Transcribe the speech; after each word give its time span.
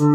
Ngày 0.00 0.08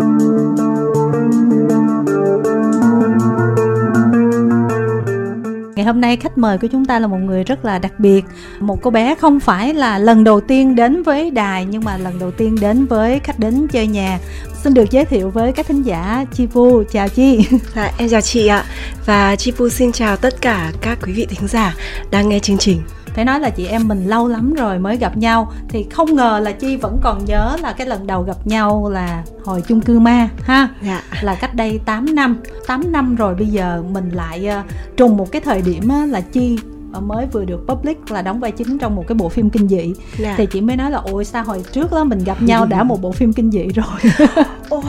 hôm 5.85 6.01
nay 6.01 6.17
khách 6.17 6.37
mời 6.37 6.57
của 6.57 6.67
chúng 6.71 6.85
ta 6.85 6.99
là 6.99 7.07
một 7.07 7.17
người 7.17 7.43
rất 7.43 7.65
là 7.65 7.79
đặc 7.79 7.99
biệt. 7.99 8.25
Một 8.59 8.81
cô 8.81 8.91
bé 8.91 9.15
không 9.15 9.39
phải 9.39 9.73
là 9.73 9.97
lần 9.97 10.23
đầu 10.23 10.41
tiên 10.41 10.75
đến 10.75 11.03
với 11.03 11.31
đài 11.31 11.65
Nhưng 11.65 11.83
mà 11.83 11.97
lần 11.97 12.19
đầu 12.19 12.31
tiên 12.31 12.57
đến 12.61 12.85
với 12.85 13.19
khách 13.19 13.39
đến 13.39 13.67
chơi 13.67 13.87
nhà. 13.87 14.19
Xin 14.63 14.73
được 14.73 14.91
giới 14.91 15.05
thiệu 15.05 15.29
với 15.29 15.51
các 15.51 15.67
thính 15.67 15.81
giả 15.81 16.25
Chi 16.33 16.47
Pu, 16.47 16.83
chào 16.91 17.09
Chi. 17.09 17.47
À, 17.73 17.91
em 17.97 18.09
chào 18.09 18.21
chị 18.21 18.47
ạ. 18.47 18.65
Và 19.05 19.35
Chi 19.35 19.51
Pu 19.51 19.69
xin 19.69 19.91
chào 19.91 20.17
tất 20.17 20.41
cả 20.41 20.71
các 20.81 20.97
quý 21.05 21.13
vị 21.13 21.25
thính 21.29 21.47
giả 21.47 21.75
đang 22.11 22.29
nghe 22.29 22.39
chương 22.39 22.57
trình 22.57 22.81
phải 23.15 23.25
nói 23.25 23.39
là 23.39 23.49
chị 23.49 23.65
em 23.65 23.87
mình 23.87 24.05
lâu 24.05 24.27
lắm 24.27 24.53
rồi 24.53 24.79
mới 24.79 24.97
gặp 24.97 25.17
nhau. 25.17 25.51
Thì 25.69 25.85
không 25.91 26.15
ngờ 26.15 26.39
là 26.43 26.51
chi 26.51 26.77
vẫn 26.77 26.99
còn 27.03 27.25
nhớ 27.25 27.57
là 27.61 27.73
cái 27.73 27.87
lần 27.87 28.07
đầu 28.07 28.21
gặp 28.21 28.47
nhau 28.47 28.89
là 28.89 29.23
hồi 29.43 29.61
chung 29.67 29.81
cư 29.81 29.99
ma 29.99 30.29
ha? 30.43 30.69
Dạ. 30.81 31.03
là 31.21 31.35
cách 31.35 31.55
đây 31.55 31.79
8 31.85 32.15
năm. 32.15 32.37
8 32.67 32.91
năm 32.91 33.15
rồi 33.15 33.35
bây 33.35 33.47
giờ 33.47 33.83
mình 33.91 34.09
lại 34.09 34.49
uh, 34.59 34.97
trùng 34.97 35.17
một 35.17 35.31
cái 35.31 35.41
thời 35.41 35.61
điểm 35.61 35.89
uh, 36.03 36.09
là 36.09 36.21
chi 36.21 36.59
mới 36.99 37.25
vừa 37.31 37.45
được 37.45 37.59
public 37.67 38.11
là 38.11 38.21
đóng 38.21 38.39
vai 38.39 38.51
chính 38.51 38.77
trong 38.77 38.95
một 38.95 39.03
cái 39.07 39.15
bộ 39.15 39.29
phim 39.29 39.49
kinh 39.49 39.67
dị. 39.67 39.77
Yeah. 39.77 39.95
Dạ. 40.19 40.35
thì 40.37 40.45
chị 40.45 40.61
mới 40.61 40.75
nói 40.75 40.91
là 40.91 40.97
ôi 40.97 41.25
sao 41.25 41.43
hồi 41.43 41.63
trước 41.71 41.91
đó 41.91 42.03
mình 42.03 42.23
gặp 42.23 42.41
nhau 42.41 42.65
đã 42.65 42.83
một 42.83 43.01
bộ 43.01 43.11
phim 43.11 43.33
kinh 43.33 43.51
dị 43.51 43.67
rồi. 43.67 44.27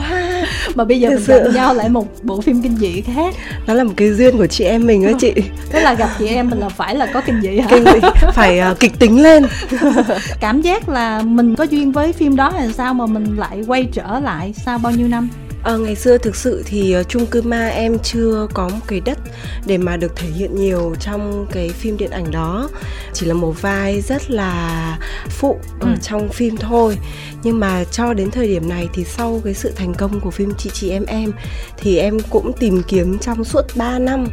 Mà 0.75 0.83
bây 0.83 0.99
giờ 0.99 1.09
Thật 1.09 1.15
mình 1.15 1.23
sự. 1.25 1.43
gặp 1.43 1.51
nhau 1.53 1.73
lại 1.73 1.89
một 1.89 2.07
bộ 2.23 2.41
phim 2.41 2.61
kinh 2.61 2.77
dị 2.77 3.01
khác. 3.01 3.35
Đó 3.67 3.73
là 3.73 3.83
một 3.83 3.93
cái 3.97 4.13
duyên 4.13 4.37
của 4.37 4.47
chị 4.47 4.63
em 4.63 4.87
mình 4.87 5.05
đó 5.05 5.11
chị. 5.19 5.33
Tức 5.71 5.79
là 5.79 5.93
gặp 5.93 6.09
chị 6.19 6.27
em 6.27 6.49
mình 6.49 6.59
là 6.59 6.69
phải 6.69 6.95
là 6.95 7.05
có 7.13 7.21
kinh 7.21 7.41
dị 7.41 7.59
hả? 7.59 7.67
Kinh 7.69 7.83
dị. 7.85 7.99
Phải 8.33 8.59
uh, 8.71 8.79
kịch 8.79 8.99
tính 8.99 9.23
lên. 9.23 9.45
Cảm 10.39 10.61
giác 10.61 10.89
là 10.89 11.21
mình 11.21 11.55
có 11.55 11.63
duyên 11.63 11.91
với 11.91 12.13
phim 12.13 12.35
đó 12.35 12.51
là 12.55 12.67
sao 12.73 12.93
mà 12.93 13.05
mình 13.05 13.35
lại 13.37 13.63
quay 13.67 13.87
trở 13.91 14.19
lại 14.19 14.53
sau 14.65 14.77
bao 14.77 14.91
nhiêu 14.91 15.07
năm 15.07 15.29
À, 15.67 15.77
ngày 15.77 15.95
xưa 15.95 16.17
thực 16.17 16.35
sự 16.35 16.63
thì 16.65 16.97
uh, 16.99 17.09
chung 17.09 17.25
cư 17.25 17.41
ma 17.41 17.67
em 17.67 17.99
chưa 17.99 18.47
có 18.53 18.69
một 18.69 18.79
cái 18.87 18.99
đất 18.99 19.17
để 19.65 19.77
mà 19.77 19.97
được 19.97 20.15
thể 20.15 20.27
hiện 20.27 20.55
nhiều 20.55 20.95
trong 20.99 21.47
cái 21.51 21.69
phim 21.69 21.97
điện 21.97 22.11
ảnh 22.11 22.31
đó. 22.31 22.69
Chỉ 23.13 23.25
là 23.25 23.33
một 23.33 23.61
vai 23.61 24.01
rất 24.01 24.31
là 24.31 24.97
phụ 25.29 25.59
ở 25.79 25.87
ừ. 25.87 25.95
trong 26.01 26.29
phim 26.29 26.57
thôi. 26.57 26.97
Nhưng 27.43 27.59
mà 27.59 27.83
cho 27.83 28.13
đến 28.13 28.31
thời 28.31 28.47
điểm 28.47 28.69
này 28.69 28.89
thì 28.93 29.03
sau 29.03 29.41
cái 29.43 29.53
sự 29.53 29.71
thành 29.75 29.93
công 29.93 30.19
của 30.19 30.31
phim 30.31 30.53
chị 30.57 30.69
chị 30.73 30.89
em 30.89 31.05
em 31.05 31.31
thì 31.77 31.97
em 31.97 32.17
cũng 32.29 32.53
tìm 32.53 32.81
kiếm 32.87 33.17
trong 33.19 33.43
suốt 33.43 33.65
3 33.75 33.99
năm 33.99 34.27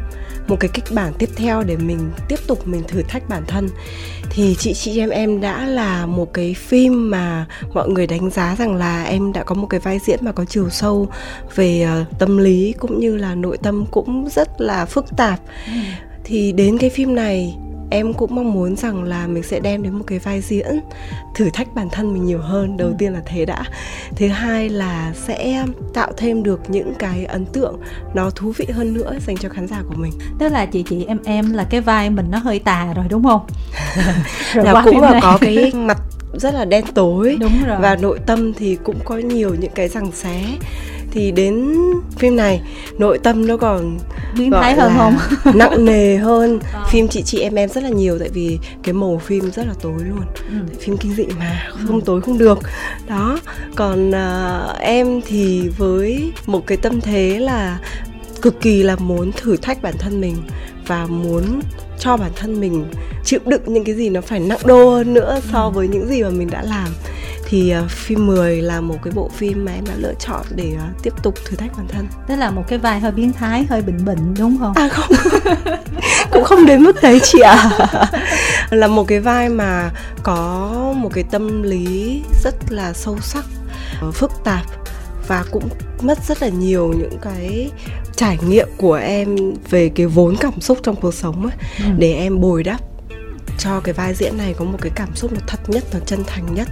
một 0.48 0.56
cái 0.60 0.70
kịch 0.74 0.84
bản 0.91 1.12
tiếp 1.19 1.28
theo 1.36 1.62
để 1.62 1.76
mình 1.76 2.10
tiếp 2.28 2.38
tục 2.46 2.69
mình 2.69 2.82
thử 2.88 3.02
thách 3.02 3.28
bản 3.28 3.44
thân 3.46 3.69
thì 4.34 4.56
chị 4.58 4.74
chị 4.74 4.98
em 4.98 5.10
em 5.10 5.40
đã 5.40 5.66
là 5.66 6.06
một 6.06 6.32
cái 6.32 6.54
phim 6.54 7.10
mà 7.10 7.46
mọi 7.74 7.88
người 7.88 8.06
đánh 8.06 8.30
giá 8.30 8.56
rằng 8.58 8.74
là 8.74 9.04
em 9.04 9.32
đã 9.32 9.44
có 9.44 9.54
một 9.54 9.66
cái 9.66 9.80
vai 9.80 9.98
diễn 10.06 10.18
mà 10.22 10.32
có 10.32 10.44
chiều 10.44 10.70
sâu 10.70 11.08
về 11.54 11.88
uh, 12.02 12.18
tâm 12.18 12.38
lý 12.38 12.74
cũng 12.78 13.00
như 13.00 13.16
là 13.16 13.34
nội 13.34 13.58
tâm 13.58 13.84
cũng 13.91 14.28
rất 14.30 14.60
là 14.60 14.84
phức 14.84 15.16
tạp 15.16 15.41
ừ. 15.66 15.72
thì 16.24 16.52
đến 16.52 16.78
cái 16.78 16.91
phim 16.91 17.14
này 17.14 17.56
em 17.90 18.12
cũng 18.14 18.34
mong 18.34 18.52
muốn 18.52 18.77
rằng 18.77 19.02
là 19.02 19.27
mình 19.27 19.42
sẽ 19.42 19.60
đem 19.60 19.82
đến 19.82 19.92
một 19.92 20.04
cái 20.06 20.18
vai 20.18 20.40
diễn 20.40 20.80
thử 21.34 21.50
thách 21.50 21.74
bản 21.74 21.88
thân 21.91 22.12
mình 22.12 22.24
nhiều 22.24 22.38
hơn 22.38 22.76
đầu 22.76 22.88
ừ. 22.88 22.94
tiên 22.98 23.12
là 23.12 23.20
thế 23.26 23.44
đã. 23.44 23.64
Thứ 24.16 24.28
hai 24.28 24.68
là 24.68 25.12
sẽ 25.26 25.64
tạo 25.94 26.12
thêm 26.16 26.42
được 26.42 26.60
những 26.68 26.94
cái 26.98 27.24
ấn 27.24 27.46
tượng 27.46 27.80
nó 28.14 28.30
thú 28.30 28.52
vị 28.56 28.66
hơn 28.72 28.94
nữa 28.94 29.12
dành 29.26 29.36
cho 29.36 29.48
khán 29.48 29.66
giả 29.66 29.82
của 29.88 29.94
mình. 29.96 30.12
Tức 30.38 30.48
là 30.48 30.66
chị 30.66 30.84
chị 30.88 31.04
em 31.08 31.18
em 31.24 31.52
là 31.52 31.64
cái 31.70 31.80
vai 31.80 32.10
mình 32.10 32.26
nó 32.30 32.38
hơi 32.38 32.58
tà 32.58 32.92
rồi 32.96 33.04
đúng 33.08 33.24
không? 33.24 33.46
Rồi 34.54 34.64
là 34.64 34.82
cũng 34.84 35.00
là 35.00 35.20
có 35.22 35.38
cái 35.41 35.72
mặt 35.74 35.98
rất 36.36 36.54
là 36.54 36.64
đen 36.64 36.84
tối 36.94 37.36
đúng 37.41 37.64
rồi. 37.66 37.76
và 37.80 37.96
nội 37.96 38.19
tâm 38.26 38.52
thì 38.52 38.78
cũng 38.84 38.98
có 39.04 39.16
nhiều 39.16 39.54
những 39.60 39.72
cái 39.74 39.88
rằng 39.88 40.12
xé 40.12 40.44
thì 41.14 41.32
đến 41.32 41.74
phim 42.18 42.36
này 42.36 42.60
nội 42.98 43.18
tâm 43.18 43.46
nó 43.46 43.56
còn 43.56 43.98
biến 44.38 44.50
thái 44.50 44.74
hơn 44.74 44.92
không 44.96 45.16
nặng 45.54 45.84
nề 45.84 46.16
hơn 46.16 46.58
à. 46.72 46.84
phim 46.90 47.08
chị 47.08 47.22
chị 47.22 47.40
em 47.40 47.54
em 47.54 47.68
rất 47.68 47.84
là 47.84 47.88
nhiều 47.88 48.18
tại 48.18 48.28
vì 48.28 48.58
cái 48.82 48.92
màu 48.92 49.19
phim 49.19 49.50
rất 49.50 49.66
là 49.66 49.74
tối 49.82 50.03
luôn 50.08 50.24
ừ. 50.50 50.76
phim 50.80 50.97
kinh 50.97 51.14
dị 51.14 51.26
mà 51.38 51.69
không 51.86 52.00
ừ. 52.00 52.03
tối 52.04 52.20
không 52.20 52.38
được 52.38 52.58
đó 53.08 53.38
còn 53.74 54.10
uh, 54.10 54.78
em 54.80 55.20
thì 55.26 55.69
với 55.78 56.32
một 56.47 56.66
cái 56.66 56.78
tâm 56.78 57.00
thế 57.00 57.38
là 57.38 57.78
cực 58.42 58.60
kỳ 58.60 58.82
là 58.82 58.97
muốn 58.97 59.32
thử 59.32 59.56
thách 59.56 59.82
bản 59.82 59.94
thân 59.98 60.20
mình 60.20 60.36
và 60.86 61.06
muốn 61.06 61.60
cho 61.99 62.16
bản 62.16 62.31
thân 62.37 62.60
mình 62.60 62.87
chịu 63.25 63.41
đựng 63.47 63.62
những 63.66 63.84
cái 63.84 63.94
gì 63.94 64.10
nó 64.10 64.21
phải 64.21 64.41
nặng 64.41 64.59
đô 64.65 64.91
hơn 64.91 65.15
nữa 65.15 65.41
so 65.53 65.62
ừ. 65.62 65.71
với 65.71 65.88
những 65.88 66.06
gì 66.06 66.22
mà 66.22 66.31
mình 66.31 66.50
đã 66.50 66.62
làm 66.62 66.88
thì 67.49 67.75
uh, 67.84 67.91
phim 67.91 68.27
10 68.27 68.62
là 68.62 68.81
một 68.81 68.97
cái 69.03 69.12
bộ 69.16 69.28
phim 69.28 69.65
mà 69.65 69.72
em 69.72 69.84
đã 69.84 69.94
lựa 69.97 70.15
chọn 70.19 70.43
để 70.54 70.72
uh, 70.75 71.03
tiếp 71.03 71.12
tục 71.22 71.34
thử 71.44 71.56
thách 71.56 71.77
bản 71.77 71.87
thân. 71.88 72.06
Tức 72.28 72.37
là 72.37 72.50
một 72.50 72.62
cái 72.69 72.78
vai 72.78 73.00
hơi 73.00 73.12
biến 73.12 73.33
thái, 73.33 73.65
hơi 73.71 73.83
bệnh 73.83 74.04
bệnh 74.04 74.34
đúng 74.38 74.56
không? 74.59 74.72
À 74.75 74.88
không. 74.88 75.16
Cũng 76.31 76.44
không 76.44 76.66
đến 76.66 76.83
mức 76.83 76.97
đấy 77.03 77.21
chị 77.22 77.41
ạ. 77.41 77.71
À. 77.78 78.06
là 78.71 78.87
một 78.88 79.04
cái 79.09 79.21
vai 79.21 79.49
mà 79.49 79.91
có 80.22 80.71
một 80.97 81.10
cái 81.15 81.25
tâm 81.31 81.62
lý 81.62 82.22
rất 82.44 82.54
là 82.69 82.93
sâu 82.93 83.19
sắc, 83.21 83.44
phức 84.12 84.31
tạp 84.44 84.62
và 85.28 85.44
cũng 85.50 85.69
mất 86.00 86.19
rất 86.28 86.43
là 86.43 86.49
nhiều 86.49 86.93
những 86.99 87.19
cái 87.22 87.71
trải 88.16 88.38
nghiệm 88.48 88.69
của 88.76 88.94
em 88.94 89.36
về 89.70 89.88
cái 89.88 90.06
vốn 90.06 90.36
cảm 90.41 90.60
xúc 90.60 90.78
trong 90.82 90.97
cuộc 90.97 91.14
sống 91.14 91.42
ấy 91.42 91.56
ừ. 91.78 91.84
để 91.98 92.14
em 92.14 92.41
bồi 92.41 92.62
đắp 92.62 92.80
cho 93.58 93.80
cái 93.80 93.94
vai 93.94 94.14
diễn 94.14 94.36
này 94.36 94.54
có 94.58 94.64
một 94.64 94.78
cái 94.80 94.92
cảm 94.94 95.16
xúc 95.16 95.32
nó 95.32 95.38
thật 95.47 95.58
nhất 95.66 95.84
nó 95.92 95.98
chân 96.06 96.24
thành 96.26 96.54
nhất 96.54 96.69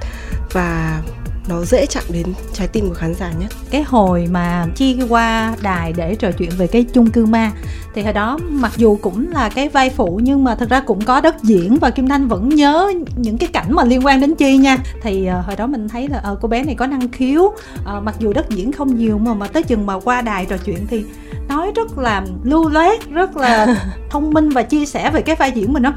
và 0.53 1.03
nó 1.49 1.65
dễ 1.65 1.87
chạm 1.87 2.05
đến 2.09 2.27
trái 2.53 2.69
tim 2.69 2.89
của 2.89 2.95
khán 2.95 3.15
giả 3.15 3.33
nhất. 3.41 3.53
Cái 3.71 3.83
hồi 3.83 4.29
mà 4.31 4.67
chi 4.77 4.99
qua 5.09 5.55
đài 5.63 5.93
để 5.93 6.15
trò 6.15 6.31
chuyện 6.33 6.51
về 6.59 6.67
cái 6.67 6.85
chung 6.95 7.11
cư 7.11 7.27
ma 7.27 7.53
thì 7.95 8.03
hồi 8.03 8.13
đó 8.13 8.39
mặc 8.51 8.73
dù 8.77 8.99
cũng 9.03 9.33
là 9.33 9.49
cái 9.49 9.69
vai 9.69 9.91
phụ 9.91 10.21
nhưng 10.23 10.45
mà 10.45 10.55
thật 10.55 10.69
ra 10.71 10.81
cũng 10.81 11.05
có 11.05 11.21
đất 11.21 11.43
diễn 11.43 11.79
và 11.79 11.91
kim 11.91 12.09
thanh 12.09 12.29
vẫn 12.29 12.49
nhớ 12.49 12.93
những 13.17 13.39
cái 13.39 13.49
cảnh 13.53 13.73
mà 13.73 13.85
liên 13.85 14.07
quan 14.07 14.21
đến 14.21 14.35
chi 14.35 14.57
nha. 14.57 14.79
Thì 15.03 15.29
uh, 15.39 15.47
hồi 15.47 15.57
đó 15.57 15.67
mình 15.67 15.89
thấy 15.89 16.09
là 16.09 16.23
uh, 16.33 16.39
cô 16.43 16.49
bé 16.49 16.65
này 16.65 16.75
có 16.75 16.87
năng 16.87 17.09
khiếu 17.09 17.43
uh, 17.43 17.55
mặc 18.03 18.15
dù 18.19 18.33
đất 18.33 18.51
diễn 18.51 18.73
không 18.73 18.97
nhiều 18.97 19.19
mà 19.19 19.35
mà 19.35 19.47
tới 19.47 19.63
chừng 19.63 19.87
mà 19.87 20.01
qua 20.01 20.23
đài 20.23 20.47
trò 20.47 20.57
chuyện 20.65 20.87
thì 20.87 21.05
nói 21.49 21.73
rất 21.75 21.99
là 21.99 22.23
lưu 22.43 22.69
loát 22.69 23.11
rất 23.11 23.37
là 23.37 23.77
thông 24.11 24.31
minh 24.31 24.49
và 24.49 24.63
chia 24.63 24.87
sẻ 24.87 25.11
về 25.11 25.23
cái 25.23 25.37
vai 25.37 25.53
diễn 25.55 25.73
mình 25.73 25.83
nó 25.83 25.93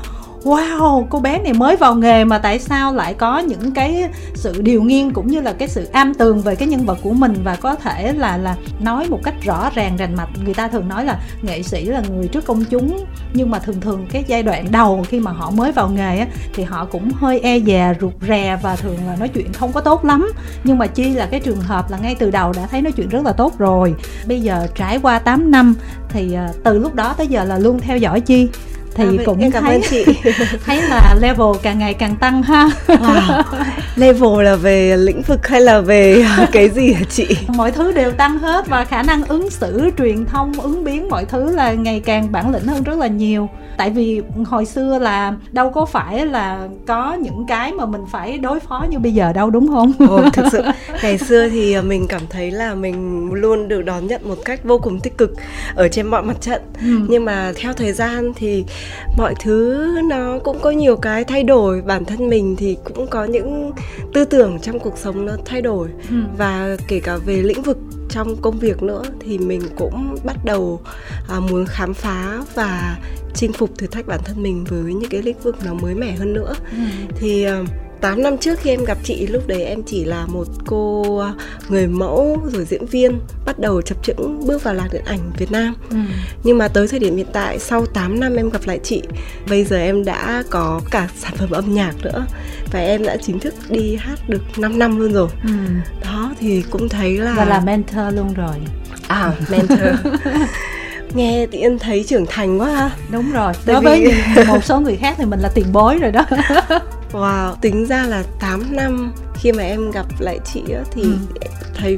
wow 0.45 1.06
cô 1.09 1.19
bé 1.19 1.39
này 1.39 1.53
mới 1.53 1.75
vào 1.75 1.95
nghề 1.95 2.23
mà 2.23 2.38
tại 2.38 2.59
sao 2.59 2.94
lại 2.94 3.13
có 3.13 3.39
những 3.39 3.72
cái 3.72 4.09
sự 4.33 4.61
điều 4.61 4.83
nghiên 4.83 5.11
cũng 5.11 5.28
như 5.28 5.41
là 5.41 5.53
cái 5.53 5.67
sự 5.67 5.85
am 5.85 6.13
tường 6.13 6.41
về 6.41 6.56
cái 6.56 6.67
nhân 6.67 6.85
vật 6.85 6.97
của 7.01 7.13
mình 7.13 7.35
và 7.44 7.56
có 7.56 7.75
thể 7.75 8.13
là 8.13 8.38
là 8.38 8.55
nói 8.79 9.07
một 9.09 9.19
cách 9.23 9.34
rõ 9.44 9.69
ràng 9.75 9.97
rành 9.97 10.16
mạch. 10.16 10.29
Người 10.45 10.53
ta 10.53 10.67
thường 10.67 10.88
nói 10.88 11.05
là 11.05 11.19
nghệ 11.41 11.63
sĩ 11.63 11.85
là 11.85 12.01
người 12.09 12.28
trước 12.28 12.45
công 12.45 12.66
chúng 12.66 13.05
nhưng 13.34 13.51
mà 13.51 13.59
thường 13.59 13.81
thường 13.81 14.07
cái 14.11 14.23
giai 14.28 14.44
đoạn 14.44 14.72
đầu 14.72 15.05
khi 15.09 15.19
mà 15.19 15.31
họ 15.31 15.51
mới 15.51 15.72
vào 15.72 15.89
nghề 15.89 16.19
á, 16.19 16.28
thì 16.53 16.63
họ 16.63 16.85
cũng 16.85 17.11
hơi 17.11 17.39
e 17.39 17.59
dè 17.59 17.94
rụt 18.01 18.13
rè 18.28 18.59
và 18.61 18.75
thường 18.75 18.97
là 19.07 19.16
nói 19.16 19.28
chuyện 19.28 19.53
không 19.53 19.73
có 19.73 19.81
tốt 19.81 20.05
lắm. 20.05 20.31
Nhưng 20.63 20.78
mà 20.78 20.88
chi 20.88 21.13
là 21.13 21.25
cái 21.25 21.39
trường 21.39 21.61
hợp 21.61 21.91
là 21.91 21.97
ngay 21.97 22.16
từ 22.16 22.31
đầu 22.31 22.53
đã 22.53 22.67
thấy 22.72 22.81
nói 22.81 22.91
chuyện 22.91 23.09
rất 23.09 23.25
là 23.25 23.31
tốt 23.31 23.57
rồi. 23.57 23.95
Bây 24.28 24.41
giờ 24.41 24.67
trải 24.75 25.00
qua 25.00 25.19
8 25.19 25.51
năm 25.51 25.75
thì 26.09 26.34
ờ, 26.34 26.53
từ 26.63 26.79
lúc 26.79 26.95
đó 26.95 27.13
tới 27.17 27.28
giờ 27.28 27.44
là 27.44 27.57
luôn 27.57 27.79
theo 27.79 27.97
dõi 27.97 28.22
chi 28.22 28.50
thì 28.95 29.17
à, 29.17 29.23
cũng 29.25 29.51
cảm 29.51 29.63
thấy 29.63 29.81
chị. 29.89 30.06
thấy 30.66 30.81
là 30.81 31.16
level 31.19 31.47
càng 31.61 31.79
ngày 31.79 31.94
càng 31.94 32.16
tăng 32.16 32.44
ha. 32.44 32.69
Wow. 32.88 33.44
level 33.95 34.44
là 34.44 34.56
về 34.56 34.97
lĩnh 34.97 35.22
vực 35.22 35.47
hay 35.47 35.61
là 35.61 35.79
về 35.79 36.25
cái 36.51 36.69
gì 36.69 36.94
hả 36.94 37.01
chị? 37.09 37.28
Mọi 37.47 37.72
thứ 37.72 37.91
đều 37.91 38.11
tăng 38.11 38.39
hết 38.39 38.67
và 38.67 38.85
khả 38.85 39.03
năng 39.03 39.25
ứng 39.25 39.50
xử 39.50 39.89
truyền 39.97 40.25
thông 40.25 40.53
ứng 40.53 40.84
biến 40.84 41.09
mọi 41.09 41.25
thứ 41.25 41.55
là 41.55 41.72
ngày 41.72 42.00
càng 42.00 42.31
bản 42.31 42.53
lĩnh 42.53 42.67
hơn 42.67 42.84
rất 42.84 42.97
là 42.97 43.07
nhiều. 43.07 43.50
Tại 43.78 43.89
vì 43.89 44.22
hồi 44.45 44.66
xưa 44.66 45.00
là 45.00 45.34
đâu 45.51 45.69
có 45.69 45.85
phải 45.85 46.25
là 46.25 46.67
có 46.88 47.13
những 47.13 47.45
cái 47.47 47.72
mà 47.72 47.85
mình 47.85 48.01
phải 48.11 48.38
đối 48.38 48.59
phó 48.59 48.85
như 48.89 49.00
bây 49.00 49.13
giờ 49.13 49.34
đâu 49.34 49.50
đúng 49.50 49.67
không? 49.67 49.94
Ồ, 50.09 50.29
thực 50.34 50.45
sự. 50.51 50.63
Ngày 51.03 51.17
xưa 51.17 51.50
thì 51.50 51.81
mình 51.81 52.07
cảm 52.07 52.22
thấy 52.29 52.51
là 52.51 52.75
mình 52.75 53.29
luôn 53.34 53.67
được 53.67 53.81
đón 53.81 54.08
nhận 54.08 54.22
một 54.29 54.37
cách 54.46 54.64
vô 54.64 54.78
cùng 54.78 54.99
tích 54.99 55.17
cực 55.17 55.34
ở 55.75 55.87
trên 55.87 56.08
mọi 56.08 56.23
mặt 56.23 56.41
trận. 56.41 56.61
Ừ. 56.81 56.87
nhưng 57.09 57.25
mà 57.25 57.52
theo 57.55 57.73
thời 57.73 57.93
gian 57.93 58.34
thì 58.35 58.66
mọi 59.17 59.35
thứ 59.40 59.87
nó 60.09 60.40
cũng 60.43 60.59
có 60.61 60.72
nhiều 60.72 60.96
cái 60.96 61.23
thay 61.23 61.43
đổi 61.43 61.82
bản 61.82 62.05
thân 62.05 62.29
mình 62.29 62.55
thì 62.55 62.78
cũng 62.84 63.08
có 63.08 63.26
những 63.26 63.72
tư 64.14 64.26
tưởng 64.26 64.59
trong 64.61 64.79
cuộc 64.79 64.97
sống 64.97 65.26
nó 65.26 65.34
thay 65.46 65.61
đổi 65.61 65.90
ừ. 66.09 66.16
và 66.37 66.78
kể 66.87 66.99
cả 66.99 67.17
về 67.26 67.41
lĩnh 67.41 67.61
vực 67.61 67.78
trong 68.09 68.35
công 68.41 68.59
việc 68.59 68.84
nữa 68.84 69.03
thì 69.20 69.37
mình 69.37 69.61
cũng 69.76 70.16
bắt 70.23 70.37
đầu 70.46 70.82
à, 71.29 71.40
muốn 71.40 71.66
khám 71.66 71.93
phá 71.93 72.43
và 72.55 72.97
chinh 73.34 73.53
phục 73.53 73.78
thử 73.78 73.87
thách 73.87 74.08
bản 74.08 74.20
thân 74.23 74.43
mình 74.43 74.64
với 74.64 74.93
những 74.93 75.09
cái 75.09 75.22
lĩnh 75.22 75.40
vực 75.40 75.55
nó 75.66 75.73
mới 75.73 75.96
mẻ 75.96 76.11
hơn 76.11 76.34
nữa 76.34 76.53
ừ. 76.72 76.78
thì 77.20 77.43
à, 77.43 77.64
8 78.05 78.23
năm 78.23 78.37
trước 78.37 78.59
khi 78.59 78.69
em 78.69 78.84
gặp 78.85 78.97
chị 79.03 79.28
lúc 79.28 79.47
đấy 79.47 79.63
em 79.63 79.84
chỉ 79.84 80.05
là 80.05 80.25
một 80.25 80.47
cô 80.66 81.17
à, 81.17 81.34
người 81.69 81.87
mẫu 81.87 82.41
rồi 82.53 82.66
diễn 82.66 82.85
viên 82.85 83.19
bắt 83.46 83.59
đầu 83.59 83.81
chập 83.81 84.03
chững 84.03 84.47
bước 84.47 84.63
vào 84.63 84.73
làng 84.73 84.87
điện 84.91 85.02
ảnh 85.05 85.19
Việt 85.37 85.52
Nam. 85.52 85.75
Ừ. 85.90 85.97
nhưng 86.43 86.57
mà 86.57 86.67
tới 86.67 86.87
thời 86.87 86.99
điểm 86.99 87.17
hiện 87.17 87.28
tại 87.34 87.59
sau 87.59 87.85
8 87.85 88.19
năm 88.19 88.35
em 88.35 88.49
gặp 88.49 88.61
lại 88.66 88.79
chị 88.84 89.02
bây 89.49 89.63
giờ 89.63 89.78
em 89.78 90.05
đã 90.05 90.43
có 90.49 90.81
cả 90.91 91.07
sản 91.17 91.34
phẩm 91.37 91.49
âm 91.52 91.73
nhạc 91.73 91.93
nữa 92.03 92.25
và 92.72 92.79
em 92.79 93.03
đã 93.03 93.17
chính 93.17 93.40
thức 93.40 93.53
đi 93.69 93.96
hát 93.96 94.19
được 94.29 94.41
5 94.58 94.79
năm 94.79 94.99
luôn 94.99 95.13
rồi. 95.13 95.29
Ừ. 95.43 95.49
đó 96.03 96.31
thì 96.40 96.63
cũng 96.69 96.90
thấy 96.90 97.17
là 97.17 97.34
và 97.37 97.46
là 97.46 97.59
mentor 97.59 98.16
luôn 98.16 98.34
rồi. 98.34 98.55
À 99.08 99.34
mentor. 99.49 99.79
Nghe 101.13 101.47
thì 101.51 101.59
em 101.59 101.79
thấy 101.79 102.03
trưởng 102.08 102.25
thành 102.25 102.61
quá 102.61 102.69
ha. 102.69 102.91
Đúng 103.11 103.31
rồi 103.31 103.53
Tại 103.66 103.75
đối 103.84 103.99
vì... 103.99 104.13
với 104.35 104.46
một 104.46 104.63
số 104.63 104.79
người 104.79 104.96
khác 104.96 105.16
thì 105.17 105.25
mình 105.25 105.40
là 105.40 105.49
tiền 105.49 105.66
bối 105.72 105.97
rồi 105.99 106.11
đó 106.11 106.25
wow 107.11 107.55
tính 107.61 107.85
ra 107.85 108.03
là 108.03 108.23
8 108.40 108.75
năm 108.75 109.13
khi 109.34 109.52
mà 109.52 109.63
em 109.63 109.91
gặp 109.91 110.05
lại 110.19 110.40
chị 110.53 110.61
á, 110.73 110.84
thì 110.91 111.02
ừ. 111.02 111.17
thấy 111.73 111.97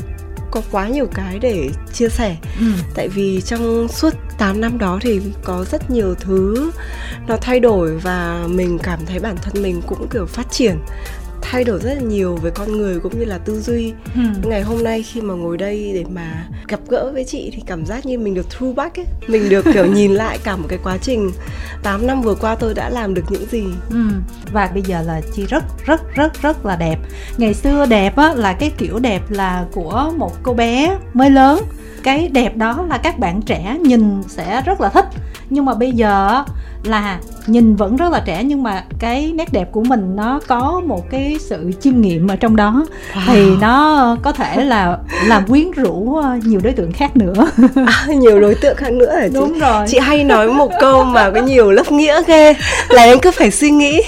có 0.51 0.62
quá 0.71 0.88
nhiều 0.88 1.07
cái 1.13 1.39
để 1.39 1.69
chia 1.94 2.09
sẻ 2.09 2.38
ừ. 2.59 2.65
tại 2.95 3.07
vì 3.07 3.42
trong 3.42 3.88
suốt 3.88 4.13
8 4.38 4.62
năm 4.62 4.77
đó 4.77 5.00
thì 5.01 5.21
có 5.44 5.65
rất 5.71 5.92
nhiều 5.92 6.15
thứ 6.19 6.71
nó 7.27 7.38
thay 7.42 7.59
đổi 7.59 7.98
và 7.98 8.44
mình 8.48 8.77
cảm 8.83 9.00
thấy 9.06 9.19
bản 9.19 9.36
thân 9.42 9.63
mình 9.63 9.81
cũng 9.88 10.07
kiểu 10.09 10.25
phát 10.25 10.51
triển 10.51 10.77
thay 11.52 11.64
đổi 11.64 11.80
rất 11.80 11.94
là 11.94 12.02
nhiều 12.02 12.36
về 12.36 12.52
con 12.52 12.78
người 12.78 13.00
cũng 13.00 13.20
như 13.20 13.26
là 13.26 13.38
tư 13.38 13.60
duy. 13.60 13.94
Ừ. 14.16 14.22
ngày 14.50 14.62
hôm 14.62 14.84
nay 14.84 15.04
khi 15.04 15.22
mà 15.22 15.34
ngồi 15.34 15.58
đây 15.58 15.92
để 15.94 16.04
mà 16.10 16.48
gặp 16.68 16.80
gỡ 16.90 17.12
với 17.14 17.24
chị 17.24 17.52
thì 17.54 17.64
cảm 17.66 17.86
giác 17.86 18.06
như 18.06 18.20
mình 18.20 18.34
được 18.34 18.46
thu 18.50 18.74
back 18.74 19.00
ấy. 19.00 19.06
Mình 19.28 19.50
được 19.50 19.66
kiểu 19.74 19.86
nhìn 19.94 20.14
lại 20.14 20.40
cả 20.44 20.56
một 20.56 20.66
cái 20.70 20.80
quá 20.84 20.98
trình. 21.02 21.32
8 21.84 22.08
năm 22.08 22.22
vừa 22.22 22.36
qua 22.36 22.56
tôi 22.56 22.74
đã 22.74 22.90
làm 22.90 23.14
được 23.14 23.24
những 23.30 23.46
gì. 23.52 23.64
Ừ. 23.90 24.02
và 24.54 24.70
bây 24.74 24.82
giờ 24.82 25.02
là 25.02 25.22
chị 25.36 25.46
rất 25.46 25.64
rất 25.86 26.16
rất 26.16 26.42
rất 26.42 26.66
là 26.66 26.76
đẹp. 26.76 26.98
Ngày 27.38 27.54
xưa 27.54 27.86
đẹp 27.86 28.16
á 28.16 28.34
là 28.34 28.54
cái 28.54 28.72
kiểu 28.78 29.00
đẹp 29.00 29.32
là 29.32 29.66
của 29.72 30.12
một 30.18 30.44
cô 30.44 30.54
bé 30.54 30.98
mới 31.14 31.30
lớn. 31.30 31.60
Cái 32.04 32.28
đẹp 32.28 32.58
đó 32.58 32.86
là 32.90 32.98
các 32.98 33.20
bạn 33.20 33.42
trẻ 33.42 33.78
nhìn 33.82 34.24
sẽ 34.28 34.62
rất 34.66 34.82
là 34.82 34.90
thích. 34.90 35.06
Nhưng 35.50 35.66
mà 35.66 35.74
bây 35.74 35.92
giờ 35.92 36.44
là 36.83 37.19
nhìn 37.47 37.75
vẫn 37.75 37.95
rất 37.95 38.12
là 38.12 38.19
trẻ 38.25 38.44
nhưng 38.44 38.63
mà 38.63 38.83
cái 39.00 39.31
nét 39.35 39.53
đẹp 39.53 39.71
của 39.71 39.83
mình 39.83 40.15
nó 40.15 40.39
có 40.47 40.81
một 40.85 41.09
cái 41.09 41.38
sự 41.39 41.71
chiêm 41.79 42.01
nghiệm 42.01 42.27
ở 42.27 42.35
trong 42.35 42.56
đó. 42.56 42.85
Wow. 43.13 43.21
thì 43.27 43.56
nó 43.62 44.15
có 44.21 44.31
thể 44.31 44.63
là 44.63 44.97
làm 45.25 45.47
quyến 45.47 45.71
rũ 45.71 46.15
ờ, 46.15 46.39
nhiều 46.44 46.59
đối 46.63 46.74
tượng 46.74 46.91
khác 46.91 47.18
nữa. 47.18 47.47
À, 47.85 48.06
nhiều 48.07 48.39
đối 48.41 48.56
tượng 48.56 48.75
khác 48.75 48.94
nữa 48.94 49.15
hả 49.15 49.27
chị? 49.27 49.33
đúng 49.33 49.59
rồi. 49.59 49.85
Chị 49.88 50.00
hay 50.00 50.24
nói 50.24 50.47
một 50.47 50.71
câu 50.79 51.03
mà 51.03 51.31
có 51.31 51.41
nhiều 51.41 51.71
lớp 51.71 51.91
nghĩa 51.91 52.21
ghê. 52.27 52.53
Là 52.89 53.03
em 53.03 53.19
cứ 53.19 53.31
phải 53.31 53.51
suy 53.51 53.69
nghĩ 53.69 54.01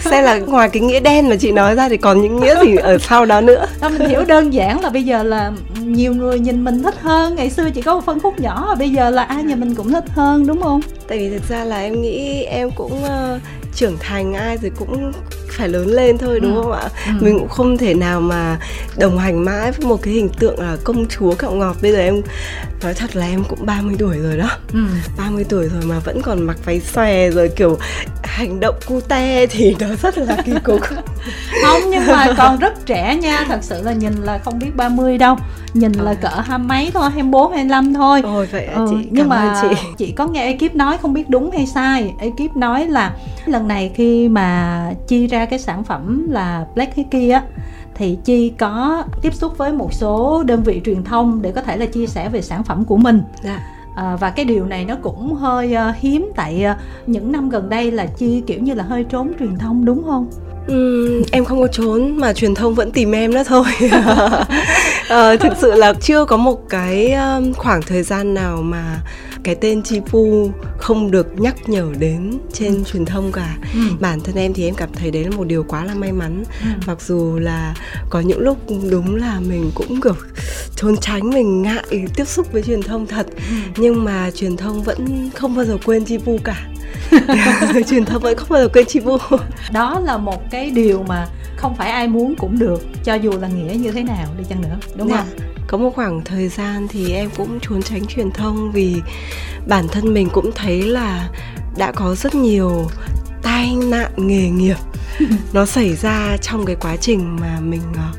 xem 0.00 0.24
là 0.24 0.38
ngoài 0.38 0.68
cái 0.68 0.82
nghĩa 0.82 1.00
đen 1.00 1.28
mà 1.28 1.36
chị 1.36 1.52
nói 1.52 1.74
ra 1.74 1.88
thì 1.88 1.96
còn 1.96 2.22
những 2.22 2.40
nghĩa 2.40 2.54
gì 2.64 2.76
ở 2.76 2.98
sau 2.98 3.26
đó 3.26 3.40
nữa. 3.40 3.66
Đó, 3.80 3.88
mình 3.88 4.08
hiểu 4.08 4.24
đơn 4.24 4.52
giản 4.52 4.80
là 4.80 4.90
bây 4.90 5.02
giờ 5.02 5.22
là 5.22 5.52
nhiều 5.84 6.14
người 6.14 6.38
nhìn 6.38 6.64
mình 6.64 6.82
thích 6.82 6.94
hơn. 7.00 7.34
Ngày 7.34 7.50
xưa 7.50 7.70
chỉ 7.74 7.82
có 7.82 7.94
một 7.94 8.06
phân 8.06 8.20
khúc 8.20 8.40
nhỏ 8.40 8.74
bây 8.78 8.90
giờ 8.90 9.10
là 9.10 9.22
ai 9.22 9.42
nhà 9.42 9.54
mình 9.56 9.74
cũng 9.74 9.92
thích 9.92 10.04
hơn 10.08 10.46
đúng 10.46 10.62
không? 10.62 10.80
Tại 11.08 11.18
vì 11.18 11.30
thực 11.30 11.48
ra 11.48 11.64
là 11.64 11.80
em 11.80 12.02
nghĩ 12.02 12.13
em 12.44 12.70
cũng 12.70 13.02
uh, 13.04 13.40
trưởng 13.74 13.96
thành 14.00 14.34
ai 14.34 14.56
rồi 14.56 14.70
cũng 14.78 15.12
phải 15.54 15.68
lớn 15.68 15.86
lên 15.86 16.18
thôi 16.18 16.40
đúng 16.40 16.54
ừ. 16.54 16.62
không 16.62 16.72
ạ 16.72 16.88
ừ. 17.06 17.12
mình 17.20 17.38
cũng 17.38 17.48
không 17.48 17.78
thể 17.78 17.94
nào 17.94 18.20
mà 18.20 18.58
đồng 18.98 19.18
hành 19.18 19.44
mãi 19.44 19.72
với 19.72 19.86
một 19.86 20.02
cái 20.02 20.14
hình 20.14 20.28
tượng 20.28 20.60
là 20.60 20.76
công 20.84 21.06
chúa 21.08 21.34
cạo 21.34 21.52
ngọt 21.52 21.76
bây 21.82 21.92
giờ 21.92 21.98
em 21.98 22.22
nói 22.82 22.94
thật 22.94 23.16
là 23.16 23.26
em 23.26 23.44
cũng 23.48 23.66
30 23.66 23.94
tuổi 23.98 24.18
rồi 24.18 24.36
đó 24.36 24.50
ừ. 24.72 24.84
30 25.18 25.44
tuổi 25.48 25.68
rồi 25.68 25.82
mà 25.84 25.98
vẫn 25.98 26.22
còn 26.22 26.42
mặc 26.42 26.56
váy 26.64 26.80
xòe 26.80 27.30
rồi 27.30 27.48
kiểu 27.48 27.78
hành 28.34 28.60
động 28.60 28.74
cute 28.86 29.46
thì 29.46 29.76
nó 29.80 29.86
rất 30.02 30.18
là 30.18 30.36
kỳ 30.44 30.52
cục 30.64 30.80
không 31.62 31.80
nhưng 31.90 32.06
mà 32.06 32.34
còn 32.36 32.58
rất 32.58 32.86
trẻ 32.86 33.16
nha 33.16 33.44
thật 33.48 33.58
sự 33.62 33.82
là 33.82 33.92
nhìn 33.92 34.12
là 34.14 34.38
không 34.38 34.58
biết 34.58 34.76
30 34.76 35.18
đâu 35.18 35.36
nhìn 35.74 35.92
à. 35.98 36.02
là 36.02 36.14
cỡ 36.14 36.40
hai 36.44 36.58
mấy 36.58 36.90
thôi 36.94 37.10
24 37.10 37.52
25 37.52 37.94
thôi 37.94 38.20
ôi 38.24 38.48
vậy 38.52 38.66
ừ, 38.66 38.86
chị 38.90 39.08
nhưng 39.10 39.28
mà 39.28 39.62
chị. 39.62 39.76
chị 39.98 40.12
có 40.12 40.26
nghe 40.26 40.44
ekip 40.44 40.74
nói 40.74 40.98
không 41.02 41.12
biết 41.12 41.30
đúng 41.30 41.50
hay 41.50 41.66
sai 41.66 42.12
ekip 42.18 42.56
nói 42.56 42.86
là 42.86 43.12
lần 43.46 43.68
này 43.68 43.90
khi 43.94 44.28
mà 44.28 44.80
chi 45.08 45.26
ra 45.26 45.43
cái 45.46 45.58
sản 45.58 45.84
phẩm 45.84 46.26
là 46.30 46.66
Black 46.74 46.94
Hickey 46.94 47.30
á 47.30 47.42
thì 47.94 48.18
chi 48.24 48.48
có 48.58 49.04
tiếp 49.22 49.34
xúc 49.34 49.58
với 49.58 49.72
một 49.72 49.92
số 49.92 50.42
đơn 50.42 50.62
vị 50.62 50.80
truyền 50.84 51.04
thông 51.04 51.42
để 51.42 51.52
có 51.52 51.62
thể 51.62 51.76
là 51.76 51.86
chia 51.86 52.06
sẻ 52.06 52.28
về 52.28 52.42
sản 52.42 52.64
phẩm 52.64 52.84
của 52.84 52.96
mình 52.96 53.22
yeah. 53.44 53.44
Dạ. 53.44 53.70
À, 53.94 54.16
và 54.16 54.30
cái 54.30 54.44
điều 54.44 54.66
này 54.66 54.84
nó 54.84 54.96
cũng 55.02 55.34
hơi 55.34 55.74
uh, 55.74 55.96
hiếm 55.96 56.32
tại 56.36 56.66
uh, 56.70 57.08
những 57.08 57.32
năm 57.32 57.48
gần 57.48 57.68
đây 57.68 57.90
là 57.90 58.06
chi 58.06 58.42
kiểu 58.46 58.60
như 58.60 58.74
là 58.74 58.84
hơi 58.84 59.04
trốn 59.04 59.32
truyền 59.38 59.58
thông 59.58 59.84
đúng 59.84 60.04
không 60.04 60.30
Ừ, 60.66 61.22
em 61.32 61.44
không 61.44 61.60
có 61.60 61.66
trốn 61.66 62.16
mà 62.16 62.32
truyền 62.32 62.54
thông 62.54 62.74
vẫn 62.74 62.90
tìm 62.90 63.12
em 63.12 63.34
đó 63.34 63.44
thôi 63.44 63.64
à, 65.08 65.36
thực 65.40 65.52
sự 65.60 65.74
là 65.74 65.92
chưa 66.00 66.24
có 66.24 66.36
một 66.36 66.68
cái 66.68 67.14
khoảng 67.56 67.82
thời 67.82 68.02
gian 68.02 68.34
nào 68.34 68.62
mà 68.62 69.00
cái 69.44 69.54
tên 69.54 69.82
Chi 69.82 70.00
Pu 70.00 70.50
không 70.78 71.10
được 71.10 71.40
nhắc 71.40 71.68
nhở 71.68 71.88
đến 71.98 72.38
trên 72.52 72.74
ừ. 72.74 72.82
truyền 72.92 73.04
thông 73.04 73.32
cả 73.32 73.56
ừ. 73.74 73.80
bản 74.00 74.20
thân 74.20 74.34
em 74.34 74.52
thì 74.54 74.64
em 74.64 74.74
cảm 74.74 74.88
thấy 74.92 75.10
đấy 75.10 75.24
là 75.24 75.30
một 75.30 75.44
điều 75.44 75.64
quá 75.64 75.84
là 75.84 75.94
may 75.94 76.12
mắn 76.12 76.44
ừ. 76.60 76.66
mặc 76.86 77.02
dù 77.02 77.38
là 77.38 77.74
có 78.10 78.20
những 78.20 78.40
lúc 78.40 78.58
đúng 78.90 79.16
là 79.16 79.40
mình 79.40 79.70
cũng 79.74 80.00
kiểu 80.00 80.16
trốn 80.76 80.96
tránh 80.96 81.30
mình 81.30 81.62
ngại 81.62 82.06
tiếp 82.16 82.24
xúc 82.24 82.52
với 82.52 82.62
truyền 82.62 82.82
thông 82.82 83.06
thật 83.06 83.26
ừ. 83.36 83.54
nhưng 83.76 84.04
mà 84.04 84.30
truyền 84.34 84.56
thông 84.56 84.82
vẫn 84.82 85.30
không 85.34 85.56
bao 85.56 85.64
giờ 85.64 85.76
quên 85.84 86.04
Chi 86.04 86.18
Pu 86.18 86.38
cả 86.44 86.66
truyền 87.88 88.04
thông 88.04 88.22
vẫn 88.22 88.36
không 88.36 88.48
bao 88.48 88.62
giờ 88.62 88.68
quên 88.68 88.86
Chi 88.86 89.00
Pu 89.00 89.18
đó 89.72 90.00
là 90.00 90.16
một 90.16 90.50
cái 90.50 90.70
điều 90.70 91.02
mà 91.02 91.26
không 91.56 91.76
phải 91.76 91.90
ai 91.90 92.08
muốn 92.08 92.34
cũng 92.38 92.58
được 92.58 92.82
cho 93.04 93.14
dù 93.14 93.32
là 93.40 93.48
nghĩa 93.48 93.74
như 93.74 93.92
thế 93.92 94.02
nào 94.02 94.26
đi 94.38 94.44
chăng 94.48 94.62
nữa 94.62 94.76
đúng 94.96 95.08
dạ. 95.08 95.16
không 95.16 95.54
có 95.66 95.78
một 95.78 95.90
khoảng 95.94 96.24
thời 96.24 96.48
gian 96.48 96.88
thì 96.88 97.12
em 97.12 97.30
cũng 97.36 97.58
trốn 97.62 97.82
tránh 97.82 98.06
truyền 98.06 98.30
thông 98.30 98.72
vì 98.72 99.02
bản 99.66 99.88
thân 99.88 100.14
mình 100.14 100.28
cũng 100.32 100.50
thấy 100.54 100.82
là 100.82 101.28
đã 101.76 101.92
có 101.92 102.14
rất 102.14 102.34
nhiều 102.34 102.90
tai 103.42 103.76
nạn 103.76 104.10
nghề 104.16 104.50
nghiệp 104.50 104.76
nó 105.52 105.66
xảy 105.66 105.96
ra 105.96 106.36
trong 106.42 106.66
cái 106.66 106.76
quá 106.80 106.96
trình 106.96 107.36
mà 107.40 107.60
mình 107.60 107.82
ờ, 107.96 108.12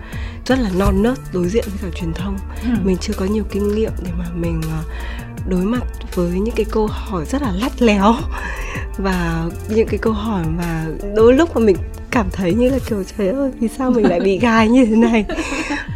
rất 0.45 0.59
là 0.59 0.69
non 0.77 1.03
nớt 1.03 1.17
đối 1.33 1.47
diện 1.47 1.63
với 1.67 1.91
cả 1.91 1.97
truyền 1.99 2.13
thông 2.13 2.37
ừ. 2.63 2.69
mình 2.83 2.97
chưa 2.97 3.13
có 3.13 3.25
nhiều 3.25 3.43
kinh 3.51 3.75
nghiệm 3.75 3.91
để 4.03 4.11
mà 4.17 4.25
mình 4.35 4.61
ờ, 4.61 4.83
đối 5.47 5.61
mặt 5.61 5.83
với 6.15 6.39
những 6.39 6.55
cái 6.55 6.65
câu 6.71 6.87
hỏi 6.87 7.25
rất 7.25 7.41
là 7.41 7.51
lắt 7.51 7.81
léo 7.81 8.15
và 8.97 9.45
những 9.69 9.87
cái 9.87 9.97
câu 9.97 10.13
hỏi 10.13 10.45
mà 10.57 10.85
đôi 11.15 11.33
lúc 11.33 11.55
mà 11.55 11.61
mình 11.61 11.77
cảm 12.11 12.29
thấy 12.31 12.53
như 12.53 12.69
là 12.69 12.79
kiểu 12.89 13.03
trời 13.17 13.27
ơi 13.27 13.51
vì 13.59 13.67
sao 13.67 13.91
mình 13.91 14.09
lại 14.09 14.19
bị 14.19 14.37
gai 14.41 14.69
như 14.69 14.85
thế 14.85 14.95
này 14.95 15.25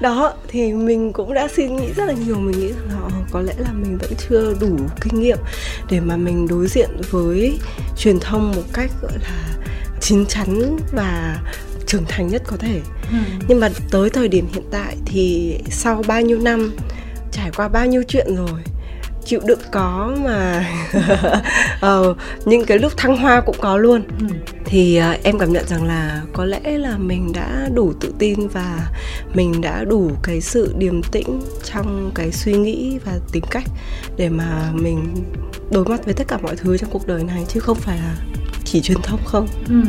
đó 0.02 0.34
thì 0.48 0.74
mình 0.74 1.14
cũng 1.14 1.34
đã 1.34 1.48
suy 1.56 1.70
nghĩ 1.70 1.88
rất 1.96 2.06
là 2.06 2.14
nhiều 2.14 2.36
mình 2.36 2.60
nghĩ 2.60 2.68
rằng 2.68 2.88
là 2.90 2.96
ờ, 3.02 3.10
có 3.32 3.42
lẽ 3.42 3.54
là 3.58 3.72
mình 3.72 3.98
vẫn 3.98 4.12
chưa 4.30 4.54
đủ 4.60 4.78
kinh 5.02 5.22
nghiệm 5.22 5.38
để 5.90 6.00
mà 6.00 6.18
mình 6.18 6.48
đối 6.48 6.68
diện 6.68 6.90
với 7.10 7.60
truyền 7.98 8.20
thông 8.20 8.52
một 8.56 8.64
cách 8.74 8.92
gọi 9.02 9.12
là 9.22 9.58
chín 10.02 10.26
chắn 10.26 10.78
và 10.92 11.38
trưởng 11.86 12.06
thành 12.08 12.28
nhất 12.28 12.42
có 12.48 12.58
thể 12.58 12.82
ừ. 13.12 13.18
nhưng 13.48 13.60
mà 13.60 13.70
tới 13.92 14.10
thời 14.10 14.28
điểm 14.28 14.48
hiện 14.54 14.64
tại 14.72 14.96
thì 15.06 15.56
sau 15.70 16.04
bao 16.08 16.22
nhiêu 16.22 16.40
năm 16.40 16.72
trải 17.32 17.52
qua 17.56 17.68
bao 17.68 17.86
nhiêu 17.86 18.04
chuyện 18.08 18.36
rồi 18.36 18.64
chịu 19.30 19.40
đựng 19.46 19.60
có 19.72 20.16
mà 20.24 20.70
uh, 21.86 22.18
những 22.46 22.66
cái 22.66 22.80
lúc 22.80 22.98
thăng 22.98 23.18
hoa 23.18 23.42
cũng 23.42 23.56
có 23.60 23.78
luôn 23.78 24.04
ừ. 24.20 24.26
thì 24.66 25.00
uh, 25.00 25.24
em 25.24 25.40
cảm 25.40 25.54
nhận 25.54 25.68
rằng 25.68 25.84
là 25.84 26.22
có 26.34 26.46
lẽ 26.46 26.60
là 26.64 26.98
mình 26.98 27.32
đã 27.34 27.70
đủ 27.74 27.94
tự 28.00 28.14
tin 28.20 28.48
và 28.48 28.80
mình 29.34 29.62
đã 29.62 29.84
đủ 29.84 30.12
cái 30.24 30.42
sự 30.42 30.74
điềm 30.78 31.04
tĩnh 31.04 31.42
trong 31.64 32.12
cái 32.16 32.32
suy 32.32 32.54
nghĩ 32.54 33.00
và 33.06 33.12
tính 33.32 33.44
cách 33.52 33.64
để 34.18 34.30
mà 34.30 34.70
mình 34.74 35.14
đối 35.72 35.86
mặt 35.86 36.06
với 36.06 36.14
tất 36.14 36.28
cả 36.28 36.38
mọi 36.38 36.56
thứ 36.56 36.78
trong 36.78 36.90
cuộc 36.90 37.08
đời 37.08 37.24
này 37.24 37.46
chứ 37.48 37.60
không 37.60 37.78
phải 37.78 37.98
là 37.98 38.16
chỉ 38.72 38.82
truyền 38.82 39.02
thông 39.04 39.20
không? 39.26 39.48
Ừ. 39.70 39.82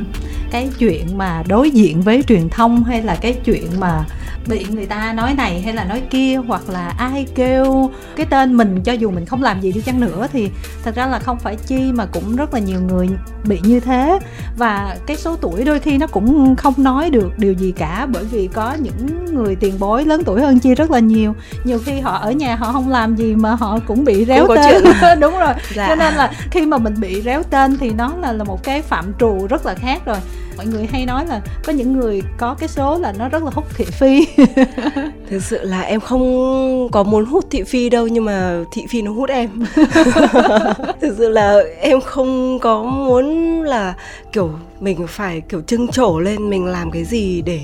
cái 0.51 0.71
chuyện 0.79 1.19
mà 1.19 1.43
đối 1.49 1.71
diện 1.71 2.03
với 2.03 2.23
truyền 2.23 2.49
thông 2.49 2.85
hay 2.85 3.03
là 3.03 3.15
cái 3.15 3.33
chuyện 3.45 3.67
mà 3.79 4.05
bị 4.47 4.67
người 4.71 4.87
ta 4.87 5.13
nói 5.13 5.35
này 5.35 5.61
hay 5.61 5.75
là 5.75 5.85
nói 5.85 6.03
kia 6.11 6.37
hoặc 6.47 6.69
là 6.69 6.95
ai 6.99 7.27
kêu 7.35 7.91
cái 8.17 8.27
tên 8.31 8.57
mình 8.57 8.83
cho 8.83 8.93
dù 8.93 9.11
mình 9.11 9.27
không 9.27 9.43
làm 9.43 9.61
gì 9.61 9.73
đi 9.73 9.81
chăng 9.81 10.01
nữa 10.01 10.27
thì 10.33 10.49
thật 10.85 10.95
ra 10.95 11.07
là 11.07 11.19
không 11.19 11.39
phải 11.39 11.57
chi 11.57 11.93
mà 11.93 12.07
cũng 12.07 12.37
rất 12.37 12.55
là 12.55 12.61
nhiều 12.61 12.81
người 12.81 13.09
bị 13.45 13.61
như 13.63 13.81
thế. 13.81 14.19
Và 14.57 14.97
cái 15.07 15.17
số 15.17 15.37
tuổi 15.37 15.65
đôi 15.65 15.79
khi 15.81 15.99
nó 15.99 16.07
cũng 16.07 16.57
không 16.57 16.75
nói 16.77 17.11
được 17.11 17.39
điều 17.39 17.53
gì 17.53 17.73
cả 17.73 18.07
bởi 18.13 18.25
vì 18.25 18.47
có 18.47 18.75
những 18.81 19.35
người 19.35 19.57
tiền 19.57 19.75
bối 19.79 20.05
lớn 20.05 20.23
tuổi 20.25 20.41
hơn 20.41 20.59
chi 20.59 20.75
rất 20.75 20.91
là 20.91 20.99
nhiều. 20.99 21.35
Nhiều 21.65 21.79
khi 21.85 22.01
họ 22.01 22.13
ở 22.13 22.33
nhà 22.33 22.57
họ 22.57 22.73
không 22.73 22.89
làm 22.89 23.17
gì 23.17 23.35
mà 23.35 23.55
họ 23.55 23.79
cũng 23.87 24.05
bị 24.05 24.25
réo 24.25 24.47
cũng 24.47 24.57
tên. 24.57 25.21
đúng 25.21 25.39
rồi. 25.39 25.55
Dạ. 25.75 25.87
cho 25.89 25.95
nên 25.95 26.15
là 26.15 26.33
khi 26.51 26.67
mà 26.67 26.79
mình 26.79 26.95
bị 27.01 27.23
réo 27.23 27.43
tên 27.43 27.77
thì 27.79 27.91
nó 27.91 28.13
là 28.21 28.33
là 28.33 28.45
một 28.45 28.63
cái 28.65 28.70
phạm 28.83 29.13
trù 29.21 29.47
rất 29.47 29.67
là 29.67 29.75
khác 29.75 30.03
rồi. 30.05 30.17
Mọi 30.57 30.67
người 30.67 30.87
hay 30.93 31.07
nói 31.07 31.27
là 31.27 31.41
có 31.65 31.73
những 31.73 31.93
người 31.93 32.23
có 32.39 32.55
cái 32.59 32.69
số 32.69 32.99
là 32.99 33.13
nó 33.19 33.29
rất 33.29 33.43
là 33.43 33.51
hút 33.55 33.65
thị 33.77 33.85
phi. 33.85 34.27
Thực 35.31 35.43
sự 35.43 35.63
là 35.63 35.81
em 35.81 36.01
không 36.01 36.89
có 36.93 37.03
muốn 37.03 37.25
hút 37.25 37.45
thị 37.51 37.63
phi 37.63 37.91
đâu 37.91 38.09
nhưng 38.09 38.25
mà 38.25 38.65
thị 38.73 38.87
phi 38.91 39.03
nó 39.03 39.13
hút 39.13 39.31
em. 39.31 39.49
Thực 41.01 41.15
sự 41.19 41.29
là 41.29 41.63
em 41.81 42.01
không 42.01 42.59
có 42.59 42.83
muốn 42.83 43.63
là 43.63 43.95
kiểu 44.33 44.51
mình 44.81 45.07
phải 45.07 45.41
kiểu 45.41 45.61
trưng 45.61 45.89
trổ 45.89 46.21
lên 46.21 46.51
mình 46.51 46.65
làm 46.65 46.91
cái 46.91 47.05
gì 47.05 47.43
để 47.43 47.61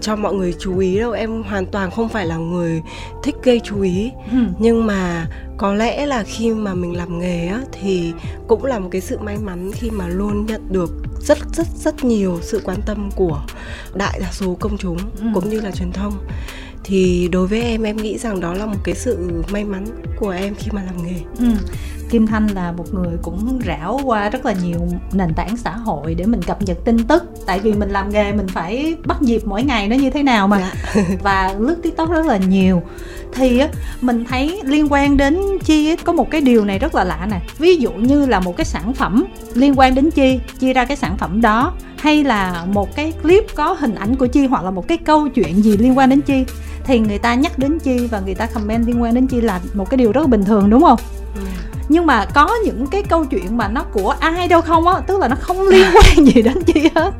cho 0.00 0.16
mọi 0.16 0.34
người 0.34 0.54
chú 0.60 0.78
ý 0.78 0.98
đâu 0.98 1.12
em 1.12 1.42
hoàn 1.42 1.66
toàn 1.66 1.90
không 1.90 2.08
phải 2.08 2.26
là 2.26 2.36
người 2.36 2.82
thích 3.22 3.34
gây 3.42 3.60
chú 3.64 3.80
ý 3.80 4.10
ừ. 4.32 4.38
nhưng 4.58 4.86
mà 4.86 5.28
có 5.56 5.74
lẽ 5.74 6.06
là 6.06 6.22
khi 6.22 6.50
mà 6.50 6.74
mình 6.74 6.96
làm 6.96 7.18
nghề 7.18 7.46
á 7.46 7.60
thì 7.72 8.12
cũng 8.48 8.64
là 8.64 8.78
một 8.78 8.88
cái 8.92 9.00
sự 9.00 9.18
may 9.18 9.36
mắn 9.36 9.70
khi 9.74 9.90
mà 9.90 10.08
luôn 10.08 10.46
nhận 10.46 10.72
được 10.72 10.90
rất 11.20 11.38
rất 11.52 11.66
rất 11.84 12.04
nhiều 12.04 12.38
sự 12.42 12.60
quan 12.64 12.78
tâm 12.86 13.10
của 13.16 13.40
đại 13.94 14.18
đa 14.20 14.32
số 14.32 14.56
công 14.60 14.78
chúng 14.78 14.98
ừ. 14.98 15.26
cũng 15.34 15.50
như 15.50 15.60
là 15.60 15.70
truyền 15.70 15.92
thông 15.92 16.12
thì 16.84 17.28
đối 17.32 17.46
với 17.46 17.62
em 17.62 17.82
em 17.82 17.96
nghĩ 17.96 18.18
rằng 18.18 18.40
đó 18.40 18.54
là 18.54 18.66
một 18.66 18.78
cái 18.84 18.94
sự 18.94 19.42
may 19.50 19.64
mắn 19.64 19.84
của 20.18 20.30
em 20.30 20.54
khi 20.54 20.70
mà 20.72 20.82
làm 20.82 21.06
nghề 21.06 21.20
ừ. 21.38 21.46
Kim 22.10 22.26
Thanh 22.26 22.46
là 22.46 22.72
một 22.72 22.94
người 22.94 23.16
cũng 23.22 23.58
rảo 23.66 24.00
qua 24.04 24.30
rất 24.30 24.46
là 24.46 24.54
nhiều 24.62 24.80
nền 25.12 25.34
tảng 25.34 25.56
xã 25.56 25.70
hội 25.70 26.14
để 26.14 26.26
mình 26.26 26.42
cập 26.42 26.62
nhật 26.62 26.78
tin 26.84 27.04
tức. 27.04 27.24
Tại 27.46 27.60
vì 27.60 27.72
mình 27.72 27.90
làm 27.90 28.10
nghề 28.10 28.32
mình 28.32 28.48
phải 28.48 28.96
bắt 29.06 29.22
nhịp 29.22 29.42
mỗi 29.44 29.62
ngày 29.62 29.88
nó 29.88 29.96
như 29.96 30.10
thế 30.10 30.22
nào 30.22 30.48
mà. 30.48 30.58
Dạ. 30.94 31.02
và 31.22 31.54
lướt 31.58 31.76
tiktok 31.82 32.10
rất 32.10 32.26
là 32.26 32.36
nhiều. 32.36 32.82
Thì 33.34 33.62
mình 34.00 34.24
thấy 34.24 34.60
liên 34.64 34.92
quan 34.92 35.16
đến 35.16 35.38
chi 35.64 35.96
có 35.96 36.12
một 36.12 36.30
cái 36.30 36.40
điều 36.40 36.64
này 36.64 36.78
rất 36.78 36.94
là 36.94 37.04
lạ 37.04 37.26
nè. 37.30 37.40
Ví 37.58 37.76
dụ 37.76 37.92
như 37.92 38.26
là 38.26 38.40
một 38.40 38.56
cái 38.56 38.64
sản 38.64 38.94
phẩm 38.94 39.24
liên 39.54 39.78
quan 39.78 39.94
đến 39.94 40.10
chi 40.10 40.40
chia 40.58 40.72
ra 40.72 40.84
cái 40.84 40.96
sản 40.96 41.16
phẩm 41.18 41.40
đó 41.40 41.72
hay 41.96 42.24
là 42.24 42.64
một 42.64 42.96
cái 42.96 43.12
clip 43.22 43.44
có 43.54 43.72
hình 43.72 43.94
ảnh 43.94 44.16
của 44.16 44.26
chi 44.26 44.46
hoặc 44.46 44.64
là 44.64 44.70
một 44.70 44.88
cái 44.88 44.98
câu 44.98 45.28
chuyện 45.28 45.62
gì 45.62 45.76
liên 45.76 45.98
quan 45.98 46.08
đến 46.08 46.20
chi 46.20 46.44
thì 46.84 46.98
người 46.98 47.18
ta 47.18 47.34
nhắc 47.34 47.58
đến 47.58 47.78
chi 47.78 48.06
và 48.10 48.20
người 48.20 48.34
ta 48.34 48.46
comment 48.46 48.86
liên 48.86 49.02
quan 49.02 49.14
đến 49.14 49.26
chi 49.26 49.40
là 49.40 49.60
một 49.74 49.90
cái 49.90 49.96
điều 49.96 50.12
rất 50.12 50.20
là 50.20 50.26
bình 50.26 50.44
thường 50.44 50.70
đúng 50.70 50.82
không? 50.82 50.98
Ừ. 51.34 51.40
nhưng 51.88 52.06
mà 52.06 52.26
có 52.34 52.54
những 52.64 52.86
cái 52.86 53.02
câu 53.02 53.24
chuyện 53.24 53.56
mà 53.56 53.68
nó 53.68 53.82
của 53.92 54.14
ai 54.20 54.48
đâu 54.48 54.60
không 54.60 54.86
á 54.86 54.94
tức 55.06 55.20
là 55.20 55.28
nó 55.28 55.36
không 55.40 55.68
liên 55.68 55.86
quan 55.94 56.26
gì 56.34 56.42
đến 56.42 56.62
chi 56.66 56.88
hết. 56.94 57.10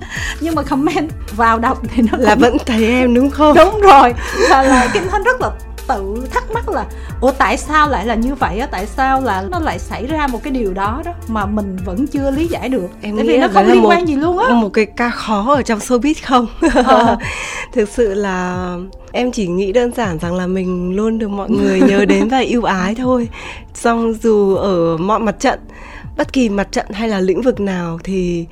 Nhưng 0.41 0.55
mà 0.55 0.63
comment 0.63 1.11
vào 1.37 1.59
đọc 1.59 1.83
thì 1.95 2.03
nó 2.13 2.19
là 2.19 2.35
cũng... 2.35 2.43
vẫn 2.43 2.57
thấy 2.67 2.87
em 2.87 3.15
đúng 3.15 3.31
không? 3.31 3.57
Đúng 3.57 3.81
rồi. 3.81 4.15
Là, 4.51 4.63
là 4.63 4.89
kim 4.93 5.03
thanh 5.11 5.23
rất 5.23 5.41
là 5.41 5.51
tự 5.89 6.27
thắc 6.31 6.51
mắc 6.51 6.69
là 6.69 6.87
ủa 7.21 7.33
tại 7.33 7.57
sao 7.57 7.89
lại 7.89 8.07
là 8.07 8.15
như 8.15 8.35
vậy 8.35 8.59
á? 8.59 8.67
Tại 8.67 8.87
sao 8.87 9.21
là 9.21 9.45
nó 9.51 9.59
lại 9.61 9.79
xảy 9.79 10.07
ra 10.07 10.27
một 10.27 10.43
cái 10.43 10.53
điều 10.53 10.75
đó 10.75 11.03
đó 11.05 11.13
mà 11.29 11.47
mình 11.47 11.77
vẫn 11.85 12.07
chưa 12.07 12.31
lý 12.31 12.47
giải 12.47 12.69
được? 12.69 12.89
Em 13.03 13.17
tại 13.17 13.27
vì 13.27 13.39
nó 13.39 13.49
không 13.53 13.67
liên 13.67 13.87
quan 13.87 14.01
một, 14.01 14.07
gì 14.07 14.17
luôn 14.17 14.39
á. 14.39 14.55
một 14.55 14.69
cái 14.69 14.87
ca 14.87 15.11
khó 15.11 15.55
ở 15.55 15.63
trong 15.63 15.79
showbiz 15.79 16.15
không? 16.25 16.47
Ờ. 16.85 17.17
thực 17.73 17.89
sự 17.89 18.15
là 18.15 18.69
em 19.13 19.33
chỉ 19.33 19.47
nghĩ 19.47 19.73
đơn 19.73 19.93
giản 19.97 20.19
rằng 20.19 20.35
là 20.35 20.47
mình 20.47 20.97
luôn 20.97 21.19
được 21.19 21.29
mọi 21.29 21.51
người 21.51 21.81
nhớ 21.81 22.05
đến 22.05 22.29
và 22.29 22.39
yêu 22.39 22.63
ái 22.63 22.95
thôi. 22.95 23.29
Xong 23.75 24.15
dù 24.23 24.55
ở 24.55 24.97
mọi 24.97 25.21
mặt 25.21 25.41
trận 25.41 25.59
bất 26.17 26.33
kỳ 26.33 26.49
mặt 26.49 26.73
trận 26.73 26.87
hay 26.91 27.09
là 27.09 27.21
lĩnh 27.21 27.43
vực 27.43 27.61
nào 27.61 27.99
thì 28.05 28.47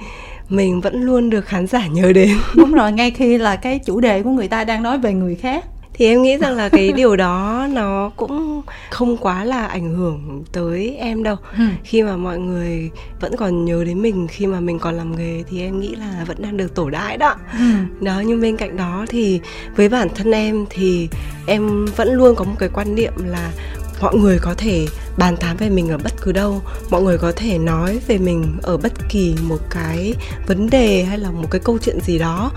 mình 0.48 0.80
vẫn 0.80 1.02
luôn 1.02 1.30
được 1.30 1.46
khán 1.46 1.66
giả 1.66 1.86
nhớ 1.86 2.12
đến. 2.12 2.38
Đúng 2.54 2.72
rồi 2.72 2.92
ngay 2.92 3.10
khi 3.10 3.38
là 3.38 3.56
cái 3.56 3.78
chủ 3.78 4.00
đề 4.00 4.22
của 4.22 4.30
người 4.30 4.48
ta 4.48 4.64
đang 4.64 4.82
nói 4.82 4.98
về 4.98 5.12
người 5.12 5.34
khác 5.34 5.64
thì 5.94 6.06
em 6.06 6.22
nghĩ 6.22 6.36
rằng 6.36 6.56
là 6.56 6.68
cái 6.68 6.92
điều 6.92 7.16
đó 7.16 7.66
nó 7.70 8.10
cũng 8.16 8.62
không 8.90 9.16
quá 9.16 9.44
là 9.44 9.66
ảnh 9.66 9.94
hưởng 9.94 10.44
tới 10.52 10.96
em 10.98 11.22
đâu 11.22 11.36
ừ. 11.58 11.64
khi 11.84 12.02
mà 12.02 12.16
mọi 12.16 12.38
người 12.38 12.90
vẫn 13.20 13.36
còn 13.36 13.64
nhớ 13.64 13.84
đến 13.84 14.02
mình 14.02 14.26
khi 14.30 14.46
mà 14.46 14.60
mình 14.60 14.78
còn 14.78 14.94
làm 14.94 15.16
nghề 15.16 15.42
thì 15.50 15.62
em 15.62 15.80
nghĩ 15.80 15.94
là 15.94 16.24
vẫn 16.26 16.36
đang 16.42 16.56
được 16.56 16.74
tổ 16.74 16.90
đãi 16.90 17.16
đó 17.16 17.34
ừ. 17.52 17.64
đó 18.00 18.22
nhưng 18.26 18.40
bên 18.40 18.56
cạnh 18.56 18.76
đó 18.76 19.04
thì 19.08 19.40
với 19.76 19.88
bản 19.88 20.08
thân 20.14 20.32
em 20.32 20.64
thì 20.70 21.08
em 21.46 21.86
vẫn 21.96 22.12
luôn 22.12 22.34
có 22.34 22.44
một 22.44 22.54
cái 22.58 22.68
quan 22.74 22.94
niệm 22.94 23.12
là 23.26 23.50
mọi 24.02 24.14
người 24.16 24.38
có 24.38 24.54
thể 24.54 24.86
bàn 25.16 25.36
tán 25.36 25.56
về 25.56 25.70
mình 25.70 25.88
ở 25.88 25.98
bất 25.98 26.12
cứ 26.22 26.32
đâu. 26.32 26.62
Mọi 26.90 27.02
người 27.02 27.18
có 27.18 27.32
thể 27.36 27.58
nói 27.58 27.98
về 28.06 28.18
mình 28.18 28.58
ở 28.62 28.76
bất 28.76 28.92
kỳ 29.08 29.34
một 29.42 29.58
cái 29.70 30.14
vấn 30.46 30.70
đề 30.70 31.04
hay 31.04 31.18
là 31.18 31.30
một 31.30 31.48
cái 31.50 31.60
câu 31.64 31.78
chuyện 31.78 32.00
gì 32.00 32.18
đó. 32.18 32.52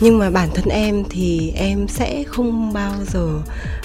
Nhưng 0.00 0.18
mà 0.18 0.30
bản 0.30 0.48
thân 0.54 0.68
em 0.68 1.04
thì 1.10 1.52
em 1.56 1.88
sẽ 1.88 2.24
không 2.28 2.72
bao 2.72 2.94
giờ 3.12 3.28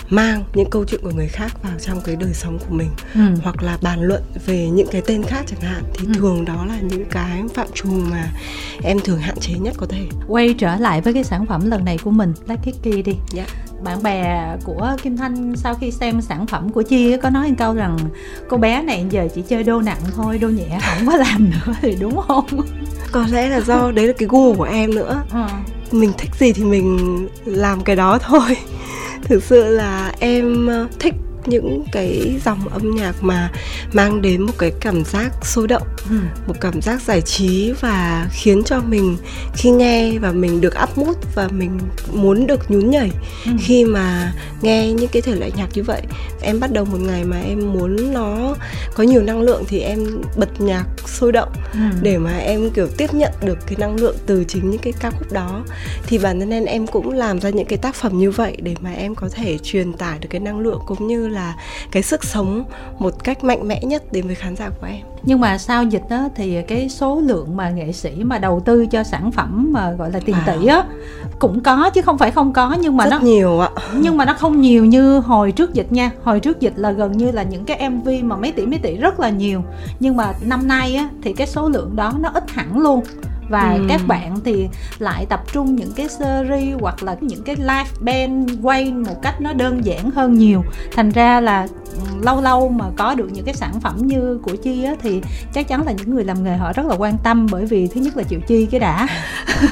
mang 0.09 0.43
những 0.53 0.69
câu 0.69 0.85
chuyện 0.85 1.01
của 1.03 1.11
người 1.11 1.27
khác 1.27 1.63
vào 1.63 1.73
trong 1.81 2.01
cái 2.01 2.15
đời 2.15 2.33
sống 2.33 2.59
của 2.59 2.75
mình. 2.75 2.89
Ừ. 3.13 3.21
hoặc 3.43 3.63
là 3.63 3.77
bàn 3.81 4.01
luận 4.01 4.23
về 4.45 4.69
những 4.69 4.87
cái 4.91 5.01
tên 5.05 5.23
khác 5.23 5.45
chẳng 5.47 5.61
hạn. 5.61 5.83
Thì 5.93 6.07
ừ. 6.07 6.13
thường 6.15 6.45
đó 6.45 6.65
là 6.65 6.79
những 6.81 7.05
cái 7.05 7.43
phạm 7.53 7.67
trù 7.73 7.89
mà 7.89 8.31
em 8.83 8.99
thường 8.99 9.19
hạn 9.19 9.35
chế 9.39 9.53
nhất 9.53 9.73
có 9.77 9.85
thể. 9.85 10.05
Quay 10.27 10.55
trở 10.57 10.75
lại 10.75 11.01
với 11.01 11.13
cái 11.13 11.23
sản 11.23 11.45
phẩm 11.45 11.69
lần 11.69 11.85
này 11.85 11.97
của 12.03 12.11
mình 12.11 12.33
Black 12.45 12.63
Kiki 12.63 13.05
đi. 13.05 13.15
Yeah 13.35 13.47
dạ 13.47 13.72
bạn 13.83 14.03
bè 14.03 14.55
của 14.63 14.95
Kim 15.03 15.17
Thanh 15.17 15.55
sau 15.55 15.75
khi 15.75 15.91
xem 15.91 16.21
sản 16.21 16.47
phẩm 16.47 16.69
của 16.69 16.81
Chi 16.81 17.17
có 17.17 17.29
nói 17.29 17.49
một 17.49 17.55
câu 17.57 17.73
rằng 17.73 17.97
cô 18.49 18.57
bé 18.57 18.81
này 18.81 19.05
giờ 19.09 19.27
chỉ 19.35 19.41
chơi 19.41 19.63
đô 19.63 19.81
nặng 19.81 19.99
thôi 20.15 20.37
đô 20.37 20.49
nhẹ 20.49 20.79
không 20.81 21.07
có 21.07 21.15
làm 21.17 21.49
nữa 21.49 21.73
thì 21.81 21.97
đúng 21.99 22.17
không? 22.27 22.45
Có 23.11 23.25
lẽ 23.31 23.49
là 23.49 23.61
do 23.61 23.91
đấy 23.91 24.07
là 24.07 24.13
cái 24.17 24.27
gu 24.27 24.53
của 24.55 24.63
em 24.63 24.95
nữa. 24.95 25.23
Ừ. 25.33 25.43
mình 25.91 26.11
thích 26.17 26.35
gì 26.39 26.53
thì 26.53 26.63
mình 26.63 27.27
làm 27.45 27.83
cái 27.83 27.95
đó 27.95 28.17
thôi. 28.17 28.57
Thực 29.23 29.43
sự 29.43 29.67
là 29.75 30.13
em 30.19 30.67
ờ, 30.67 30.87
thích 30.99 31.13
những 31.47 31.85
cái 31.91 32.39
dòng 32.45 32.67
âm 32.67 32.95
nhạc 32.95 33.23
mà 33.23 33.51
mang 33.93 34.21
đến 34.21 34.41
một 34.41 34.53
cái 34.57 34.71
cảm 34.79 35.03
giác 35.05 35.45
sôi 35.45 35.67
động 35.67 35.87
ừ. 36.09 36.15
một 36.47 36.55
cảm 36.61 36.81
giác 36.81 37.01
giải 37.01 37.21
trí 37.21 37.71
và 37.79 38.29
khiến 38.31 38.63
cho 38.63 38.81
mình 38.81 39.17
khi 39.53 39.69
nghe 39.69 40.19
và 40.19 40.31
mình 40.31 40.61
được 40.61 40.73
up 40.83 40.97
mood 40.97 41.15
và 41.35 41.47
mình 41.47 41.79
muốn 42.11 42.47
được 42.47 42.71
nhún 42.71 42.89
nhảy 42.89 43.11
ừ. 43.45 43.51
khi 43.59 43.85
mà 43.85 44.33
nghe 44.61 44.91
những 44.91 45.09
cái 45.11 45.21
thể 45.21 45.35
loại 45.35 45.51
nhạc 45.55 45.67
như 45.73 45.83
vậy 45.83 46.01
em 46.41 46.59
bắt 46.59 46.71
đầu 46.73 46.85
một 46.85 46.99
ngày 46.99 47.23
mà 47.23 47.39
em 47.39 47.73
muốn 47.73 48.13
nó 48.13 48.55
có 48.93 49.03
nhiều 49.03 49.21
năng 49.21 49.41
lượng 49.41 49.63
thì 49.67 49.79
em 49.79 50.21
bật 50.37 50.61
nhạc 50.61 50.85
sôi 51.05 51.31
động 51.31 51.49
ừ. 51.73 51.79
để 52.01 52.17
mà 52.17 52.37
em 52.37 52.69
kiểu 52.69 52.87
tiếp 52.97 53.13
nhận 53.13 53.31
được 53.41 53.57
cái 53.67 53.75
năng 53.79 53.95
lượng 53.95 54.15
từ 54.25 54.43
chính 54.43 54.69
những 54.69 54.81
cái 54.81 54.93
ca 54.99 55.09
khúc 55.09 55.31
đó 55.31 55.63
thì 56.07 56.17
bản 56.17 56.39
thân 56.39 56.49
em 56.49 56.65
em 56.65 56.87
cũng 56.87 57.09
làm 57.13 57.39
ra 57.39 57.49
những 57.49 57.65
cái 57.65 57.77
tác 57.77 57.95
phẩm 57.95 58.17
như 58.17 58.31
vậy 58.31 58.57
để 58.61 58.75
mà 58.81 58.93
em 58.93 59.15
có 59.15 59.29
thể 59.29 59.57
truyền 59.63 59.93
tải 59.93 60.19
được 60.19 60.27
cái 60.31 60.41
năng 60.41 60.59
lượng 60.59 60.79
cũng 60.85 61.07
như 61.07 61.27
là 61.33 61.55
cái 61.91 62.03
sức 62.03 62.23
sống 62.23 62.63
một 62.99 63.23
cách 63.23 63.43
mạnh 63.43 63.67
mẽ 63.67 63.81
nhất 63.83 64.03
đến 64.11 64.25
với 64.25 64.35
khán 64.35 64.55
giả 64.55 64.69
của 64.81 64.87
em. 64.87 65.01
Nhưng 65.23 65.39
mà 65.39 65.57
sau 65.57 65.83
dịch 65.83 66.03
đó 66.09 66.29
thì 66.35 66.61
cái 66.61 66.89
số 66.89 67.21
lượng 67.21 67.57
mà 67.57 67.69
nghệ 67.69 67.91
sĩ 67.91 68.23
mà 68.23 68.37
đầu 68.37 68.59
tư 68.59 68.85
cho 68.85 69.03
sản 69.03 69.31
phẩm 69.31 69.69
mà 69.71 69.91
gọi 69.91 70.11
là 70.11 70.19
tiền 70.25 70.35
tỷ 70.45 70.67
á 70.67 70.83
cũng 71.43 71.61
có 71.61 71.89
chứ 71.89 72.01
không 72.01 72.17
phải 72.17 72.31
không 72.31 72.53
có 72.53 72.75
nhưng 72.79 72.97
mà 72.97 73.03
Rất 73.03 73.11
nó 73.11 73.19
nhiều 73.19 73.59
ạ. 73.59 73.69
nhưng 73.93 74.17
mà 74.17 74.25
nó 74.25 74.33
không 74.33 74.61
nhiều 74.61 74.85
như 74.85 75.19
hồi 75.19 75.51
trước 75.51 75.73
dịch 75.73 75.91
nha. 75.91 76.11
Hồi 76.23 76.39
trước 76.39 76.59
dịch 76.59 76.73
là 76.75 76.91
gần 76.91 77.11
như 77.11 77.31
là 77.31 77.43
những 77.43 77.65
cái 77.65 77.89
mv 77.89 78.09
mà 78.23 78.35
mấy 78.35 78.51
tỷ 78.51 78.65
mấy 78.65 78.79
tỷ 78.79 78.97
rất 78.97 79.19
là 79.19 79.29
nhiều. 79.29 79.63
Nhưng 79.99 80.17
mà 80.17 80.33
năm 80.41 80.67
nay 80.67 80.95
á 80.95 81.09
thì 81.23 81.33
cái 81.33 81.47
số 81.47 81.69
lượng 81.69 81.95
đó 81.95 82.13
nó 82.19 82.29
ít 82.33 82.51
hẳn 82.51 82.79
luôn. 82.79 83.03
Và 83.49 83.73
ừ. 83.73 83.85
các 83.89 84.01
bạn 84.07 84.39
thì 84.45 84.67
lại 84.99 85.25
tập 85.25 85.43
trung 85.53 85.75
những 85.75 85.91
cái 85.95 86.09
series 86.09 86.81
hoặc 86.81 87.03
là 87.03 87.15
những 87.21 87.43
cái 87.43 87.55
live 87.55 87.89
band 87.99 88.51
quay 88.61 88.93
một 88.93 89.21
cách 89.21 89.41
nó 89.41 89.53
đơn 89.53 89.85
giản 89.85 90.11
hơn 90.11 90.33
nhiều. 90.33 90.63
Thành 90.95 91.09
ra 91.09 91.41
là 91.41 91.67
ừ, 91.95 92.01
lâu 92.21 92.41
lâu 92.41 92.69
mà 92.69 92.85
có 92.97 93.15
được 93.15 93.29
những 93.33 93.45
cái 93.45 93.53
sản 93.53 93.79
phẩm 93.79 93.97
như 93.97 94.39
của 94.43 94.55
chi 94.55 94.83
á 94.83 94.95
thì 95.01 95.21
chắc 95.53 95.67
chắn 95.67 95.85
là 95.85 95.91
những 95.91 96.15
người 96.15 96.23
làm 96.23 96.43
nghề 96.43 96.57
họ 96.57 96.73
rất 96.73 96.85
là 96.85 96.95
quan 96.95 97.17
tâm 97.23 97.47
bởi 97.51 97.65
vì 97.65 97.87
thứ 97.87 98.01
nhất 98.01 98.17
là 98.17 98.23
chịu 98.23 98.39
chi 98.47 98.65
cái 98.65 98.79
đã. 98.79 99.07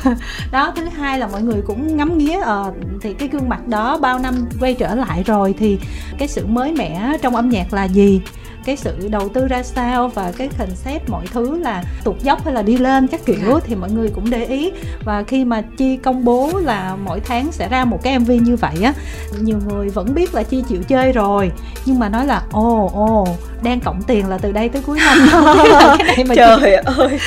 Đó 0.52 0.74
thứ 0.76 0.84
hai 0.84 1.20
là 1.20 1.28
mọi 1.28 1.42
người 1.42 1.61
cũng 1.66 1.98
ngắm 1.98 2.18
nghía 2.18 2.40
ờ 2.42 2.74
thì 3.02 3.14
cái 3.14 3.28
gương 3.28 3.50
mặt 3.50 3.68
đó 3.68 3.98
bao 3.98 4.20
năm 4.20 4.50
quay 4.60 4.74
trở 4.74 4.96
lại 4.96 5.24
rồi 5.24 5.56
thì 5.58 5.80
cái 6.18 6.28
sự 6.28 6.46
mới 6.46 6.74
mẻ 6.74 7.18
trong 7.22 7.36
âm 7.36 7.50
nhạc 7.50 7.74
là 7.74 7.84
gì? 7.84 8.22
Cái 8.66 8.78
sự 8.78 9.08
đầu 9.10 9.30
tư 9.30 9.48
ra 9.48 9.64
sao 9.64 10.08
và 10.08 10.32
cái 10.38 10.50
concept 10.58 11.10
mọi 11.10 11.26
thứ 11.34 11.60
là 11.60 11.84
tụt 12.04 12.16
dốc 12.24 12.46
hay 12.46 12.54
là 12.54 12.62
đi 12.62 12.78
lên 12.78 13.08
các 13.08 13.22
kiểu. 13.26 13.36
Dạ. 13.48 13.60
thì 13.66 13.76
mọi 13.76 13.92
người 13.92 14.10
cũng 14.16 14.30
để 14.30 14.46
ý 14.46 14.72
và 15.06 15.24
khi 15.24 15.46
mà 15.46 15.62
chi 15.78 15.98
công 15.98 16.26
bố 16.26 16.52
là 16.64 16.96
mỗi 17.06 17.20
tháng 17.20 17.52
sẽ 17.52 17.70
ra 17.70 17.86
một 17.86 18.04
cái 18.04 18.20
mv 18.20 18.30
như 18.30 18.56
vậy 18.56 18.84
á 18.84 18.94
nhiều 19.42 19.58
người 19.68 19.90
vẫn 19.90 20.14
biết 20.14 20.34
là 20.34 20.44
chi 20.44 20.64
chịu 20.70 20.82
chơi 20.88 21.12
rồi 21.12 21.52
nhưng 21.86 22.00
mà 22.00 22.10
nói 22.10 22.26
là 22.26 22.42
ồ 22.52 22.92
ồ 22.94 23.28
đang 23.64 23.80
cộng 23.80 24.02
tiền 24.04 24.30
là 24.30 24.38
từ 24.38 24.52
đây 24.52 24.70
tới 24.70 24.82
cuối 24.86 25.00
năm 25.00 25.30
cái 25.98 26.08
này 26.08 26.26
mà 26.26 26.36
trời 26.36 26.60
chị, 26.62 26.92
ơi 26.98 27.20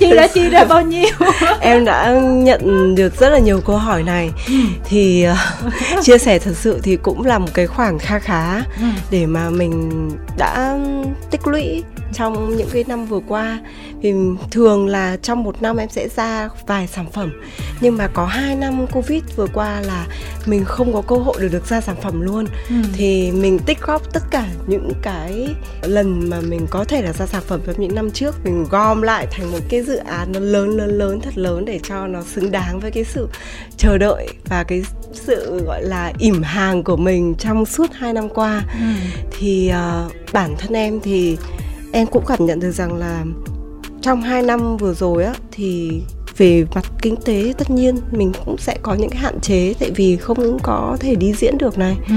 chị 0.00 0.16
đã 0.16 0.26
chi 0.26 0.48
ra 0.48 0.64
bao 0.64 0.82
nhiêu 0.82 1.08
em 1.60 1.84
đã 1.84 2.10
nhận 2.20 2.94
được 2.94 3.20
rất 3.20 3.28
là 3.28 3.38
nhiều 3.38 3.60
câu 3.60 3.76
hỏi 3.76 4.02
này 4.02 4.30
ừ. 4.46 4.54
thì 4.84 5.26
uh, 5.30 5.72
chia 6.02 6.18
sẻ 6.18 6.38
thật 6.38 6.56
sự 6.56 6.80
thì 6.82 6.96
cũng 6.96 7.26
là 7.26 7.38
một 7.38 7.48
cái 7.54 7.66
khoảng 7.66 7.98
kha 7.98 8.18
khá 8.18 8.54
ừ. 8.56 8.86
để 9.10 9.26
mà 9.26 9.50
mình 9.50 9.90
đã 10.36 10.71
tích 11.30 11.46
lũy 11.46 11.82
trong 12.12 12.56
những 12.56 12.68
cái 12.72 12.84
năm 12.88 13.06
vừa 13.06 13.20
qua 13.28 13.60
thì 14.02 14.12
thường 14.50 14.86
là 14.86 15.16
trong 15.22 15.42
một 15.42 15.62
năm 15.62 15.76
em 15.76 15.88
sẽ 15.88 16.08
ra 16.16 16.48
vài 16.66 16.86
sản 16.86 17.06
phẩm 17.12 17.32
nhưng 17.80 17.96
mà 17.96 18.08
có 18.08 18.26
hai 18.26 18.56
năm 18.56 18.86
covid 18.92 19.22
vừa 19.36 19.46
qua 19.46 19.80
là 19.80 20.06
mình 20.46 20.64
không 20.64 20.92
có 20.92 21.02
cơ 21.02 21.16
hội 21.16 21.36
để 21.40 21.48
được 21.48 21.66
ra 21.66 21.80
sản 21.80 21.96
phẩm 22.02 22.20
luôn 22.20 22.46
ừ. 22.68 22.74
thì 22.92 23.32
mình 23.32 23.58
tích 23.58 23.78
góp 23.80 24.12
tất 24.12 24.22
cả 24.30 24.48
những 24.66 24.92
cái 25.02 25.48
lần 25.82 26.30
mà 26.30 26.40
mình 26.40 26.66
có 26.70 26.84
thể 26.84 27.02
là 27.02 27.12
ra 27.12 27.26
sản 27.26 27.42
phẩm 27.46 27.60
trong 27.66 27.80
những 27.80 27.94
năm 27.94 28.10
trước 28.10 28.34
mình 28.44 28.64
gom 28.70 29.02
lại 29.02 29.26
thành 29.30 29.52
một 29.52 29.58
cái 29.68 29.82
dự 29.82 29.96
án 29.96 30.32
nó 30.32 30.40
lớn 30.40 30.76
lớn 30.76 30.98
lớn 30.98 31.20
thật 31.20 31.38
lớn 31.38 31.64
để 31.64 31.80
cho 31.82 32.06
nó 32.06 32.22
xứng 32.22 32.50
đáng 32.50 32.80
với 32.80 32.90
cái 32.90 33.04
sự 33.04 33.28
chờ 33.76 33.98
đợi 33.98 34.28
và 34.48 34.64
cái 34.64 34.82
sự 35.12 35.62
gọi 35.66 35.82
là 35.82 36.12
ỉm 36.18 36.42
hàng 36.42 36.84
của 36.84 36.96
mình 36.96 37.34
trong 37.38 37.66
suốt 37.66 37.92
hai 37.92 38.12
năm 38.12 38.28
qua 38.28 38.62
ừ. 38.80 38.86
thì 39.38 39.72
uh, 40.06 40.21
bản 40.32 40.54
thân 40.58 40.72
em 40.72 41.00
thì 41.02 41.36
em 41.92 42.06
cũng 42.06 42.24
cảm 42.26 42.46
nhận 42.46 42.60
được 42.60 42.70
rằng 42.70 42.94
là 42.94 43.24
trong 44.02 44.22
hai 44.22 44.42
năm 44.42 44.76
vừa 44.76 44.94
rồi 44.94 45.24
á 45.24 45.34
thì 45.52 46.02
về 46.36 46.64
mặt 46.74 46.84
kinh 47.02 47.16
tế 47.16 47.54
tất 47.58 47.70
nhiên 47.70 47.96
mình 48.10 48.32
cũng 48.44 48.58
sẽ 48.58 48.78
có 48.82 48.94
những 48.94 49.10
cái 49.10 49.20
hạn 49.20 49.40
chế 49.40 49.74
tại 49.80 49.90
vì 49.90 50.16
không 50.16 50.58
có 50.62 50.96
thể 51.00 51.14
đi 51.14 51.32
diễn 51.32 51.58
được 51.58 51.78
này 51.78 51.96
ừ. 52.08 52.14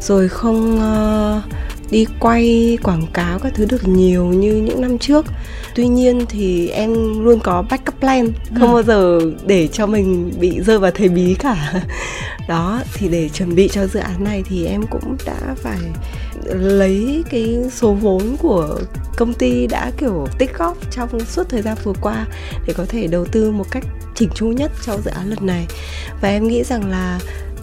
rồi 0.00 0.28
không 0.28 0.76
uh, 0.76 1.42
đi 1.90 2.06
quay 2.20 2.78
quảng 2.82 3.06
cáo 3.12 3.38
các 3.38 3.52
thứ 3.54 3.64
được 3.64 3.88
nhiều 3.88 4.24
như 4.24 4.56
những 4.56 4.80
năm 4.80 4.98
trước 4.98 5.26
tuy 5.74 5.88
nhiên 5.88 6.26
thì 6.28 6.68
em 6.68 6.94
luôn 7.24 7.40
có 7.40 7.64
backup 7.70 8.00
plan 8.00 8.32
không 8.54 8.68
ừ. 8.68 8.74
bao 8.74 8.82
giờ 8.82 9.20
để 9.46 9.68
cho 9.68 9.86
mình 9.86 10.32
bị 10.40 10.60
rơi 10.60 10.78
vào 10.78 10.90
thế 10.90 11.08
bí 11.08 11.34
cả 11.34 11.82
đó 12.48 12.80
thì 12.94 13.08
để 13.08 13.28
chuẩn 13.28 13.54
bị 13.54 13.68
cho 13.68 13.86
dự 13.86 14.00
án 14.00 14.24
này 14.24 14.42
thì 14.48 14.66
em 14.66 14.82
cũng 14.90 15.16
đã 15.26 15.54
phải 15.62 15.78
lấy 16.44 17.24
cái 17.30 17.58
số 17.72 17.92
vốn 17.92 18.36
của 18.36 18.80
công 19.16 19.34
ty 19.34 19.66
đã, 19.66 19.90
kiểu, 19.98 20.26
tích 20.38 20.58
góp 20.58 20.90
trong 20.90 21.20
suốt 21.20 21.48
thời 21.48 21.62
gian 21.62 21.76
vừa 21.84 21.92
qua 22.00 22.26
để 22.66 22.74
có 22.76 22.84
thể 22.88 23.06
đầu 23.06 23.24
tư 23.24 23.50
một 23.50 23.66
cách 23.70 23.84
chỉnh 24.14 24.28
chu 24.34 24.46
nhất 24.46 24.72
cho 24.86 24.98
dự 25.04 25.10
án 25.10 25.30
lần 25.30 25.46
này. 25.46 25.66
Và 26.20 26.28
em 26.28 26.48
nghĩ 26.48 26.64
rằng 26.64 26.90
là 26.90 27.20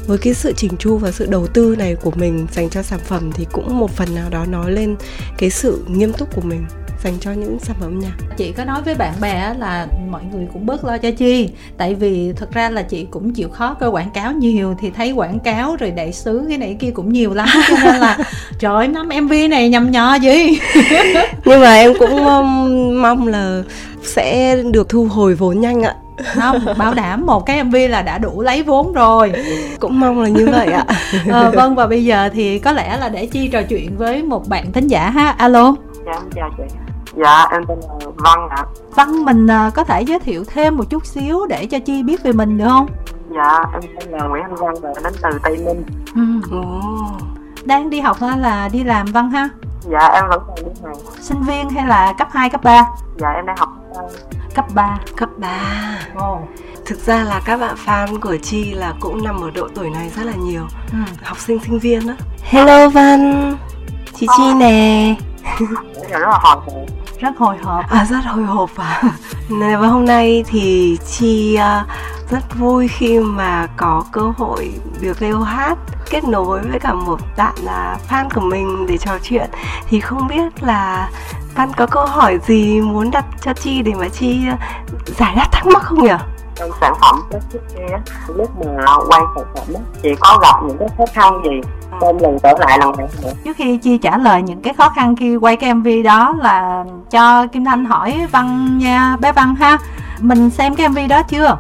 với 0.08 0.18
cái 0.18 0.34
sự 0.34 0.54
chỉnh 0.58 0.72
chu 0.80 0.98
và 0.98 1.12
sự 1.12 1.26
đầu 1.26 1.48
tư 1.48 1.76
này 1.78 1.96
của 1.96 2.12
mình 2.12 2.48
dành 2.52 2.70
cho 2.70 2.82
sản 2.82 3.00
phẩm 3.00 3.32
thì 3.34 3.48
cũng 3.52 3.80
một 3.80 3.92
phần 3.92 4.16
nào 4.16 4.30
đó 4.30 4.46
nói 4.46 4.72
lên 4.72 4.96
cái 5.38 5.50
sự 5.50 5.84
nghiêm 5.88 6.14
túc 6.14 6.36
của 6.36 6.42
mình 6.42 6.66
dành 7.06 7.20
cho 7.20 7.32
những 7.32 7.60
sản 7.60 7.76
phẩm 7.80 7.90
âm 7.90 8.00
nhạc? 8.00 8.14
Chị 8.38 8.52
có 8.52 8.66
nói 8.66 8.82
với 8.86 8.96
bạn 8.96 9.14
bè 9.22 9.54
là 9.60 9.88
mọi 10.12 10.22
người 10.32 10.48
cũng 10.54 10.66
bớt 10.66 10.86
lo 10.86 10.98
cho 10.98 11.12
chi. 11.12 11.50
Tại 11.78 11.96
vì 11.96 12.34
thật 12.36 12.52
ra 12.52 12.70
là 12.70 12.82
chị 12.82 13.08
cũng 13.12 13.34
chịu 13.34 13.50
khó 13.50 13.74
coi 13.74 13.90
quảng 13.90 14.10
cáo 14.14 14.32
nhiều 14.32 14.76
thì 14.80 14.90
thấy 14.90 15.12
quảng 15.12 15.40
cáo 15.40 15.76
rồi 15.76 15.92
đại 15.92 16.14
sứ 16.14 16.46
cái 16.50 16.58
này 16.58 16.78
kia 16.80 16.92
cũng 16.92 17.14
nhiều 17.14 17.34
lắm. 17.34 17.48
Cho 17.70 17.76
nên 17.84 17.96
là 17.96 18.18
trời 18.60 18.88
năm 18.88 19.10
mv 19.22 19.34
này 19.50 19.70
nhầm 19.70 19.92
nhò 19.92 20.16
gì 20.16 20.60
nhưng 21.46 21.62
mà 21.62 21.76
em 21.76 21.94
cũng 22.00 22.24
mong, 22.24 23.02
mong 23.02 23.28
là 23.28 23.62
sẽ 24.04 24.58
được 24.72 24.90
thu 24.90 25.06
hồi 25.06 25.36
vốn 25.36 25.62
nhanh 25.62 25.82
ạ. 25.82 25.96
Không 26.34 26.66
bảo 26.78 26.94
đảm 26.94 27.26
một 27.26 27.46
cái 27.46 27.64
mv 27.64 27.76
là 27.90 28.02
đã 28.02 28.18
đủ 28.18 28.42
lấy 28.42 28.64
vốn 28.64 28.94
rồi. 28.94 29.34
Cũng 29.80 30.00
mong 30.00 30.22
là 30.22 30.30
như 30.30 30.48
vậy 30.52 30.68
ạ. 30.68 30.86
À, 31.32 31.50
vâng 31.56 31.76
và 31.76 31.88
bây 31.88 32.06
giờ 32.06 32.30
thì 32.34 32.60
có 32.60 32.72
lẽ 32.72 32.98
là 32.98 33.10
để 33.10 33.26
chi 33.26 33.48
trò 33.48 33.62
chuyện 33.62 33.98
với 33.98 34.24
một 34.24 34.48
bạn 34.48 34.72
thính 34.72 34.88
giả 34.88 35.10
ha. 35.10 35.30
Alo. 35.30 35.76
Dạ 36.06 36.20
chào 36.36 36.50
chị 36.58 36.85
dạ 37.16 37.48
em 37.52 37.66
tên 37.68 37.80
là 37.80 38.10
văn 38.16 38.50
ạ. 38.50 38.66
Văn 38.96 39.26
mình 39.26 39.46
uh, 39.46 39.74
có 39.74 39.84
thể 39.84 40.02
giới 40.02 40.20
thiệu 40.20 40.44
thêm 40.48 40.78
một 40.78 40.84
chút 40.90 41.06
xíu 41.06 41.46
để 41.50 41.66
cho 41.66 41.80
chi 41.80 42.04
biết 42.04 42.24
về 42.24 42.32
mình 42.32 42.58
được 42.58 42.66
không? 42.70 42.88
Dạ 43.36 43.64
em 43.74 43.82
tên 44.00 44.12
là 44.12 44.24
nguyễn 44.24 44.44
anh 44.44 44.56
văn 44.56 44.74
và 44.82 44.94
đến 45.04 45.14
từ 45.22 45.40
tây 45.44 45.58
ninh. 45.58 45.84
Ừ. 46.52 46.62
đang 47.64 47.90
đi 47.90 48.00
học 48.00 48.18
hay 48.20 48.38
là 48.38 48.70
đi 48.74 48.84
làm 48.84 49.06
văn 49.06 49.30
ha? 49.30 49.50
Dạ 49.92 50.08
em 50.08 50.24
vẫn 50.30 50.44
còn 50.48 50.56
đi 50.56 50.72
học. 50.84 50.98
Sinh 51.20 51.42
viên 51.42 51.70
hay 51.70 51.88
là 51.88 52.14
cấp 52.18 52.28
2, 52.32 52.50
cấp 52.50 52.64
3 52.64 52.88
dạ 53.18 53.30
em 53.30 53.46
đang 53.46 53.58
học 53.58 53.70
cấp 54.56 54.66
3 54.74 55.00
cấp 55.16 55.30
3 55.38 56.00
oh. 56.18 56.40
thực 56.86 57.00
ra 57.00 57.24
là 57.24 57.42
các 57.46 57.58
bạn 57.58 57.76
fan 57.86 58.20
của 58.20 58.38
chi 58.38 58.74
là 58.74 58.94
cũng 59.00 59.24
nằm 59.24 59.42
ở 59.42 59.52
độ 59.52 59.68
tuổi 59.76 59.90
này 59.90 60.12
rất 60.16 60.24
là 60.24 60.34
nhiều. 60.34 60.62
Ừ. 60.92 60.98
học 61.24 61.40
sinh 61.40 61.60
sinh 61.66 61.80
viên 61.80 62.08
đó 62.08 62.14
hello 62.44 62.90
văn. 62.90 63.54
Chị 64.20 64.28
chi 64.38 64.54
nè. 64.54 65.16
Rất 66.10 66.20
là 66.20 66.40
hộp 66.42 66.66
rất 67.20 67.38
hồi 67.38 67.58
hộp. 67.64 67.90
À 67.90 68.06
rất 68.06 68.26
hồi 68.26 68.44
hộp 68.44 68.70
à. 68.78 69.02
Và 69.50 69.88
hôm 69.88 70.06
nay 70.06 70.44
thì 70.48 70.98
chi 71.08 71.58
uh, 71.58 71.88
rất 72.32 72.56
vui 72.60 72.88
khi 72.88 73.20
mà 73.20 73.68
có 73.78 74.04
cơ 74.12 74.34
hội 74.38 74.74
được 75.02 75.22
leo 75.22 75.40
hát 75.40 75.78
kết 76.10 76.24
nối 76.24 76.62
với 76.62 76.80
cả 76.80 76.94
một 76.94 77.20
bạn 77.38 77.54
là 77.64 77.98
fan 78.10 78.30
của 78.36 78.42
mình 78.42 78.86
để 78.88 78.98
trò 78.98 79.12
chuyện. 79.24 79.50
Thì 79.90 80.00
không 80.00 80.28
biết 80.28 80.64
là 80.64 81.10
fan 81.56 81.72
có 81.78 81.86
câu 81.86 82.06
hỏi 82.06 82.40
gì 82.48 82.82
muốn 82.82 83.12
đặt 83.12 83.26
cho 83.42 83.54
chi 83.54 83.82
để 83.82 83.94
mà 83.94 84.08
chi 84.10 84.40
à, 84.48 84.58
giải 85.18 85.36
đáp 85.36 85.48
thắc 85.52 85.68
mắc 85.68 85.84
không 85.84 86.04
nhỉ? 86.04 86.14
Trong 86.56 86.70
sản 86.82 86.94
phẩm 87.02 87.22
cái 87.32 87.42
thiết 87.54 87.60
kế 87.76 87.86
lúc 88.28 88.50
mà 88.66 88.86
quay 89.10 89.22
sản 89.36 89.46
phẩm 89.56 89.84
chị 90.04 90.10
có 90.20 90.40
gặp 90.42 90.56
những 90.68 90.78
cái 90.78 90.88
khó 90.98 91.04
khăn 91.14 91.42
gì 91.44 91.62
trong 92.02 92.18
lần 92.22 92.38
trở 92.44 92.54
lại 92.60 92.80
lần 92.80 92.92
này 92.98 93.08
trước 93.46 93.58
khi 93.58 93.78
chi 93.78 93.98
trả 93.98 94.18
lời 94.18 94.42
những 94.42 94.62
cái 94.62 94.74
khó 94.74 94.90
khăn 94.96 95.16
khi 95.16 95.36
quay 95.36 95.56
cái 95.56 95.74
mv 95.74 95.88
đó 96.06 96.36
là 96.42 96.84
cho 97.12 97.48
kim 97.48 97.66
thanh 97.66 97.86
hỏi 97.86 98.28
văn 98.32 98.78
nha 98.78 99.18
bé 99.20 99.32
văn 99.32 99.56
ha 99.56 99.78
mình 100.20 100.50
xem 100.50 100.76
cái 100.76 100.90
mv 100.90 100.98
đó 101.10 101.22
chưa? 101.30 101.58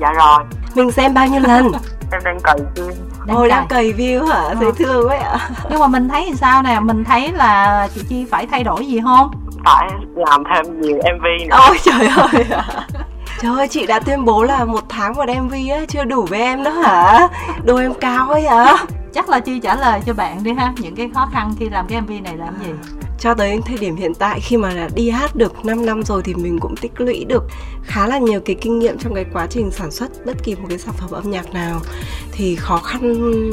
Dạ 0.00 0.12
rồi. 0.12 0.44
Mình 0.74 0.90
xem 0.90 1.14
bao 1.14 1.26
nhiêu 1.26 1.40
lần? 1.40 1.72
Em 2.12 2.20
đang 2.24 2.40
cày 2.40 2.56
view. 2.74 2.90
Đang 3.26 3.36
Ôi 3.36 3.48
đang 3.48 3.66
cày. 3.68 3.92
view 3.92 4.26
hả? 4.26 4.54
Thấy 4.54 4.72
thương 4.78 5.08
quá 5.08 5.16
ạ. 5.16 5.38
Nhưng 5.70 5.80
mà 5.80 5.86
mình 5.86 6.08
thấy 6.08 6.24
thì 6.28 6.36
sao 6.36 6.62
nè? 6.62 6.80
Mình 6.80 7.04
thấy 7.04 7.32
là 7.32 7.88
chị 7.94 8.00
Chi 8.08 8.26
phải 8.30 8.46
thay 8.46 8.64
đổi 8.64 8.86
gì 8.86 9.00
không? 9.04 9.30
Phải 9.64 9.88
làm 10.16 10.44
thêm 10.54 10.80
nhiều 10.80 10.96
MV 10.96 11.24
nữa. 11.50 11.56
Ôi 11.68 11.78
trời 11.82 12.08
ơi 12.16 12.46
Trời 13.46 13.56
ơi, 13.56 13.68
chị 13.68 13.86
đã 13.86 14.00
tuyên 14.00 14.24
bố 14.24 14.42
là 14.42 14.64
một 14.64 14.84
tháng 14.88 15.14
một 15.14 15.24
MV 15.28 15.52
á, 15.70 15.84
chưa 15.88 16.04
đủ 16.04 16.26
với 16.30 16.40
em 16.40 16.64
đó 16.64 16.70
hả? 16.70 17.28
Đồ 17.64 17.76
em 17.76 17.94
cao 17.94 18.30
ấy 18.30 18.42
hả? 18.42 18.76
Chắc 19.14 19.28
là 19.28 19.40
Chi 19.40 19.60
trả 19.60 19.76
lời 19.76 20.00
cho 20.06 20.14
bạn 20.14 20.42
đi 20.42 20.52
ha, 20.52 20.72
những 20.76 20.94
cái 20.96 21.10
khó 21.14 21.28
khăn 21.32 21.52
khi 21.58 21.68
làm 21.68 21.86
cái 21.88 22.00
MV 22.00 22.10
này 22.24 22.36
làm 22.36 22.54
gì? 22.64 22.70
Cho 23.18 23.34
tới 23.34 23.60
thời 23.66 23.78
điểm 23.78 23.96
hiện 23.96 24.14
tại, 24.14 24.40
khi 24.40 24.56
mà 24.56 24.88
đi 24.94 25.10
hát 25.10 25.36
được 25.36 25.64
5 25.64 25.86
năm 25.86 26.02
rồi 26.02 26.22
thì 26.22 26.34
mình 26.34 26.58
cũng 26.60 26.76
tích 26.76 26.92
lũy 27.00 27.24
được 27.24 27.44
khá 27.84 28.06
là 28.06 28.18
nhiều 28.18 28.40
cái 28.40 28.56
kinh 28.60 28.78
nghiệm 28.78 28.98
trong 28.98 29.14
cái 29.14 29.24
quá 29.32 29.46
trình 29.50 29.70
sản 29.70 29.90
xuất 29.90 30.26
bất 30.26 30.44
kỳ 30.44 30.54
một 30.54 30.66
cái 30.68 30.78
sản 30.78 30.94
phẩm 30.98 31.10
âm 31.10 31.30
nhạc 31.30 31.54
nào. 31.54 31.80
Thì 32.32 32.56
khó 32.56 32.78
khăn 32.78 33.12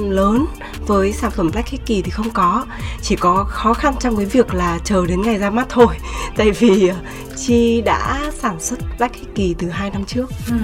lớn 0.10 0.46
với 0.88 1.14
sản 1.14 1.32
phẩm 1.32 1.50
Black 1.52 1.70
Hickey 1.70 2.02
thì 2.02 2.12
không 2.12 2.30
có. 2.30 2.66
Chỉ 3.02 3.16
có 3.16 3.46
khó 3.50 3.74
khăn 3.74 3.94
trong 4.00 4.18
cái 4.18 4.26
việc 4.26 4.54
là 4.54 4.80
chờ 4.84 5.06
đến 5.06 5.22
ngày 5.22 5.38
ra 5.38 5.50
mắt 5.50 5.68
thôi. 5.70 5.96
Tại 6.38 6.52
vì 6.52 6.88
ờ, 6.88 6.96
chi 7.38 7.82
đã 7.82 8.32
sản 8.40 8.60
xuất 8.60 8.80
Black 8.98 9.16
Hickey 9.16 9.56
từ 9.58 9.70
hai 9.70 9.90
năm 9.90 10.06
trước. 10.06 10.30
Ừ 10.48 10.56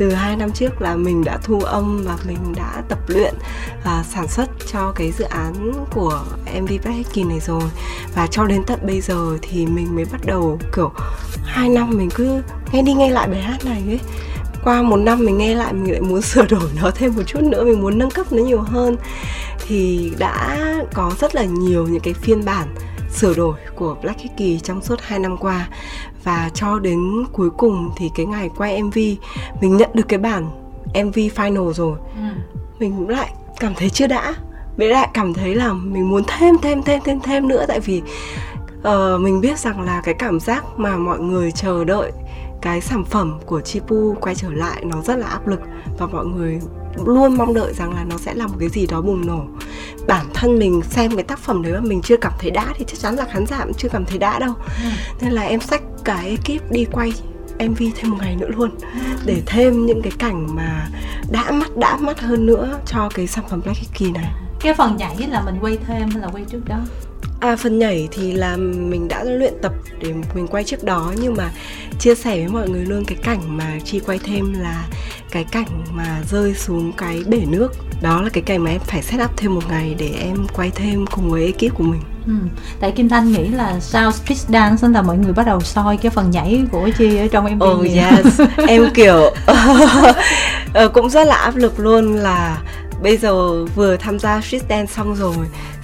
từ 0.00 0.10
hai 0.10 0.36
năm 0.36 0.52
trước 0.52 0.82
là 0.82 0.96
mình 0.96 1.24
đã 1.24 1.38
thu 1.42 1.60
âm 1.60 2.04
và 2.04 2.16
mình 2.26 2.54
đã 2.56 2.82
tập 2.88 2.98
luyện 3.06 3.34
và 3.84 4.04
sản 4.08 4.28
xuất 4.28 4.50
cho 4.72 4.92
cái 4.92 5.12
dự 5.12 5.24
án 5.24 5.72
của 5.90 6.24
MV 6.60 6.68
Black 6.84 7.16
này 7.16 7.40
rồi. 7.40 7.62
Và 8.14 8.26
cho 8.26 8.44
đến 8.44 8.64
tận 8.64 8.78
bây 8.86 9.00
giờ 9.00 9.38
thì 9.42 9.66
mình 9.66 9.96
mới 9.96 10.04
bắt 10.04 10.20
đầu, 10.24 10.58
kiểu, 10.76 10.92
hai 11.44 11.68
năm 11.68 11.90
mình 11.90 12.10
cứ 12.14 12.42
nghe 12.72 12.82
đi 12.82 12.92
nghe 12.92 13.10
lại 13.10 13.28
bài 13.28 13.42
hát 13.42 13.64
này 13.64 13.82
ấy. 13.86 14.00
Qua 14.64 14.82
một 14.82 14.96
năm 14.96 15.24
mình 15.24 15.38
nghe 15.38 15.54
lại 15.54 15.72
mình 15.72 15.92
lại 15.92 16.00
muốn 16.00 16.22
sửa 16.30 16.46
đổi 16.46 16.70
nó 16.82 16.90
thêm 16.90 17.16
một 17.16 17.22
chút 17.26 17.42
nữa, 17.42 17.64
mình 17.64 17.80
muốn 17.80 17.98
nâng 17.98 18.10
cấp 18.10 18.32
nó 18.32 18.42
nhiều 18.42 18.60
hơn. 18.60 18.96
Thì 19.66 20.12
đã 20.18 20.58
có 20.94 21.12
rất 21.20 21.34
là 21.34 21.44
nhiều 21.44 21.86
những 21.86 22.02
cái 22.02 22.14
phiên 22.14 22.44
bản 22.44 22.74
sửa 23.12 23.34
đổi 23.34 23.54
của 23.76 23.96
Black 24.02 24.20
Hickey 24.20 24.60
trong 24.60 24.82
suốt 24.82 25.00
2 25.02 25.18
năm 25.18 25.36
qua 25.36 25.68
và 26.24 26.50
cho 26.54 26.78
đến 26.78 27.24
cuối 27.32 27.50
cùng 27.50 27.90
thì 27.96 28.10
cái 28.14 28.26
ngày 28.26 28.50
quay 28.56 28.82
MV 28.82 28.98
mình 29.60 29.76
nhận 29.76 29.90
được 29.94 30.08
cái 30.08 30.18
bản 30.18 30.50
MV 31.04 31.18
final 31.18 31.72
rồi. 31.72 31.98
Ừ. 32.16 32.22
mình 32.78 33.08
lại 33.08 33.34
cảm 33.60 33.74
thấy 33.74 33.90
chưa 33.90 34.06
đã. 34.06 34.34
Mình 34.76 34.90
lại 34.90 35.08
cảm 35.14 35.34
thấy 35.34 35.54
là 35.54 35.72
mình 35.72 36.10
muốn 36.10 36.22
thêm 36.28 36.58
thêm 36.62 36.82
thêm 36.82 37.00
thêm 37.04 37.20
thêm 37.20 37.48
nữa. 37.48 37.64
Tại 37.68 37.80
vì 37.80 38.02
uh, 38.78 39.20
mình 39.20 39.40
biết 39.40 39.58
rằng 39.58 39.80
là 39.80 40.00
cái 40.04 40.14
cảm 40.14 40.40
giác 40.40 40.64
mà 40.76 40.96
mọi 40.96 41.18
người 41.18 41.52
chờ 41.52 41.84
đợi 41.84 42.12
cái 42.60 42.80
sản 42.80 43.04
phẩm 43.04 43.38
của 43.46 43.60
Chipu 43.60 44.14
quay 44.20 44.34
trở 44.34 44.50
lại 44.50 44.84
nó 44.84 45.02
rất 45.02 45.16
là 45.16 45.26
áp 45.26 45.48
lực 45.48 45.60
và 45.98 46.06
mọi 46.06 46.26
người 46.26 46.60
luôn 47.04 47.36
mong 47.36 47.54
đợi 47.54 47.72
rằng 47.74 47.94
là 47.94 48.04
nó 48.04 48.16
sẽ 48.18 48.34
là 48.34 48.46
một 48.46 48.56
cái 48.60 48.68
gì 48.68 48.86
đó 48.86 49.00
bùng 49.00 49.26
nổ. 49.26 49.44
Bản 50.06 50.26
thân 50.34 50.58
mình 50.58 50.82
xem 50.90 51.14
cái 51.14 51.24
tác 51.24 51.38
phẩm 51.38 51.62
đấy 51.62 51.72
mà 51.72 51.80
mình 51.80 52.02
chưa 52.02 52.16
cảm 52.16 52.32
thấy 52.38 52.50
đã 52.50 52.66
thì 52.78 52.84
chắc 52.88 52.98
chắn 52.98 53.16
là 53.16 53.24
khán 53.24 53.46
giả 53.46 53.64
cũng 53.64 53.74
chưa 53.74 53.88
cảm 53.88 54.04
thấy 54.04 54.18
đã 54.18 54.38
đâu. 54.38 54.54
Ừ. 54.84 54.90
nên 55.20 55.32
là 55.32 55.42
em 55.42 55.60
xách 55.60 55.82
cái 56.04 56.28
ekip 56.28 56.70
đi 56.70 56.84
quay 56.92 57.12
MV 57.58 57.82
thêm 57.96 58.10
một 58.10 58.16
ngày 58.20 58.36
nữa 58.36 58.48
luôn 58.56 58.70
ừ. 58.80 59.00
để 59.26 59.42
thêm 59.46 59.86
những 59.86 60.02
cái 60.02 60.12
cảnh 60.18 60.56
mà 60.56 60.88
đã 61.30 61.50
mắt 61.50 61.76
đã 61.76 61.96
mắt 61.96 62.20
hơn 62.20 62.46
nữa 62.46 62.78
cho 62.86 63.08
cái 63.14 63.26
sản 63.26 63.44
phẩm 63.50 63.60
Black 63.64 63.78
Hickey 63.78 64.10
này. 64.10 64.32
Cái 64.60 64.74
phần 64.74 64.96
nhảy 64.96 65.16
là 65.28 65.42
mình 65.42 65.54
quay 65.60 65.78
thêm 65.86 66.10
hay 66.10 66.22
là 66.22 66.28
quay 66.32 66.44
trước 66.48 66.60
đó? 66.68 66.78
À 67.40 67.56
phần 67.56 67.78
nhảy 67.78 68.08
thì 68.10 68.32
là 68.32 68.56
mình 68.56 69.08
đã 69.08 69.24
luyện 69.24 69.54
tập 69.62 69.72
để 70.00 70.14
mình 70.34 70.46
quay 70.46 70.64
trước 70.64 70.84
đó. 70.84 71.12
Nhưng 71.20 71.34
mà 71.36 71.50
chia 71.98 72.14
sẻ 72.14 72.36
với 72.36 72.48
mọi 72.48 72.68
người 72.68 72.84
luôn 72.84 73.04
cái 73.04 73.18
cảnh 73.22 73.56
mà 73.56 73.78
chi 73.84 74.00
quay 74.00 74.18
thêm 74.18 74.52
là 74.52 74.84
cái 75.30 75.44
cảnh 75.44 75.84
mà 75.92 76.22
rơi 76.30 76.54
xuống 76.54 76.92
cái 76.92 77.22
bể 77.26 77.40
nước. 77.48 77.72
Đó 78.02 78.22
là 78.22 78.28
cái 78.32 78.42
cảnh 78.42 78.64
mà 78.64 78.70
em 78.70 78.80
phải 78.86 79.02
set 79.02 79.20
up 79.24 79.36
thêm 79.36 79.54
một 79.54 79.62
ngày 79.68 79.94
để 79.98 80.10
em 80.20 80.46
quay 80.56 80.70
thêm 80.70 81.06
cùng 81.06 81.30
với 81.30 81.46
ekip 81.46 81.74
của 81.74 81.84
mình. 81.84 82.00
Ừ. 82.26 82.32
Tại 82.80 82.92
Kim 82.92 83.08
Thanh 83.08 83.32
nghĩ 83.32 83.48
là 83.48 83.80
sau 83.80 84.12
Speed 84.12 84.38
Dance 84.48 84.88
là 84.88 85.02
mọi 85.02 85.18
người 85.18 85.32
bắt 85.32 85.46
đầu 85.46 85.60
soi 85.60 85.96
cái 85.96 86.10
phần 86.10 86.30
nhảy 86.30 86.62
của 86.72 86.90
Chi 86.98 87.16
ở 87.16 87.26
trong 87.28 87.58
MV 87.58 87.62
Oh 87.62 87.86
yes, 87.86 88.40
em 88.68 88.90
kiểu 88.94 89.20
ờ, 90.74 90.88
cũng 90.88 91.10
rất 91.10 91.26
là 91.26 91.34
áp 91.34 91.56
lực 91.56 91.80
luôn 91.80 92.14
là 92.14 92.58
bây 93.02 93.16
giờ 93.16 93.64
vừa 93.64 93.96
tham 93.96 94.18
gia 94.18 94.40
street 94.40 94.62
dance 94.68 94.92
xong 94.92 95.14
rồi 95.14 95.36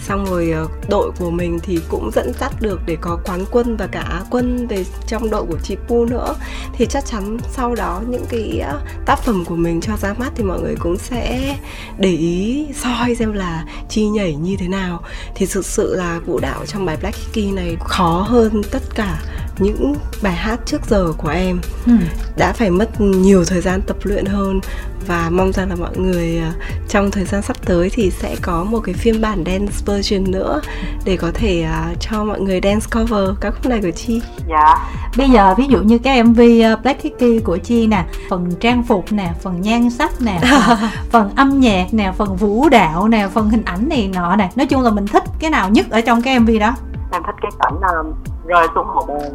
xong 0.09 0.25
rồi 0.25 0.51
ờ, 0.51 0.69
đội 0.89 1.11
của 1.19 1.31
mình 1.31 1.59
thì 1.63 1.79
cũng 1.89 2.11
dẫn 2.15 2.33
dắt 2.41 2.53
được 2.61 2.81
để 2.87 2.97
có 3.01 3.19
quán 3.25 3.45
quân 3.51 3.77
và 3.77 3.87
cả 3.87 4.01
á 4.01 4.23
quân 4.31 4.67
về 4.67 4.85
trong 5.07 5.31
đội 5.31 5.45
của 5.47 5.59
chị 5.63 5.77
Pu 5.89 6.05
nữa. 6.05 6.35
Thì 6.73 6.87
chắc 6.87 7.07
chắn 7.07 7.39
sau 7.53 7.75
đó 7.75 8.03
những 8.09 8.25
cái 8.29 8.63
tác 9.07 9.19
phẩm 9.19 9.45
của 9.45 9.57
mình 9.57 9.81
cho 9.81 9.97
ra 9.97 10.15
mắt 10.19 10.33
thì 10.37 10.45
mọi 10.45 10.61
người 10.61 10.75
cũng 10.79 10.99
sẽ 10.99 11.57
để 11.99 12.11
ý, 12.11 12.67
soi 12.75 13.15
xem 13.15 13.33
là 13.33 13.65
chi 13.89 14.09
nhảy 14.09 14.35
như 14.35 14.57
thế 14.57 14.69
nào. 14.69 15.03
Thì 15.35 15.47
thực 15.47 15.67
sự 15.67 15.97
là 15.97 16.21
vũ 16.27 16.39
đạo 16.39 16.67
trong 16.67 16.87
bài 16.87 16.97
Black 17.01 17.17
Kiki 17.33 17.55
này 17.55 17.77
khó 17.81 18.27
hơn 18.29 18.63
tất 18.71 18.83
cả 18.95 19.23
những 19.59 19.97
bài 20.23 20.33
hát 20.33 20.61
trước 20.67 20.87
giờ 20.87 21.13
của 21.19 21.29
em 21.29 21.61
ừ. 21.87 21.93
đã 22.37 22.53
phải 22.53 22.71
mất 22.71 23.01
nhiều 23.01 23.45
thời 23.45 23.61
gian 23.61 23.83
tập 23.83 23.97
luyện 24.03 24.25
hơn 24.25 24.61
và 25.07 25.31
mong 25.33 25.53
rằng 25.53 25.69
là 25.69 25.77
mọi 25.77 25.97
người 25.97 26.39
à, 26.39 26.53
trong 26.89 27.11
thời 27.11 27.25
gian 27.25 27.43
sắp 27.43 27.57
tới 27.65 27.91
thì 27.93 28.11
sẽ 28.11 28.37
có 28.43 28.65
một 28.65 28.81
cái 28.81 28.95
phiên 28.95 29.21
bản 29.21 29.45
dance 29.47 29.73
version 29.87 30.31
nữa 30.31 30.61
để 31.05 31.17
có 31.17 31.31
thể 31.35 31.67
uh, 31.93 32.01
cho 32.01 32.25
mọi 32.25 32.41
người 32.41 32.61
dance 32.63 32.87
cover 32.95 33.29
các 33.41 33.51
khúc 33.51 33.67
này 33.67 33.81
của 33.83 33.91
Chi. 33.91 34.23
Dạ. 34.49 34.77
Bây 35.17 35.31
giờ 35.31 35.55
ví 35.59 35.67
dụ 35.69 35.79
như 35.83 35.99
cái 35.99 36.23
MV 36.23 36.41
à, 36.63 36.77
Black 36.77 37.03
Hickey 37.03 37.39
của 37.39 37.57
Chi 37.57 37.87
nè, 37.87 38.05
phần 38.31 38.53
trang 38.61 38.83
phục 38.83 39.13
nè, 39.13 39.33
phần 39.43 39.61
nhan 39.61 39.91
sắc 39.91 40.11
nè, 40.21 40.41
phần 41.11 41.31
âm 41.37 41.61
nhạc 41.61 41.87
nè, 41.93 42.13
phần 42.17 42.37
vũ 42.37 42.69
đạo 42.69 43.09
nè, 43.09 43.29
phần 43.35 43.51
hình 43.51 43.63
ảnh 43.65 43.89
này 43.89 44.11
nọ 44.15 44.37
nè. 44.37 44.51
Nói 44.57 44.67
chung 44.67 44.83
là 44.83 44.91
mình 44.91 45.07
thích 45.07 45.25
cái 45.39 45.51
nào 45.51 45.71
nhất 45.71 45.87
ở 45.91 46.01
trong 46.01 46.23
cái 46.23 46.41
MV 46.41 46.51
đó? 46.61 46.75
Em 47.13 47.23
thích 47.27 47.35
cái 47.43 47.51
cảnh 47.59 47.75
um, 47.81 48.36
rơi 48.47 48.67
xuống 48.75 48.87
hồ 48.87 49.07
bơi 49.09 49.31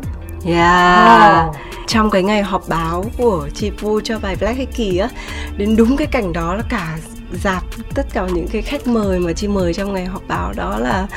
Yeah. 0.45 1.49
Oh. 1.49 1.55
Trong 1.87 2.09
cái 2.09 2.23
ngày 2.23 2.43
họp 2.43 2.69
báo 2.69 3.05
của 3.17 3.49
chị 3.53 3.69
Vu 3.69 3.99
cho 4.01 4.19
bài 4.19 4.35
Black 4.39 4.57
Hickey 4.57 4.97
á 4.97 5.09
Đến 5.57 5.75
đúng 5.75 5.97
cái 5.97 6.07
cảnh 6.07 6.33
đó 6.33 6.55
là 6.55 6.63
cả 6.69 6.97
dạp 7.33 7.63
tất 7.95 8.05
cả 8.13 8.27
những 8.33 8.47
cái 8.51 8.61
khách 8.61 8.87
mời 8.87 9.19
mà 9.19 9.33
chị 9.33 9.47
mời 9.47 9.73
trong 9.73 9.93
ngày 9.93 10.05
họp 10.05 10.21
báo 10.27 10.53
đó 10.55 10.77
là 10.79 11.07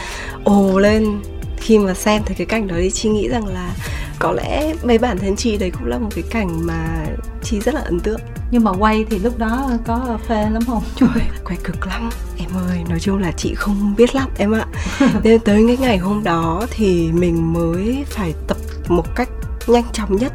ồ 0.44 0.78
lên 0.78 1.20
khi 1.57 1.78
mà 1.78 1.94
xem 1.94 2.22
thấy 2.26 2.35
cái 2.37 2.46
cảnh 2.46 2.68
đó 2.68 2.74
thì 2.78 2.90
chị 2.90 3.09
nghĩ 3.09 3.28
rằng 3.28 3.46
là 3.46 3.70
có 4.18 4.33
lẽ 4.33 4.74
mấy 4.85 4.98
bản 4.98 5.18
thân 5.18 5.37
chị 5.37 5.57
đấy 5.57 5.70
cũng 5.70 5.87
là 5.87 5.98
một 5.98 6.09
cái 6.14 6.24
cảnh 6.30 6.66
mà 6.66 7.07
chị 7.42 7.61
rất 7.61 7.74
là 7.74 7.80
ấn 7.80 8.00
tượng 8.00 8.20
nhưng 8.50 8.64
mà 8.64 8.70
quay 8.70 9.04
thì 9.11 9.18
lúc 9.18 9.38
đó 9.38 9.70
có 9.87 10.18
phê 10.28 10.50
lắm 10.50 10.62
không? 10.66 10.83
Trời 10.96 11.24
quay 11.44 11.59
cực 11.64 11.87
lắm. 11.87 12.11
Em 12.38 12.50
ơi 12.68 12.85
nói 12.88 13.00
chung 13.00 13.18
là 13.18 13.33
chị 13.37 13.54
không 13.54 13.94
biết 13.96 14.14
lắm 14.14 14.28
em 14.38 14.52
ạ. 14.52 14.66
Nên 15.22 15.40
tới 15.40 15.64
cái 15.66 15.76
ngày 15.76 15.98
hôm 15.98 16.24
đó 16.24 16.66
thì 16.70 17.12
mình 17.12 17.52
mới 17.52 18.04
phải 18.09 18.35
tập 18.48 18.57
một 18.88 19.14
cách 19.14 19.28
nhanh 19.66 19.85
chóng 19.92 20.16
nhất 20.16 20.33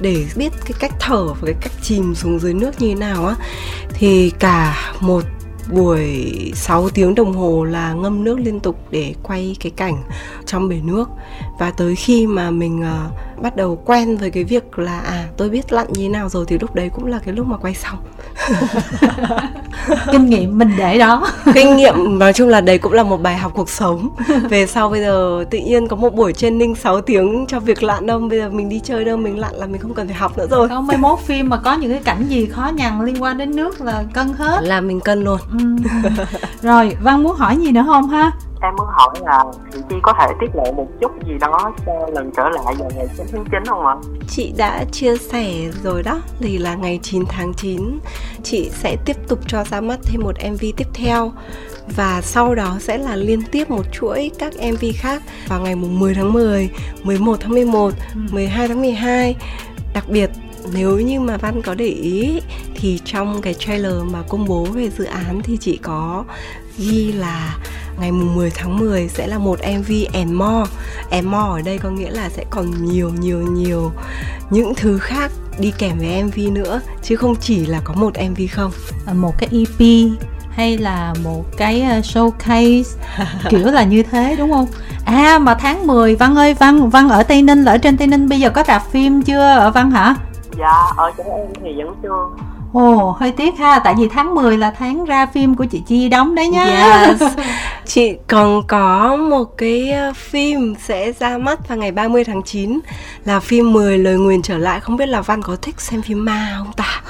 để 0.00 0.26
biết 0.36 0.52
cái 0.64 0.72
cách 0.78 0.92
thở 1.00 1.26
và 1.26 1.40
cái 1.44 1.54
cách 1.60 1.72
chìm 1.82 2.14
xuống 2.14 2.38
dưới 2.38 2.54
nước 2.54 2.70
như 2.78 2.88
thế 2.88 2.94
nào 2.94 3.26
á. 3.26 3.34
Thì 3.88 4.32
cả 4.38 4.76
một 5.00 5.24
buổi 5.72 6.32
6 6.54 6.88
tiếng 6.88 7.14
đồng 7.14 7.32
hồ 7.32 7.64
là 7.64 7.92
ngâm 7.92 8.24
nước 8.24 8.38
liên 8.38 8.60
tục 8.60 8.78
để 8.90 9.14
quay 9.22 9.56
cái 9.60 9.72
cảnh 9.76 10.02
trong 10.46 10.68
bể 10.68 10.80
nước. 10.82 11.08
Và 11.58 11.70
tới 11.70 11.96
khi 11.96 12.26
mà 12.26 12.50
mình 12.50 12.80
uh, 12.80 13.12
bắt 13.42 13.56
đầu 13.56 13.82
quen 13.84 14.16
với 14.16 14.30
cái 14.30 14.44
việc 14.44 14.78
là 14.78 15.00
à 15.00 15.24
tôi 15.36 15.48
biết 15.48 15.72
lặn 15.72 15.86
như 15.92 16.02
thế 16.02 16.08
nào 16.08 16.28
rồi 16.28 16.44
thì 16.48 16.58
lúc 16.58 16.74
đấy 16.74 16.90
cũng 16.94 17.06
là 17.06 17.18
cái 17.18 17.34
lúc 17.34 17.46
mà 17.46 17.56
quay 17.56 17.74
xong. 17.74 17.96
Kinh 20.12 20.26
nghiệm 20.26 20.58
mình 20.58 20.70
để 20.78 20.98
đó. 20.98 21.26
Kinh 21.54 21.76
nghiệm 21.76 22.18
nói 22.18 22.32
chung 22.32 22.48
là 22.48 22.60
đấy 22.60 22.78
cũng 22.78 22.92
là 22.92 23.02
một 23.02 23.22
bài 23.22 23.36
học 23.36 23.52
cuộc 23.54 23.70
sống. 23.70 24.08
Về 24.50 24.66
sau 24.66 24.90
bây 24.90 25.00
giờ 25.00 25.44
tự 25.50 25.58
nhiên 25.58 25.88
có 25.88 25.96
một 25.96 26.14
buổi 26.14 26.32
training 26.32 26.74
6 26.74 27.00
tiếng 27.00 27.46
cho 27.48 27.60
việc 27.60 27.82
lặn 27.82 28.06
đâu 28.06 28.18
bây 28.18 28.38
giờ 28.38 28.50
mình 28.50 28.68
đi 28.68 28.80
chơi 28.84 29.04
đâu 29.04 29.16
mình 29.16 29.38
lặn 29.38 29.54
là 29.54 29.66
mình 29.66 29.80
không 29.80 29.94
cần 29.94 30.06
phải 30.06 30.16
học 30.16 30.38
nữa 30.38 30.46
rồi. 30.50 30.68
Không 30.68 30.86
mấy 30.86 30.96
mốt 30.96 31.18
phim 31.18 31.48
mà 31.48 31.56
có 31.56 31.74
những 31.74 31.90
cái 31.90 32.00
cảnh 32.04 32.24
gì 32.28 32.46
khó 32.46 32.70
nhằn 32.74 33.02
liên 33.02 33.22
quan 33.22 33.38
đến 33.38 33.56
nước 33.56 33.80
là 33.80 34.04
cân 34.14 34.32
hết. 34.38 34.60
Là 34.62 34.80
mình 34.80 35.00
cân 35.00 35.24
luôn. 35.24 35.38
Ừ. 35.58 35.58
rồi 36.62 36.96
văn 37.02 37.22
muốn 37.22 37.36
hỏi 37.36 37.56
gì 37.56 37.72
nữa 37.72 37.84
không 37.86 38.08
ha 38.08 38.32
em 38.62 38.74
muốn 38.78 38.86
hỏi 38.90 39.14
là 39.20 39.44
chị 39.72 39.78
Chi 39.88 39.96
có 40.02 40.12
thể 40.20 40.26
tiết 40.40 40.46
lộ 40.54 40.72
một 40.72 40.86
chút 41.00 41.10
gì 41.26 41.34
đó 41.40 41.72
cho 41.86 41.92
lần 42.12 42.30
trở 42.36 42.48
lại 42.48 42.74
vào 42.78 42.90
ngày 42.96 43.06
9 43.16 43.26
tháng 43.32 43.44
9 43.44 43.64
không 43.66 43.86
ạ? 43.86 43.94
Chị 44.28 44.52
đã 44.56 44.84
chia 44.92 45.16
sẻ 45.16 45.52
rồi 45.82 46.02
đó 46.02 46.20
Thì 46.38 46.58
là 46.58 46.74
ngày 46.74 47.00
9 47.02 47.24
tháng 47.28 47.54
9 47.54 47.98
Chị 48.42 48.70
sẽ 48.70 48.96
tiếp 49.04 49.16
tục 49.28 49.38
cho 49.46 49.64
ra 49.64 49.80
mắt 49.80 49.98
thêm 50.02 50.20
một 50.20 50.34
MV 50.50 50.64
tiếp 50.76 50.88
theo 50.94 51.32
và 51.96 52.20
sau 52.20 52.54
đó 52.54 52.76
sẽ 52.80 52.98
là 52.98 53.16
liên 53.16 53.42
tiếp 53.42 53.70
một 53.70 53.82
chuỗi 53.92 54.30
các 54.38 54.52
MV 54.72 54.84
khác 54.96 55.22
vào 55.48 55.60
ngày 55.60 55.74
mùng 55.74 55.98
10 55.98 56.14
tháng 56.14 56.32
10, 56.32 56.70
11 57.02 57.36
tháng 57.40 57.50
11, 57.50 57.94
12 58.14 58.68
tháng 58.68 58.80
12. 58.80 59.36
Đặc 59.94 60.04
biệt 60.08 60.30
nếu 60.72 61.00
như 61.00 61.20
mà 61.20 61.36
Văn 61.36 61.62
có 61.62 61.74
để 61.74 61.86
ý 61.86 62.40
thì 62.74 63.00
trong 63.04 63.42
cái 63.42 63.54
trailer 63.54 64.02
mà 64.10 64.22
công 64.28 64.44
bố 64.44 64.64
về 64.64 64.90
dự 64.90 65.04
án 65.04 65.40
thì 65.42 65.56
chị 65.56 65.78
có 65.82 66.24
ghi 66.78 67.12
là 67.12 67.58
ngày 68.00 68.12
mùng 68.12 68.34
10 68.34 68.50
tháng 68.50 68.78
10 68.78 69.08
sẽ 69.08 69.26
là 69.26 69.38
một 69.38 69.58
MV 69.78 69.92
and 70.12 70.32
more. 70.32 70.70
And 71.10 71.26
more 71.26 71.48
ở 71.48 71.62
đây 71.64 71.78
có 71.78 71.90
nghĩa 71.90 72.10
là 72.10 72.28
sẽ 72.28 72.44
còn 72.50 72.84
nhiều 72.84 73.10
nhiều 73.20 73.40
nhiều 73.40 73.92
những 74.50 74.74
thứ 74.74 74.98
khác 74.98 75.30
đi 75.58 75.72
kèm 75.78 75.98
với 75.98 76.22
MV 76.22 76.38
nữa 76.52 76.80
chứ 77.02 77.16
không 77.16 77.36
chỉ 77.36 77.66
là 77.66 77.80
có 77.84 77.94
một 77.94 78.12
MV 78.30 78.40
không. 78.52 78.70
Một 79.14 79.34
cái 79.38 79.48
EP 79.52 80.08
hay 80.58 80.78
là 80.78 81.14
một 81.24 81.44
cái 81.56 81.82
ờ, 81.82 81.98
showcase 81.98 82.96
kiểu 83.50 83.66
là 83.66 83.84
như 83.84 84.02
thế 84.02 84.36
đúng 84.38 84.52
không 84.52 84.66
à 85.04 85.38
mà 85.38 85.54
tháng 85.54 85.86
10 85.86 86.16
văn 86.16 86.36
ơi 86.36 86.54
văn 86.54 86.90
văn 86.90 87.08
ở 87.08 87.22
tây 87.22 87.42
ninh 87.42 87.64
là 87.64 87.72
ở 87.72 87.78
trên 87.78 87.96
tây 87.96 88.06
ninh 88.06 88.28
bây 88.28 88.40
giờ 88.40 88.50
có 88.50 88.64
rạp 88.66 88.82
phim 88.90 89.22
chưa 89.22 89.40
ở 89.40 89.70
văn 89.70 89.90
hả 89.90 90.14
dạ 90.58 90.72
ở 90.96 91.12
chỗ 91.18 91.24
em 91.36 91.46
thì 91.62 91.82
vẫn 91.82 91.94
chưa 92.02 92.47
Ồ, 92.72 93.16
hơi 93.20 93.32
tiếc 93.32 93.58
ha, 93.58 93.78
tại 93.78 93.94
vì 93.98 94.08
tháng 94.08 94.34
10 94.34 94.56
là 94.56 94.70
tháng 94.78 95.04
ra 95.04 95.26
phim 95.26 95.54
của 95.54 95.64
chị 95.64 95.82
Chi 95.86 96.08
đóng 96.08 96.34
đấy 96.34 96.48
nhá. 96.48 96.64
Yes. 96.64 97.22
chị 97.86 98.16
còn 98.28 98.62
có 98.66 99.16
một 99.16 99.58
cái 99.58 99.90
ờ, 99.90 100.12
phim 100.16 100.74
sẽ 100.78 101.12
ra 101.12 101.38
mắt 101.38 101.68
vào 101.68 101.78
ngày 101.78 101.92
30 101.92 102.24
tháng 102.24 102.42
9 102.42 102.80
là 103.24 103.40
phim 103.40 103.72
10 103.72 103.98
lời 103.98 104.18
nguyền 104.18 104.42
trở 104.42 104.58
lại. 104.58 104.80
Không 104.80 104.96
biết 104.96 105.06
là 105.06 105.20
Văn 105.20 105.42
có 105.42 105.56
thích 105.62 105.80
xem 105.80 106.02
phim 106.02 106.24
ma 106.24 106.54
không 106.58 106.72
ta? 106.72 107.02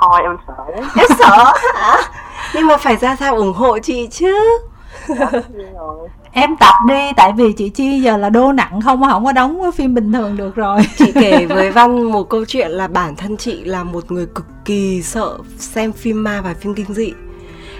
Thôi 0.00 0.20
em 0.22 0.36
sợ 0.46 0.54
Em 0.96 1.06
sợ 1.18 1.52
hả? 1.74 1.96
Nhưng 2.54 2.66
mà 2.66 2.76
phải 2.76 2.96
ra 2.96 3.16
sao 3.16 3.36
ủng 3.36 3.52
hộ 3.52 3.78
chị 3.78 4.08
chứ. 4.10 4.36
Em 6.32 6.56
tập 6.56 6.74
đi 6.88 7.12
tại 7.16 7.32
vì 7.36 7.52
chị 7.52 7.68
chi 7.68 8.00
giờ 8.00 8.16
là 8.16 8.30
đô 8.30 8.52
nặng 8.52 8.80
không 8.80 9.02
không 9.10 9.24
có 9.24 9.32
đóng 9.32 9.70
phim 9.74 9.94
bình 9.94 10.12
thường 10.12 10.36
được 10.36 10.54
rồi. 10.54 10.80
Chị 10.98 11.12
kể 11.14 11.46
với 11.48 11.70
văn 11.70 12.12
một 12.12 12.28
câu 12.28 12.44
chuyện 12.44 12.70
là 12.70 12.86
bản 12.88 13.16
thân 13.16 13.36
chị 13.36 13.64
là 13.64 13.84
một 13.84 14.12
người 14.12 14.26
cực 14.26 14.46
kỳ 14.64 15.02
sợ 15.02 15.38
xem 15.58 15.92
phim 15.92 16.24
ma 16.24 16.40
và 16.40 16.54
phim 16.60 16.74
kinh 16.74 16.94
dị. 16.94 17.12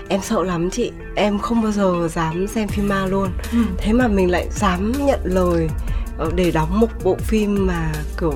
Em 0.09 0.21
sợ 0.23 0.43
lắm 0.43 0.71
chị 0.71 0.93
em 1.15 1.39
không 1.39 1.63
bao 1.63 1.73
giờ 1.73 2.09
dám 2.09 2.47
xem 2.47 2.69
phim 2.69 2.89
ma 2.89 3.07
luôn. 3.07 3.29
Ừ. 3.53 3.59
thế 3.79 3.93
mà 3.93 4.09
mình 4.09 4.31
lại 4.31 4.47
dám 4.51 4.93
nhận 5.07 5.21
lời 5.25 5.69
ờ, 6.19 6.31
để 6.35 6.51
đóng 6.51 6.81
một 6.81 6.91
bộ 7.05 7.17
phim 7.19 7.67
mà 7.67 7.93
kiểu 8.21 8.35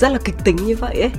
rất 0.00 0.12
là 0.12 0.18
kịch 0.24 0.36
tính 0.44 0.56
như 0.56 0.76
vậy 0.76 1.00
ấy. 1.00 1.10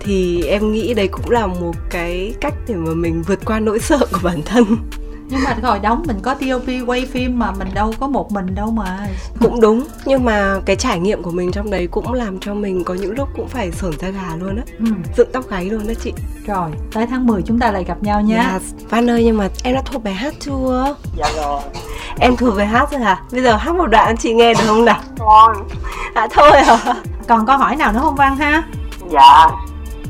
Thì 0.00 0.44
em 0.44 0.72
nghĩ 0.72 0.94
đấy 0.94 1.08
cũng 1.08 1.30
là 1.30 1.46
một 1.46 1.74
cái 1.90 2.34
cách 2.40 2.54
để 2.68 2.74
mà 2.74 2.94
mình 2.94 3.22
vượt 3.22 3.44
qua 3.44 3.60
nỗi 3.60 3.78
sợ 3.78 3.98
của 4.12 4.20
bản 4.22 4.42
thân 4.44 4.64
nhưng 5.34 5.44
mà 5.44 5.54
rồi 5.62 5.78
đóng 5.78 6.02
mình 6.06 6.20
có 6.22 6.34
TOP 6.34 6.64
quay 6.86 7.06
phim 7.06 7.38
mà 7.38 7.52
mình 7.52 7.68
đâu 7.74 7.94
có 8.00 8.06
một 8.06 8.32
mình 8.32 8.54
đâu 8.54 8.70
mà. 8.70 9.06
Cũng 9.40 9.60
đúng 9.60 9.84
nhưng 10.04 10.24
mà 10.24 10.60
cái 10.66 10.76
trải 10.76 10.98
nghiệm 10.98 11.22
của 11.22 11.30
mình 11.30 11.52
trong 11.52 11.70
đấy 11.70 11.88
cũng 11.90 12.12
làm 12.12 12.38
cho 12.40 12.54
mình 12.54 12.84
có 12.84 12.94
những 12.94 13.14
lúc 13.18 13.28
cũng 13.36 13.48
phải 13.48 13.72
sởn 13.72 13.92
da 13.98 14.08
gà 14.08 14.36
luôn 14.38 14.56
á. 14.56 14.62
Ừ. 14.78 14.84
dựng 15.16 15.28
tóc 15.32 15.44
gáy 15.50 15.64
luôn 15.64 15.88
đó 15.88 15.94
chị. 16.02 16.12
Rồi 16.46 16.70
tới 16.92 17.06
tháng 17.06 17.26
10 17.26 17.42
chúng 17.42 17.58
ta 17.58 17.70
lại 17.70 17.84
gặp 17.84 18.02
nhau 18.02 18.20
nhé. 18.20 18.44
Yes. 18.52 18.62
Văn 18.90 19.10
ơi 19.10 19.24
nhưng 19.24 19.38
mà 19.38 19.48
em 19.62 19.74
đã 19.74 19.82
thuộc 19.84 20.04
bài 20.04 20.14
hát 20.14 20.34
chưa? 20.40 20.94
Dạ 21.16 21.26
rồi. 21.36 21.60
Em 22.18 22.36
thuộc 22.36 22.56
bài 22.56 22.66
hát 22.66 22.92
rồi 22.92 23.00
hả? 23.00 23.22
Bây 23.32 23.42
giờ 23.42 23.56
hát 23.56 23.76
một 23.76 23.86
đoạn 23.86 24.16
chị 24.16 24.34
nghe 24.34 24.54
được 24.54 24.64
không 24.66 24.84
nào? 24.84 25.00
Thôi 25.16 25.54
à 26.14 26.28
thôi 26.30 26.50
à 26.50 26.94
còn 27.28 27.46
câu 27.46 27.58
hỏi 27.58 27.76
nào 27.76 27.92
nữa 27.92 28.00
không 28.02 28.16
Văn 28.16 28.36
ha? 28.36 28.62
Dạ 29.10 29.48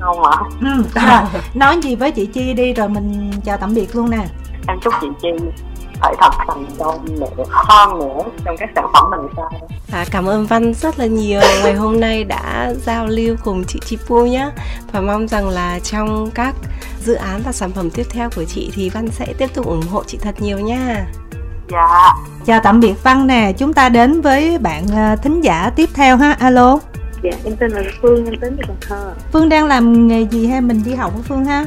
không 0.00 0.22
ạ. 0.22 0.36
Ừ, 0.60 0.84
rồi 0.94 1.42
nói 1.54 1.80
gì 1.82 1.94
với 1.94 2.10
chị 2.10 2.26
Chi 2.26 2.54
đi 2.54 2.72
rồi 2.72 2.88
mình 2.88 3.32
chào 3.44 3.56
tạm 3.56 3.74
biệt 3.74 3.96
luôn 3.96 4.10
nè 4.10 4.26
em 4.68 4.78
chúc 4.82 4.94
chị 5.00 5.06
Chi 5.22 5.28
phải 6.00 6.14
thật 6.20 6.30
thành 6.38 6.66
công 6.78 7.20
nữa 7.20 7.44
hơn 7.48 7.98
nữa 7.98 8.22
trong 8.44 8.56
các 8.58 8.70
sản 8.74 8.86
phẩm 8.92 9.10
lần 9.10 9.28
sau 9.36 9.50
à, 9.92 10.04
cảm 10.10 10.26
ơn 10.26 10.46
Văn 10.46 10.74
rất 10.74 10.98
là 10.98 11.06
nhiều. 11.06 11.40
Ngày 11.62 11.74
hôm 11.74 12.00
nay 12.00 12.24
đã 12.24 12.72
giao 12.86 13.06
lưu 13.06 13.36
cùng 13.44 13.64
chị 13.64 13.80
Chi 13.86 13.98
Pu 14.06 14.26
nhé 14.26 14.50
và 14.92 15.00
mong 15.00 15.28
rằng 15.28 15.48
là 15.48 15.78
trong 15.78 16.30
các 16.34 16.54
dự 17.00 17.14
án 17.14 17.40
và 17.44 17.52
sản 17.52 17.70
phẩm 17.70 17.90
tiếp 17.90 18.06
theo 18.10 18.30
của 18.36 18.44
chị 18.44 18.70
thì 18.74 18.90
Văn 18.90 19.08
sẽ 19.08 19.26
tiếp 19.38 19.54
tục 19.54 19.66
ủng 19.66 19.86
hộ 19.90 20.04
chị 20.06 20.18
thật 20.22 20.34
nhiều 20.40 20.58
nha. 20.58 21.06
Dạ. 21.70 22.14
Chào 22.46 22.60
tạm 22.64 22.80
biệt 22.80 22.94
Văn 23.02 23.26
nè. 23.26 23.52
Chúng 23.58 23.72
ta 23.72 23.88
đến 23.88 24.20
với 24.20 24.58
bạn 24.58 24.86
ờ, 24.94 25.16
thính 25.16 25.40
giả 25.40 25.70
tiếp 25.76 25.88
theo 25.94 26.16
ha. 26.16 26.32
Alo. 26.32 26.78
Dạ 27.22 27.30
em 27.44 27.56
tên 27.56 27.70
là 27.70 27.82
Phương 28.02 28.24
em 28.24 28.40
đến 28.40 28.56
từ 28.58 28.64
Cần 28.66 28.76
Thơ 28.80 29.14
Phương 29.32 29.48
đang 29.48 29.66
làm 29.66 30.08
nghề 30.08 30.22
gì 30.22 30.46
hay 30.46 30.60
mình 30.60 30.82
đi 30.84 30.94
học 30.94 31.12
với 31.14 31.22
Phương 31.22 31.44
ha 31.44 31.64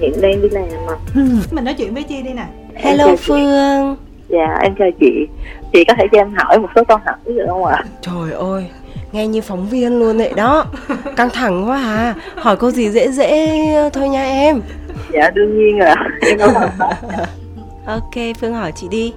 hiện 0.00 0.20
đang 0.20 0.42
đi 0.42 0.48
làm 0.48 0.64
mà. 0.86 0.92
Ừ. 1.14 1.22
mình 1.50 1.64
nói 1.64 1.74
chuyện 1.74 1.94
với 1.94 2.02
chi 2.02 2.22
đi 2.22 2.32
nè. 2.32 2.46
Hello 2.74 3.16
phương. 3.18 3.96
Dạ 4.28 4.58
em 4.62 4.74
chào 4.78 4.88
chị. 5.00 5.26
Chị 5.72 5.84
có 5.84 5.94
thể 5.98 6.06
cho 6.12 6.18
em 6.18 6.34
hỏi 6.36 6.58
một 6.58 6.68
số 6.74 6.84
câu 6.84 6.98
hỏi 7.04 7.16
được 7.24 7.46
không 7.48 7.64
ạ? 7.64 7.84
Trời 8.00 8.32
ơi 8.32 8.66
nghe 9.12 9.26
như 9.26 9.40
phóng 9.40 9.68
viên 9.68 9.98
luôn 9.98 10.18
vậy 10.18 10.32
đó. 10.36 10.64
Căng 11.16 11.30
thẳng 11.30 11.68
quá 11.68 11.76
à. 11.76 12.14
Hỏi 12.36 12.56
câu 12.56 12.70
gì 12.70 12.90
dễ 12.90 13.10
dễ 13.10 13.58
thôi 13.92 14.08
nha 14.08 14.24
em. 14.24 14.60
Dạ 15.12 15.30
đương 15.30 15.58
nhiên 15.58 15.78
rồi 15.78 15.94
em 16.20 16.38
ok 17.86 18.36
phương 18.40 18.54
hỏi 18.54 18.72
chị 18.72 18.88
đi. 18.90 19.12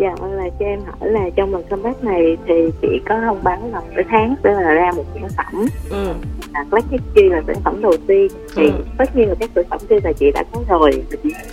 Dạ 0.00 0.14
là 0.30 0.44
cho 0.58 0.66
em 0.66 0.80
hỏi 0.86 1.10
là 1.10 1.20
trong 1.36 1.52
lần 1.52 1.62
comeback 1.70 2.04
này 2.04 2.36
thì 2.46 2.54
chị 2.82 2.88
có 3.08 3.20
thông 3.26 3.38
báo 3.42 3.58
là 3.72 3.80
mỗi 3.94 4.04
tháng 4.10 4.34
sẽ 4.44 4.50
là 4.52 4.72
ra 4.72 4.92
một 4.96 5.04
sản 5.14 5.28
phẩm? 5.36 5.66
Ừ. 5.90 6.14
là 6.54 6.64
Black 6.70 6.90
History 6.90 7.28
là 7.28 7.42
sản 7.46 7.56
phẩm 7.64 7.82
đầu 7.82 7.96
tiên 8.06 8.28
thì 8.56 8.62
Ừ. 8.66 8.72
tất 8.98 9.16
nhiên 9.16 9.28
là 9.28 9.34
các 9.40 9.50
sản 9.54 9.64
phẩm 9.70 9.78
kia 9.88 9.96
là 10.04 10.12
chị 10.12 10.30
đã 10.30 10.44
có 10.52 10.60
rồi 10.68 11.02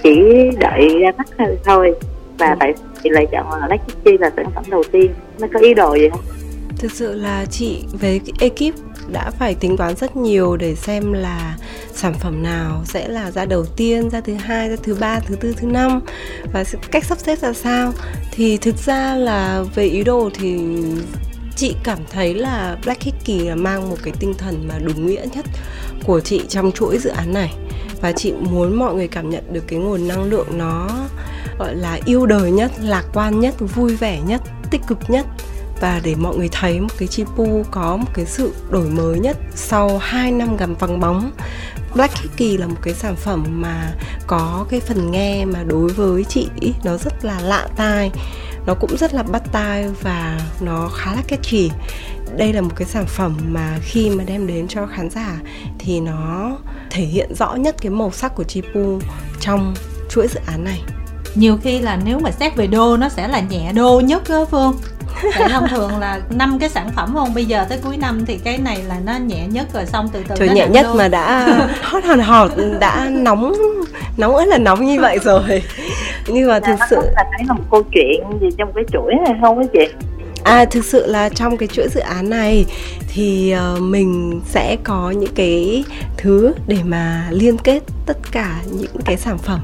chỉ 0.03 0.19
đợi 0.59 0.99
ra 1.01 1.11
mắt 1.17 1.27
thôi 1.65 1.93
và 2.37 2.47
Ừ. 2.49 2.55
tại 2.59 2.73
chị 3.03 3.09
lại 3.09 3.27
chọn 3.31 3.59
là 3.61 3.67
Black 3.67 3.83
History 3.87 4.17
là 4.17 4.31
sản 4.35 4.45
phẩm 4.55 4.63
đầu 4.69 4.83
tiên 4.91 5.11
nó 5.39 5.47
có 5.53 5.59
ý 5.59 5.73
đồ 5.73 5.93
gì 5.95 6.09
không? 6.09 6.19
Thực 6.77 6.91
sự 6.91 7.13
là 7.15 7.45
chị 7.45 7.83
với 8.01 8.21
ekip 8.39 8.75
đã 9.13 9.31
phải 9.39 9.55
tính 9.55 9.77
toán 9.77 9.95
rất 9.95 10.15
nhiều 10.15 10.57
để 10.57 10.75
xem 10.75 11.13
là 11.13 11.55
sản 11.93 12.13
phẩm 12.13 12.43
nào 12.43 12.81
sẽ 12.85 13.07
là 13.07 13.31
ra 13.31 13.45
đầu 13.45 13.65
tiên, 13.77 14.09
ra 14.09 14.21
thứ 14.21 14.33
hai, 14.33 14.69
ra 14.69 14.75
thứ 14.83 14.97
ba, 14.99 15.19
thứ 15.19 15.35
tư, 15.35 15.53
thứ 15.57 15.67
năm 15.67 15.99
và 16.53 16.63
cách 16.91 17.03
sắp 17.05 17.17
xếp 17.19 17.39
ra 17.39 17.53
sao. 17.53 17.91
Thì 18.31 18.57
thực 18.57 18.75
ra 18.77 19.15
là 19.15 19.63
về 19.75 19.83
ý 19.85 20.03
đồ 20.03 20.29
thì 20.33 20.57
chị 21.61 21.75
cảm 21.83 21.99
thấy 22.11 22.33
là 22.33 22.77
Black 22.83 23.03
Hickey 23.03 23.39
là 23.39 23.55
mang 23.55 23.89
một 23.89 23.97
cái 24.03 24.13
tinh 24.19 24.33
thần 24.37 24.67
mà 24.67 24.75
đúng 24.83 25.07
nghĩa 25.07 25.25
nhất 25.35 25.45
của 26.03 26.19
chị 26.19 26.41
trong 26.49 26.71
chuỗi 26.71 26.97
dự 26.97 27.09
án 27.09 27.33
này. 27.33 27.53
Và 28.01 28.11
chị 28.11 28.33
muốn 28.33 28.79
mọi 28.79 28.95
người 28.95 29.07
cảm 29.07 29.29
nhận 29.29 29.53
được 29.53 29.63
cái 29.67 29.79
nguồn 29.79 30.07
năng 30.07 30.23
lượng 30.23 30.47
nó 30.57 30.89
gọi 31.59 31.75
là 31.75 31.99
yêu 32.05 32.25
đời 32.25 32.51
nhất, 32.51 32.71
lạc 32.81 33.03
quan 33.13 33.39
nhất, 33.39 33.55
vui 33.59 33.95
vẻ 33.95 34.19
nhất, 34.27 34.41
tích 34.71 34.81
cực 34.87 34.97
nhất. 35.07 35.25
Và 35.81 36.01
để 36.03 36.15
mọi 36.15 36.37
người 36.37 36.49
thấy 36.51 36.79
một 36.79 36.89
cái 36.97 37.07
Chipu 37.07 37.63
có 37.71 37.97
một 37.97 38.07
cái 38.13 38.25
sự 38.25 38.53
đổi 38.69 38.87
mới 38.87 39.19
nhất 39.19 39.37
sau 39.55 39.97
2 39.97 40.31
năm 40.31 40.57
gầm 40.57 40.75
vắng 40.75 40.99
bóng. 40.99 41.31
Black 41.93 42.17
Hickey 42.17 42.57
là 42.57 42.67
một 42.67 42.77
cái 42.81 42.93
sản 42.93 43.15
phẩm 43.15 43.61
mà 43.61 43.93
có 44.27 44.65
cái 44.69 44.79
phần 44.79 45.11
nghe 45.11 45.45
mà 45.45 45.63
đối 45.63 45.89
với 45.89 46.23
chị 46.23 46.47
ý, 46.59 46.73
nó 46.83 46.97
rất 46.97 47.25
là 47.25 47.39
lạ 47.41 47.67
tai 47.75 48.11
nó 48.65 48.73
cũng 48.73 48.97
rất 48.97 49.13
là 49.13 49.23
bắt 49.23 49.41
tai 49.51 49.85
và 50.01 50.39
nó 50.59 50.89
khá 50.95 51.15
là 51.15 51.21
catchy. 51.27 51.71
Đây 52.37 52.53
là 52.53 52.61
một 52.61 52.71
cái 52.75 52.87
sản 52.87 53.05
phẩm 53.07 53.37
mà 53.47 53.77
khi 53.81 54.09
mà 54.09 54.23
đem 54.27 54.47
đến 54.47 54.67
cho 54.67 54.87
khán 54.87 55.09
giả 55.09 55.39
thì 55.79 55.99
nó 55.99 56.57
thể 56.89 57.03
hiện 57.03 57.35
rõ 57.35 57.55
nhất 57.55 57.75
cái 57.81 57.89
màu 57.89 58.11
sắc 58.11 58.35
của 58.35 58.43
Chipu 58.43 58.99
trong 59.39 59.73
chuỗi 60.09 60.27
dự 60.27 60.39
án 60.45 60.63
này. 60.63 60.81
Nhiều 61.35 61.57
khi 61.63 61.79
là 61.79 61.99
nếu 62.05 62.19
mà 62.19 62.31
xét 62.31 62.55
về 62.55 62.67
đô 62.67 62.97
nó 62.97 63.09
sẽ 63.09 63.27
là 63.27 63.39
nhẹ 63.39 63.71
đô 63.75 63.99
nhất 63.99 64.23
đó 64.29 64.45
phương. 64.51 64.75
Tại 65.39 65.49
thông 65.49 65.67
thường 65.69 65.99
là 65.99 66.21
năm 66.29 66.59
cái 66.59 66.69
sản 66.69 66.89
phẩm 66.95 67.13
không 67.13 67.33
bây 67.33 67.45
giờ 67.45 67.65
tới 67.69 67.77
cuối 67.83 67.97
năm 67.97 68.25
thì 68.25 68.37
cái 68.37 68.57
này 68.57 68.83
là 68.83 68.99
nó 69.05 69.17
nhẹ 69.17 69.47
nhất 69.47 69.67
rồi 69.73 69.85
xong 69.85 70.09
từ 70.13 70.23
từ 70.27 70.35
Trời 70.35 70.49
nhẹ 70.49 70.67
nhất 70.67 70.85
đô. 70.89 70.93
mà 70.93 71.07
đã 71.07 71.47
hot 71.81 72.03
hòn 72.03 72.19
hot 72.19 72.51
đã 72.79 73.09
nóng 73.11 73.53
nóng 74.17 74.35
ơi 74.35 74.47
là 74.47 74.57
nóng 74.57 74.85
như 74.85 74.99
vậy 75.01 75.19
rồi 75.23 75.63
nhưng 76.27 76.47
mà 76.47 76.59
thực 76.59 76.75
sự 76.89 76.95
là 77.15 77.23
thấy 77.37 77.47
là 77.47 77.53
một 77.53 77.63
câu 77.71 77.83
chuyện 77.91 78.23
gì 78.41 78.47
trong 78.57 78.71
cái 78.75 78.83
chuỗi 78.91 79.13
này 79.25 79.35
không 79.41 79.59
á 79.59 79.65
chị? 79.73 79.87
à 80.43 80.65
thực 80.65 80.85
sự 80.85 81.07
là 81.07 81.29
trong 81.29 81.57
cái 81.57 81.67
chuỗi 81.67 81.87
dự 81.89 81.99
án 81.99 82.29
này 82.29 82.65
thì 83.13 83.51
ờ, 83.51 83.77
mình 83.79 84.41
sẽ 84.45 84.77
có 84.83 85.11
những 85.11 85.33
cái 85.35 85.83
thứ 86.17 86.53
để 86.67 86.77
mà 86.83 87.27
liên 87.31 87.57
kết 87.57 87.83
tất 88.05 88.17
cả 88.31 88.61
những 88.71 89.01
cái 89.05 89.17
sản 89.17 89.37
phẩm 89.37 89.59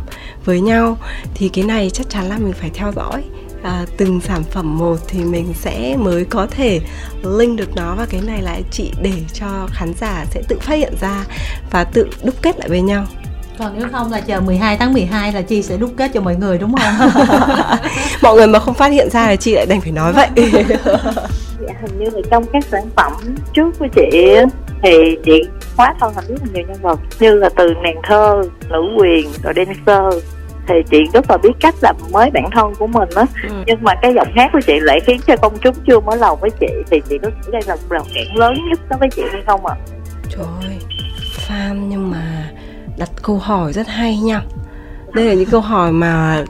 với 0.46 0.62
nhau. 0.62 0.98
Thì 1.36 1.50
cái 1.50 1.64
này 1.64 1.90
chắc 1.90 2.10
chắn 2.10 2.30
là 2.30 2.38
mình 2.38 2.54
phải 2.54 2.70
theo 2.74 2.92
dõi. 2.96 3.24
À, 3.64 3.86
từng 3.98 4.22
sản 4.22 4.44
phẩm 4.44 4.78
một 4.78 4.96
thì 5.08 5.20
mình 5.24 5.54
sẽ 5.54 5.96
mới 6.00 6.26
có 6.26 6.48
thể 6.52 6.80
link 7.24 7.58
được 7.60 7.76
nó 7.76 7.96
và 7.96 8.06
cái 8.10 8.22
này 8.22 8.42
là 8.42 8.60
chị 8.72 8.92
để 9.02 9.14
cho 9.34 9.68
khán 9.72 9.94
giả 9.94 10.26
sẽ 10.32 10.42
tự 10.48 10.60
phát 10.62 10.76
hiện 10.76 10.94
ra 11.02 11.26
và 11.72 11.84
tự 11.84 12.08
đúc 12.24 12.36
kết 12.42 12.60
lại 12.60 12.70
với 12.70 12.82
nhau 12.82 13.06
còn 13.60 13.74
nếu 13.80 13.88
không 13.92 14.12
là 14.12 14.22
chờ 14.22 14.42
12 14.42 14.78
tháng 14.78 14.94
12 14.94 15.34
là 15.34 15.42
chi 15.42 15.62
sẽ 15.64 15.78
đúc 15.78 15.92
kết 15.98 16.12
cho 16.14 16.22
mọi 16.22 16.36
người 16.36 16.58
đúng 16.58 16.76
không 16.76 17.10
mọi 18.22 18.36
người 18.36 18.48
mà 18.48 18.60
không 18.60 18.74
phát 18.74 18.88
hiện 18.92 19.10
ra 19.10 19.28
thì 19.28 19.38
chị 19.38 19.56
lại 19.56 19.66
đành 19.70 19.82
phải 19.82 19.92
nói 19.92 20.14
vậy 20.14 20.28
Dạ, 21.68 21.74
hình 21.82 22.00
như 22.00 22.06
là 22.14 22.22
trong 22.32 22.46
các 22.54 22.64
sản 22.72 22.84
phẩm 22.96 23.12
trước 23.54 23.80
của 23.80 23.88
chị 23.96 24.36
thì 24.84 25.18
chị 25.26 25.42
hóa 25.78 25.94
thân 26.00 26.14
thành 26.16 26.24
rất 26.28 26.36
là 26.42 26.48
nhiều 26.54 26.64
nhân 26.68 26.82
vật 26.82 27.00
như 27.20 27.34
là 27.36 27.50
từ 27.58 27.74
nàng 27.84 27.96
thơ, 28.04 28.42
nữ 28.70 28.82
quyền, 28.98 29.28
rồi 29.44 29.54
dancer 29.56 30.24
thì 30.68 30.76
chị 30.92 30.98
rất 31.14 31.32
là 31.32 31.38
biết 31.38 31.50
cách 31.60 31.76
làm 31.82 31.96
mới 32.12 32.32
bản 32.32 32.50
thân 32.52 32.76
của 32.80 32.88
mình 32.88 33.10
á 33.16 33.26
Ừ. 33.44 33.50
nhưng 33.68 33.78
mà 33.84 33.94
cái 34.02 34.14
giọng 34.16 34.28
hát 34.36 34.50
của 34.54 34.60
chị 34.68 34.74
lại 34.82 35.00
khiến 35.06 35.20
cho 35.28 35.36
công 35.38 35.58
chúng 35.64 35.76
chưa 35.88 36.00
mở 36.00 36.16
lòng 36.16 36.38
với 36.42 36.50
chị 36.60 36.68
thì 36.92 37.02
chị 37.10 37.18
có 37.22 37.28
nghĩ 37.30 37.52
đây 37.52 37.62
là 37.68 37.76
một 37.76 37.82
rào 37.90 38.06
cản 38.16 38.36
lớn 38.38 38.54
nhất 38.70 38.80
đối 38.90 39.00
với 39.00 39.10
chị 39.16 39.22
hay 39.32 39.42
không 39.48 39.66
ạ? 39.66 39.76
Trời 40.30 40.46
ơi, 40.68 40.78
fan 41.48 41.88
nhưng 41.88 42.12
mà 42.12 42.50
đặt 42.98 43.10
câu 43.22 43.38
hỏi 43.38 43.74
rất 43.74 43.88
hay 43.88 44.18
nha. 44.18 44.42
Đây 45.14 45.26
là 45.26 45.34
những 45.34 45.50
câu 45.50 45.62
hỏi 45.62 45.92
mà 45.92 46.44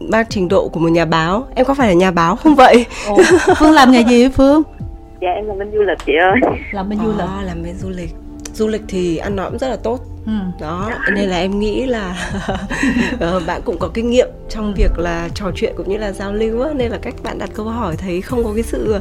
mang 0.00 0.24
trình 0.28 0.48
độ 0.48 0.68
của 0.68 0.80
một 0.80 0.88
nhà 0.88 1.04
báo. 1.04 1.46
Em 1.54 1.66
có 1.66 1.74
phải 1.74 1.88
là 1.88 1.94
nhà 1.94 2.10
báo 2.10 2.36
không 2.36 2.54
vậy? 2.54 2.86
Ồ, 3.06 3.18
phương 3.56 3.72
làm 3.72 3.92
nghề 3.92 4.00
gì 4.00 4.28
phương? 4.28 4.62
Dạ 5.20 5.28
em 5.28 5.46
là 5.46 5.54
bên 5.58 5.72
du 5.72 5.82
lịch 5.82 5.98
chị 6.06 6.12
ơi. 6.12 6.58
Làm 6.72 6.88
bên 6.88 6.98
du 6.98 7.08
lịch. 7.08 7.28
À, 7.28 7.42
làm 7.42 7.62
bên 7.62 7.74
du 7.74 7.88
lịch 7.88 8.14
Du 8.54 8.68
lịch 8.68 8.82
thì 8.88 9.16
ăn 9.16 9.36
nói 9.36 9.50
cũng 9.50 9.58
rất 9.58 9.68
là 9.68 9.76
tốt. 9.76 10.00
Ừ. 10.26 10.32
đó 10.60 10.90
nên 11.12 11.28
là 11.28 11.36
em 11.36 11.58
nghĩ 11.58 11.86
là 11.86 12.30
ờ, 13.20 13.40
bạn 13.46 13.60
cũng 13.64 13.78
có 13.78 13.90
kinh 13.94 14.10
nghiệm 14.10 14.28
trong 14.50 14.74
việc 14.74 14.98
là 14.98 15.28
trò 15.34 15.50
chuyện 15.54 15.74
cũng 15.76 15.88
như 15.88 15.96
là 15.96 16.12
giao 16.12 16.32
lưu 16.32 16.62
á 16.62 16.70
nên 16.74 16.90
là 16.90 16.98
cách 17.02 17.14
bạn 17.22 17.38
đặt 17.38 17.50
câu 17.54 17.66
hỏi 17.66 17.96
thấy 17.96 18.20
không 18.20 18.44
có 18.44 18.52
cái 18.54 18.62
sự 18.62 18.96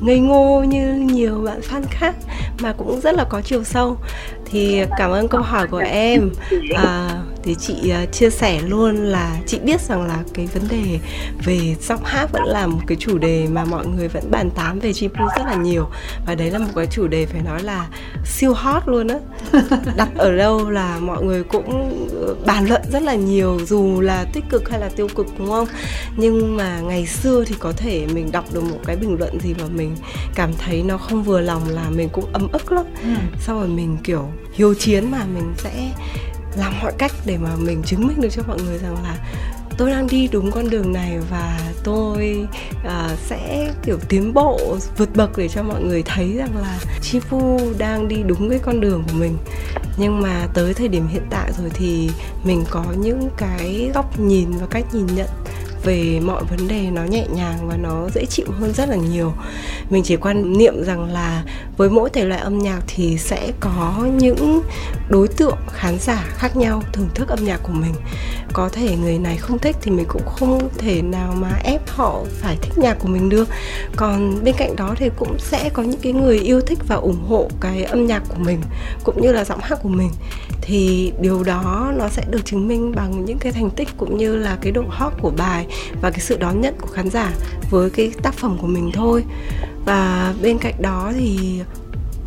ngây 0.00 0.18
ngô 0.18 0.64
như 0.68 0.94
nhiều 0.94 1.40
bạn 1.44 1.60
fan 1.70 1.82
khác 1.90 2.14
mà 2.60 2.72
cũng 2.72 3.00
rất 3.00 3.14
là 3.14 3.24
có 3.24 3.40
chiều 3.40 3.64
sâu. 3.64 3.96
Thì 4.44 4.82
cảm 4.98 5.10
ơn 5.10 5.28
câu 5.28 5.40
hỏi 5.40 5.66
của 5.66 5.82
em. 5.86 6.30
À, 6.74 7.22
thì 7.44 7.54
chị 7.54 7.90
à, 7.90 8.06
chia 8.12 8.30
sẻ 8.30 8.60
luôn 8.60 8.96
là 8.96 9.36
chị 9.46 9.58
biết 9.58 9.80
rằng 9.80 10.02
là 10.06 10.22
cái 10.34 10.46
vấn 10.46 10.68
đề 10.68 10.98
về 11.44 11.76
giọng 11.80 12.04
hát 12.04 12.32
vẫn 12.32 12.42
là 12.44 12.66
một 12.66 12.80
cái 12.86 12.96
chủ 13.00 13.18
đề 13.18 13.46
mà 13.52 13.64
mọi 13.64 13.86
người 13.86 14.08
vẫn 14.08 14.30
bàn 14.30 14.50
tán 14.50 14.80
về 14.80 14.92
Chipu 14.92 15.24
rất 15.36 15.46
là 15.46 15.54
nhiều. 15.54 15.88
Và 16.26 16.34
đấy 16.34 16.50
là 16.50 16.58
một 16.58 16.72
cái 16.76 16.86
chủ 16.86 17.06
đề 17.06 17.26
phải 17.26 17.42
nói 17.42 17.62
là 17.62 17.86
siêu 18.24 18.54
hot 18.54 18.82
luôn 18.86 19.08
á. 19.08 19.18
Đặt 19.96 20.08
ở 20.16 20.36
đâu 20.36 20.70
là 20.70 20.98
mọi 20.98 21.22
người 21.22 21.44
cũng 21.44 21.98
ờ, 22.26 22.34
bàn 22.46 22.66
luận 22.66 22.82
rất 22.92 23.02
là 23.02 23.14
nhiều 23.14 23.60
dù 23.66 24.00
là 24.00 24.24
tích 24.32 24.44
cực 24.50 24.70
hay 24.70 24.80
là 24.80 24.88
tiêu 24.96 25.08
cực 25.14 25.26
đúng 25.38 25.50
không? 25.50 25.68
Nhưng 26.16 26.56
mà 26.56 26.80
ngày 26.80 27.06
xưa 27.06 27.44
thì 27.46 27.54
có 27.58 27.72
thể 27.76 28.06
mình 28.14 28.32
đọc 28.32 28.44
được 28.52 28.64
một 28.64 28.78
cái 28.86 28.96
bình 28.96 29.16
luận 29.18 29.40
gì 29.40 29.54
mà 29.60 29.66
mình 29.74 29.96
cảm 30.34 30.52
thấy 30.58 30.82
nó 30.82 30.98
không 30.98 31.22
vừa 31.22 31.40
lòng 31.40 31.68
là 31.68 31.90
mình 31.90 32.08
cũng 32.12 32.24
ấm 32.32 32.48
ức 32.52 32.72
lắm. 32.72 32.84
Ừ. 33.02 33.08
sau 33.40 33.58
rồi 33.58 33.68
mình 33.68 33.96
kiểu 34.04 34.28
hiếu 34.52 34.74
chiến 34.74 35.10
mà 35.10 35.24
mình 35.34 35.52
sẽ 35.58 35.90
làm 36.56 36.72
mọi 36.82 36.92
cách 36.98 37.12
để 37.26 37.38
mà 37.38 37.56
mình 37.56 37.82
chứng 37.82 38.06
minh 38.06 38.20
được 38.20 38.28
cho 38.32 38.42
mọi 38.48 38.58
người 38.62 38.78
rằng 38.78 38.94
là 39.02 39.16
tôi 39.78 39.90
đang 39.90 40.06
đi 40.06 40.28
đúng 40.32 40.50
con 40.50 40.70
đường 40.70 40.92
này 40.92 41.18
và 41.30 41.60
tôi 41.84 42.46
uh, 42.86 43.18
sẽ 43.26 43.72
kiểu 43.82 43.98
tiến 44.08 44.34
bộ 44.34 44.76
vượt 44.96 45.16
bậc 45.16 45.38
để 45.38 45.48
cho 45.48 45.62
mọi 45.62 45.82
người 45.82 46.02
thấy 46.02 46.32
rằng 46.36 46.56
là 46.56 46.78
Chifu 47.02 47.72
đang 47.78 48.08
đi 48.08 48.22
đúng 48.26 48.50
cái 48.50 48.58
con 48.58 48.80
đường 48.80 49.02
của 49.08 49.18
mình. 49.18 49.38
Nhưng 49.96 50.20
mà 50.20 50.48
tới 50.54 50.74
thời 50.74 50.88
điểm 50.88 51.06
hiện 51.06 51.26
tại 51.30 51.52
rồi 51.58 51.70
thì 51.74 52.10
mình 52.44 52.64
có 52.70 52.84
những 52.98 53.30
cái 53.36 53.90
góc 53.94 54.20
nhìn 54.20 54.50
và 54.60 54.66
cách 54.70 54.84
nhìn 54.92 55.06
nhận 55.06 55.28
về 55.84 56.20
mọi 56.20 56.44
vấn 56.44 56.68
đề 56.68 56.90
nó 56.92 57.04
nhẹ 57.04 57.26
nhàng 57.34 57.68
và 57.68 57.76
nó 57.76 58.08
dễ 58.14 58.24
chịu 58.24 58.46
hơn 58.60 58.72
rất 58.72 58.88
là 58.88 58.96
nhiều. 58.96 59.32
Mình 59.90 60.02
chỉ 60.02 60.16
quan 60.16 60.58
niệm 60.58 60.84
rằng 60.84 61.12
là 61.12 61.44
với 61.76 61.90
mỗi 61.90 62.10
thể 62.10 62.24
loại 62.24 62.40
âm 62.40 62.58
nhạc 62.58 62.80
thì 62.86 63.18
sẽ 63.18 63.52
có 63.60 64.06
những 64.18 64.62
đối 65.08 65.28
tượng, 65.28 65.58
khán 65.72 65.98
giả 65.98 66.24
khác 66.28 66.56
nhau 66.56 66.82
thưởng 66.92 67.08
thức 67.14 67.28
âm 67.28 67.44
nhạc 67.44 67.60
của 67.62 67.72
mình. 67.72 67.94
Có 68.52 68.68
thể 68.68 68.96
người 68.96 69.18
này 69.18 69.36
không 69.36 69.58
thích 69.58 69.76
thì 69.82 69.90
mình 69.90 70.06
cũng 70.08 70.22
không 70.26 70.68
thể 70.78 71.02
nào 71.02 71.34
mà 71.36 71.50
ép 71.64 71.88
họ 71.88 72.20
phải 72.40 72.56
thích 72.62 72.78
nhạc 72.78 72.94
của 72.94 73.08
mình 73.08 73.28
được. 73.28 73.48
Còn 73.96 74.44
bên 74.44 74.54
cạnh 74.58 74.76
đó 74.76 74.94
thì 74.96 75.10
cũng 75.16 75.38
sẽ 75.38 75.70
có 75.72 75.82
những 75.82 76.00
cái 76.00 76.12
người 76.12 76.38
yêu 76.38 76.60
thích 76.60 76.78
và 76.88 76.96
ủng 76.96 77.24
hộ 77.28 77.48
cái 77.60 77.84
âm 77.84 78.06
nhạc 78.06 78.22
của 78.28 78.38
mình, 78.38 78.60
cũng 79.04 79.22
như 79.22 79.32
là 79.32 79.44
giọng 79.44 79.60
hát 79.62 79.78
của 79.82 79.88
mình 79.88 80.10
thì 80.66 81.12
điều 81.20 81.42
đó 81.42 81.92
nó 81.96 82.08
sẽ 82.08 82.22
được 82.30 82.44
chứng 82.44 82.68
minh 82.68 82.92
bằng 82.96 83.24
những 83.24 83.38
cái 83.38 83.52
thành 83.52 83.70
tích 83.70 83.88
cũng 83.96 84.18
như 84.18 84.36
là 84.36 84.56
cái 84.60 84.72
độ 84.72 84.82
hot 84.88 85.12
của 85.22 85.30
bài 85.36 85.66
và 86.02 86.10
cái 86.10 86.20
sự 86.20 86.36
đón 86.40 86.60
nhận 86.60 86.74
của 86.80 86.88
khán 86.88 87.10
giả 87.10 87.30
với 87.70 87.90
cái 87.90 88.10
tác 88.22 88.34
phẩm 88.34 88.58
của 88.60 88.66
mình 88.66 88.90
thôi. 88.94 89.24
Và 89.86 90.32
bên 90.42 90.58
cạnh 90.58 90.74
đó 90.78 91.12
thì 91.18 91.60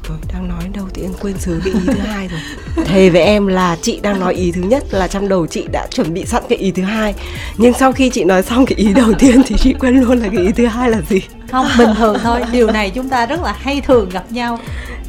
Rồi 0.09 0.17
đang 0.33 0.47
nói 0.49 0.63
đâu 0.73 0.85
thì 0.93 1.01
em 1.01 1.11
quên 1.21 1.37
xứ 1.37 1.61
cái 1.65 1.73
ý 1.73 1.79
thứ 1.87 1.93
hai 1.93 2.27
rồi. 2.27 2.39
Thề 2.85 3.09
với 3.09 3.21
em 3.21 3.47
là 3.47 3.77
chị 3.81 3.99
đang 4.03 4.19
nói 4.19 4.33
ý 4.33 4.51
thứ 4.51 4.61
nhất 4.61 4.83
là 4.91 5.07
trong 5.07 5.29
đầu 5.29 5.47
chị 5.47 5.67
đã 5.71 5.87
chuẩn 5.91 6.13
bị 6.13 6.25
sẵn 6.25 6.43
cái 6.49 6.57
ý 6.57 6.71
thứ 6.71 6.83
hai. 6.83 7.13
Nhưng 7.57 7.73
sau 7.73 7.91
khi 7.91 8.09
chị 8.09 8.23
nói 8.23 8.43
xong 8.43 8.65
cái 8.65 8.75
ý 8.77 8.93
đầu 8.93 9.13
tiên 9.19 9.41
thì 9.45 9.55
chị 9.59 9.73
quên 9.79 10.01
luôn 10.01 10.17
là 10.19 10.27
cái 10.35 10.45
ý 10.45 10.51
thứ 10.51 10.65
hai 10.65 10.89
là 10.89 11.01
gì. 11.09 11.21
Không 11.51 11.65
bình 11.77 11.89
thường 11.97 12.17
thôi. 12.23 12.41
Điều 12.51 12.71
này 12.71 12.89
chúng 12.89 13.09
ta 13.09 13.25
rất 13.25 13.41
là 13.43 13.55
hay 13.59 13.81
thường 13.81 14.09
gặp 14.09 14.31
nhau. 14.31 14.59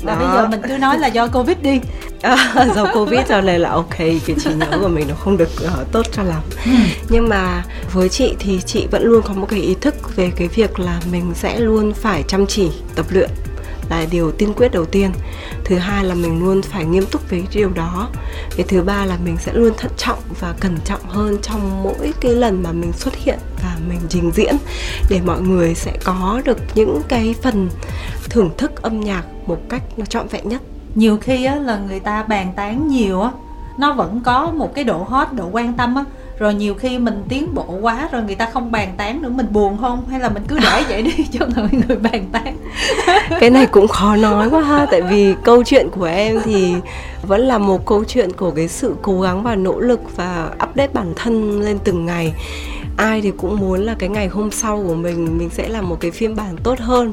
Và 0.02 0.14
Đó. 0.14 0.18
bây 0.20 0.28
giờ 0.36 0.48
mình 0.48 0.60
cứ 0.68 0.78
nói 0.78 0.98
là 0.98 1.06
do 1.06 1.28
covid 1.28 1.56
đi 1.62 1.80
à, 2.22 2.66
do 2.76 2.86
covid 2.94 3.20
giờ 3.28 3.40
này 3.40 3.58
là 3.58 3.70
ok 3.70 3.98
cái 3.98 4.20
trí 4.38 4.54
nhớ 4.54 4.78
của 4.80 4.88
mình 4.88 5.08
nó 5.08 5.14
không 5.14 5.36
được 5.36 5.48
ờ, 5.64 5.84
tốt 5.92 6.06
cho 6.12 6.22
lắm. 6.22 6.42
Nhưng 7.08 7.28
mà 7.28 7.64
với 7.92 8.08
chị 8.08 8.34
thì 8.38 8.60
chị 8.66 8.86
vẫn 8.90 9.02
luôn 9.02 9.22
có 9.22 9.34
một 9.34 9.46
cái 9.50 9.60
ý 9.60 9.74
thức 9.80 10.16
về 10.16 10.30
cái 10.36 10.48
việc 10.48 10.80
là 10.80 11.00
mình 11.12 11.32
sẽ 11.34 11.60
luôn 11.60 11.92
phải 11.94 12.22
chăm 12.28 12.46
chỉ 12.46 12.70
tập 12.94 13.06
luyện 13.10 13.30
là 13.90 14.06
điều 14.10 14.30
tiên 14.30 14.52
quyết 14.56 14.72
đầu 14.72 14.84
tiên. 14.84 15.12
Thứ 15.64 15.76
hai 15.76 16.04
là 16.04 16.14
mình 16.14 16.44
luôn 16.44 16.62
phải 16.62 16.84
nghiêm 16.84 17.06
túc 17.06 17.30
với 17.30 17.44
điều 17.52 17.70
đó. 17.70 18.08
Cái 18.56 18.66
thứ 18.68 18.82
ba 18.82 19.04
là 19.04 19.18
mình 19.24 19.36
sẽ 19.36 19.52
luôn 19.52 19.72
thận 19.76 19.90
trọng 19.96 20.18
và 20.40 20.54
cẩn 20.60 20.78
trọng 20.84 21.00
hơn 21.08 21.38
trong 21.42 21.82
mỗi 21.82 22.12
cái 22.20 22.32
lần 22.32 22.62
mà 22.62 22.72
mình 22.72 22.92
xuất 22.92 23.16
hiện 23.16 23.38
và 23.62 23.76
mình 23.88 24.00
trình 24.08 24.30
diễn 24.34 24.56
để 25.10 25.20
mọi 25.26 25.40
người 25.40 25.74
sẽ 25.74 25.92
có 26.04 26.42
được 26.44 26.58
những 26.74 27.00
cái 27.08 27.34
phần 27.42 27.68
thưởng 28.30 28.50
thức 28.58 28.82
âm 28.82 29.00
nhạc 29.00 29.24
một 29.46 29.58
cách 29.68 29.82
nó 29.96 30.04
trọn 30.04 30.28
vẹn 30.28 30.48
nhất 30.48 30.62
nhiều 30.98 31.16
khi 31.16 31.44
á, 31.44 31.54
là 31.54 31.78
người 31.88 32.00
ta 32.00 32.22
bàn 32.22 32.52
tán 32.56 32.88
nhiều 32.88 33.20
á 33.20 33.30
nó 33.78 33.92
vẫn 33.92 34.20
có 34.24 34.50
một 34.50 34.74
cái 34.74 34.84
độ 34.84 35.06
hot 35.08 35.28
độ 35.32 35.48
quan 35.52 35.72
tâm 35.72 35.94
á. 35.94 36.04
Rồi 36.38 36.54
nhiều 36.54 36.74
khi 36.74 36.98
mình 36.98 37.24
tiến 37.28 37.54
bộ 37.54 37.64
quá 37.80 38.08
rồi 38.12 38.22
người 38.22 38.34
ta 38.34 38.48
không 38.52 38.72
bàn 38.72 38.94
tán 38.96 39.22
nữa 39.22 39.28
mình 39.28 39.46
buồn 39.50 39.78
không? 39.80 40.06
Hay 40.10 40.20
là 40.20 40.28
mình 40.28 40.42
cứ 40.48 40.58
để 40.58 40.84
vậy 40.88 41.02
đi 41.02 41.12
cho 41.32 41.46
người 41.46 41.68
người 41.88 41.96
bàn 41.96 42.26
tán? 42.32 42.56
Cái 43.40 43.50
này 43.50 43.66
cũng 43.66 43.88
khó 43.88 44.16
nói 44.16 44.50
quá 44.50 44.62
ha 44.62 44.86
tại 44.90 45.02
vì 45.02 45.34
câu 45.44 45.62
chuyện 45.64 45.88
của 45.90 46.04
em 46.04 46.38
thì 46.44 46.74
vẫn 47.22 47.40
là 47.40 47.58
một 47.58 47.86
câu 47.86 48.04
chuyện 48.04 48.32
của 48.32 48.50
cái 48.50 48.68
sự 48.68 48.94
cố 49.02 49.20
gắng 49.20 49.42
và 49.42 49.54
nỗ 49.54 49.80
lực 49.80 50.00
và 50.16 50.50
update 50.70 50.92
bản 50.92 51.12
thân 51.16 51.60
lên 51.60 51.78
từng 51.84 52.06
ngày. 52.06 52.32
Ai 52.96 53.20
thì 53.20 53.32
cũng 53.36 53.60
muốn 53.60 53.80
là 53.80 53.94
cái 53.98 54.08
ngày 54.08 54.28
hôm 54.28 54.50
sau 54.50 54.84
của 54.86 54.94
mình 54.94 55.38
mình 55.38 55.50
sẽ 55.50 55.68
là 55.68 55.80
một 55.80 55.96
cái 56.00 56.10
phiên 56.10 56.36
bản 56.36 56.56
tốt 56.62 56.78
hơn 56.78 57.12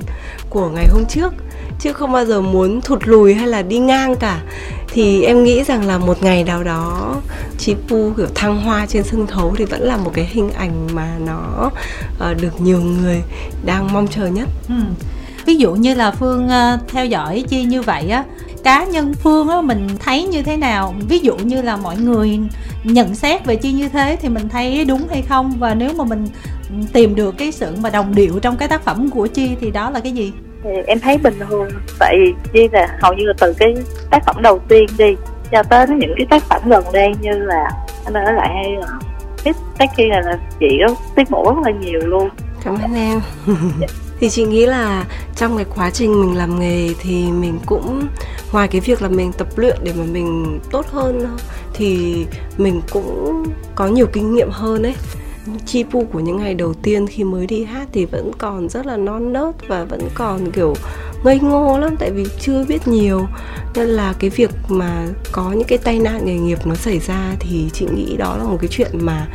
của 0.50 0.70
ngày 0.70 0.88
hôm 0.92 1.04
trước 1.10 1.34
chứ 1.80 1.94
không 1.94 2.12
bao 2.12 2.26
giờ 2.26 2.42
muốn 2.42 2.82
thụt 2.82 3.08
lùi 3.08 3.34
hay 3.34 3.48
là 3.48 3.62
đi 3.62 3.80
ngang 3.80 4.16
cả 4.16 4.42
thì 4.88 5.22
em 5.22 5.44
nghĩ 5.44 5.64
rằng 5.64 5.88
là 5.88 5.98
một 5.98 6.24
ngày 6.24 6.44
nào 6.44 6.64
đó 6.64 7.16
chị 7.58 7.76
Pu 7.88 8.12
kiểu 8.18 8.28
thăng 8.36 8.62
hoa 8.62 8.86
trên 8.86 9.04
sân 9.04 9.28
khấu 9.28 9.56
thì 9.58 9.66
vẫn 9.66 9.82
là 9.82 9.98
một 9.98 10.12
cái 10.14 10.26
hình 10.26 10.52
ảnh 10.52 10.88
mà 10.94 11.18
nó 11.26 11.72
uh, 12.32 12.42
được 12.42 12.62
nhiều 12.62 12.82
người 12.82 13.22
đang 13.66 13.94
mong 13.94 14.08
chờ 14.08 14.28
nhất. 14.28 14.50
Ừ. 14.70 14.76
Ví 15.46 15.56
dụ 15.56 15.74
như 15.74 15.94
là 15.94 16.12
Phương 16.12 16.46
uh, 16.46 16.88
theo 16.88 17.06
dõi 17.06 17.44
chi 17.50 17.64
như 17.64 17.82
vậy 17.82 18.10
á, 18.10 18.24
cá 18.64 18.86
nhân 18.86 19.14
Phương 19.14 19.48
á 19.48 19.62
mình 19.62 19.88
thấy 20.00 20.24
như 20.24 20.44
thế 20.44 20.58
nào? 20.58 20.96
Ví 21.10 21.20
dụ 21.20 21.36
như 21.38 21.62
là 21.62 21.78
mọi 21.78 21.98
người 21.98 22.40
nhận 22.84 23.16
xét 23.16 23.46
về 23.46 23.56
chi 23.56 23.74
như 23.74 23.90
thế 23.90 24.18
thì 24.22 24.30
mình 24.30 24.50
thấy 24.50 24.86
đúng 24.86 25.08
hay 25.10 25.22
không 25.22 25.54
và 25.60 25.76
nếu 25.76 25.94
mà 25.94 26.04
mình 26.04 26.28
tìm 26.94 27.16
được 27.16 27.38
cái 27.38 27.52
sự 27.52 27.76
mà 27.82 27.90
đồng 27.90 28.16
điệu 28.16 28.40
trong 28.40 28.58
cái 28.58 28.68
tác 28.68 28.84
phẩm 28.84 29.10
của 29.10 29.28
chi 29.28 29.50
thì 29.62 29.72
đó 29.72 29.90
là 29.90 30.00
cái 30.00 30.12
gì? 30.12 30.32
Thì 30.66 30.82
em 30.88 31.00
thấy 31.00 31.18
bình 31.18 31.40
thường. 31.50 31.70
Tại 32.00 32.18
vì 32.54 32.68
là 32.72 32.98
hầu 33.02 33.14
như 33.14 33.26
là 33.26 33.34
từ 33.40 33.54
cái 33.54 33.76
tác 34.10 34.26
phẩm 34.26 34.42
đầu 34.42 34.60
tiên 34.68 34.86
đi 34.98 35.16
cho 35.52 35.64
tới 35.64 35.88
những 35.88 36.14
cái 36.18 36.28
tác 36.30 36.44
phẩm 36.44 36.62
gần 36.66 36.84
đây 36.94 37.08
như 37.22 37.32
là 37.32 37.70
anh 38.06 38.14
ở 38.14 38.32
lại 38.32 38.50
hay 38.56 38.76
là 38.80 38.88
cái 39.44 39.54
tác 39.78 39.86
kia 39.98 40.08
là, 40.10 40.22
là 40.22 40.40
chị 40.60 40.80
đó 40.80 40.96
tiết 41.16 41.32
mục 41.32 41.46
rất 41.46 41.62
là 41.66 41.72
nhiều 41.72 42.00
luôn. 42.00 42.30
Cảm 42.64 42.78
ơn 42.82 42.94
em. 42.96 43.22
Thì 44.20 44.30
chị 44.30 44.46
nghĩ 44.46 44.66
là 44.66 45.06
trong 45.36 45.56
cái 45.56 45.66
quá 45.76 45.90
trình 45.90 46.22
mình 46.22 46.38
làm 46.38 46.60
nghề 46.60 46.90
thì 47.00 47.26
mình 47.32 47.60
cũng 47.66 48.08
ngoài 48.52 48.68
cái 48.68 48.82
việc 48.82 49.02
là 49.02 49.10
mình 49.10 49.32
tập 49.34 49.48
luyện 49.56 49.78
để 49.84 49.92
mà 49.98 50.04
mình 50.12 50.60
tốt 50.72 50.86
hơn 50.92 51.38
thì 51.74 52.26
mình 52.58 52.82
cũng 52.92 53.44
có 53.76 53.88
nhiều 53.88 54.08
kinh 54.14 54.36
nghiệm 54.36 54.50
hơn 54.50 54.84
ấy 54.84 54.96
chi 55.66 55.84
pu 55.84 56.06
của 56.06 56.20
những 56.20 56.38
ngày 56.38 56.54
đầu 56.54 56.74
tiên 56.74 57.08
khi 57.08 57.24
mới 57.24 57.48
đi 57.48 57.64
hát 57.64 57.88
thì 57.92 58.06
vẫn 58.06 58.32
còn 58.38 58.70
rất 58.70 58.86
là 58.86 58.98
non 58.98 59.34
nớt 59.34 59.68
và 59.68 59.84
vẫn 59.84 60.02
còn, 60.16 60.52
kiểu, 60.52 60.74
ngây 61.24 61.40
ngô 61.40 61.80
lắm, 61.80 61.96
tại 62.00 62.12
vì 62.12 62.26
chưa 62.40 62.66
biết 62.68 62.88
nhiều. 62.88 63.28
Nên 63.76 63.88
là 63.88 64.14
cái 64.20 64.30
việc 64.30 64.52
mà 64.68 65.08
có 65.32 65.52
những 65.52 65.68
cái 65.68 65.78
tai 65.78 66.00
nạn 66.00 66.26
nghề 66.26 66.38
nghiệp 66.38 66.68
nó 66.68 66.76
xảy 66.76 67.00
ra 67.00 67.36
thì 67.40 67.70
chị 67.74 67.88
nghĩ 67.96 68.18
đó 68.18 68.38
là 68.38 68.44
một 68.44 68.58
cái 68.62 68.68
chuyện 68.72 68.92
mà 68.94 69.28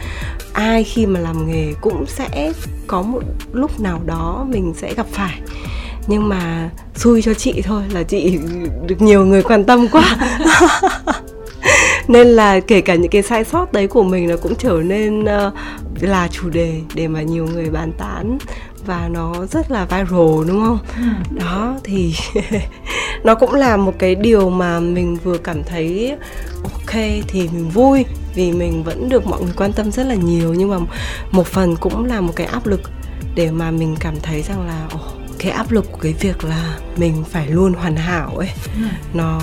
ai 0.52 0.84
khi 0.84 1.06
mà 1.06 1.20
làm 1.20 1.46
nghề 1.46 1.74
cũng 1.80 2.06
sẽ 2.06 2.52
có 2.86 3.02
một 3.02 3.22
lúc 3.52 3.80
nào 3.80 4.00
đó 4.06 4.46
mình 4.48 4.74
sẽ 4.76 4.94
gặp 4.94 5.06
phải. 5.12 5.40
Nhưng 6.06 6.28
mà 6.28 6.70
xui 6.94 7.22
cho 7.22 7.34
chị 7.34 7.62
thôi 7.62 7.82
là 7.92 8.02
chị 8.02 8.38
được 8.86 9.02
nhiều 9.02 9.24
người 9.24 9.42
quan 9.42 9.64
tâm 9.64 9.88
quá. 9.88 10.16
nên 12.08 12.26
là 12.26 12.60
kể 12.60 12.80
cả 12.80 12.94
những 12.94 13.10
cái 13.10 13.22
sai 13.22 13.44
sót 13.44 13.72
đấy 13.72 13.86
của 13.86 14.02
mình 14.02 14.28
nó 14.28 14.36
cũng 14.36 14.54
trở 14.58 14.80
nên 14.84 15.22
uh, 15.22 15.52
là 16.00 16.28
chủ 16.28 16.48
đề 16.48 16.80
để 16.94 17.08
mà 17.08 17.22
nhiều 17.22 17.46
người 17.46 17.70
bàn 17.70 17.92
tán 17.98 18.38
và 18.86 19.08
nó 19.12 19.34
rất 19.46 19.70
là 19.70 19.84
viral 19.84 20.48
đúng 20.48 20.64
không 20.64 20.78
ừ. 20.96 21.38
đó 21.38 21.78
thì 21.84 22.14
nó 23.24 23.34
cũng 23.34 23.54
là 23.54 23.76
một 23.76 23.92
cái 23.98 24.14
điều 24.14 24.50
mà 24.50 24.80
mình 24.80 25.16
vừa 25.24 25.38
cảm 25.38 25.64
thấy 25.64 26.16
ok 26.62 26.94
thì 27.28 27.48
mình 27.52 27.70
vui 27.70 28.04
vì 28.34 28.52
mình 28.52 28.82
vẫn 28.82 29.08
được 29.08 29.26
mọi 29.26 29.42
người 29.42 29.52
quan 29.56 29.72
tâm 29.72 29.92
rất 29.92 30.06
là 30.06 30.14
nhiều 30.14 30.54
nhưng 30.54 30.70
mà 30.70 30.76
một 31.30 31.46
phần 31.46 31.76
cũng 31.76 32.04
là 32.04 32.20
một 32.20 32.32
cái 32.36 32.46
áp 32.46 32.66
lực 32.66 32.80
để 33.34 33.50
mà 33.50 33.70
mình 33.70 33.96
cảm 34.00 34.14
thấy 34.22 34.42
rằng 34.42 34.66
là 34.66 34.88
oh, 34.94 35.19
cái 35.40 35.52
áp 35.52 35.70
lực 35.70 35.92
của 35.92 35.98
cái 35.98 36.12
việc 36.12 36.44
là 36.44 36.78
mình 36.96 37.24
phải 37.30 37.48
luôn 37.48 37.72
hoàn 37.72 37.96
hảo 37.96 38.36
ấy 38.36 38.50
ừ. 38.76 38.82
nó 39.14 39.40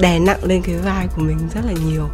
đè 0.00 0.18
nặng 0.18 0.44
lên 0.44 0.62
cái 0.62 0.74
vai 0.76 1.08
của 1.16 1.22
mình 1.22 1.38
rất 1.54 1.60
là 1.64 1.72
nhiều 1.86 2.08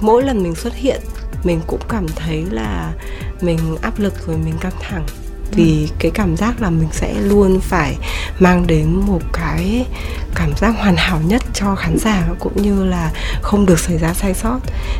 mỗi 0.00 0.22
lần 0.22 0.42
mình 0.42 0.54
xuất 0.54 0.74
hiện 0.74 1.00
mình 1.44 1.60
cũng 1.66 1.80
cảm 1.88 2.06
thấy 2.16 2.44
là 2.50 2.92
mình 3.40 3.58
áp 3.82 3.98
lực 3.98 4.14
rồi 4.26 4.36
mình 4.36 4.54
căng 4.60 4.72
thẳng 4.80 5.06
vì 5.50 5.86
ừ. 5.90 5.94
cái 5.98 6.10
cảm 6.14 6.36
giác 6.36 6.60
là 6.60 6.70
mình 6.70 6.88
sẽ 6.92 7.14
luôn 7.20 7.60
phải 7.60 7.96
mang 8.38 8.66
đến 8.66 8.94
một 8.94 9.22
cái 9.32 9.86
cảm 10.34 10.52
giác 10.56 10.74
hoàn 10.78 10.96
hảo 10.96 11.20
nhất 11.26 11.42
cho 11.54 11.74
khán 11.74 11.96
giả 11.98 12.28
cũng 12.38 12.62
như 12.62 12.84
là 12.84 13.12
không 13.42 13.66
được 13.66 13.78
xảy 13.78 13.98
ra 13.98 14.14
sai 14.14 14.34
sót 14.34 14.58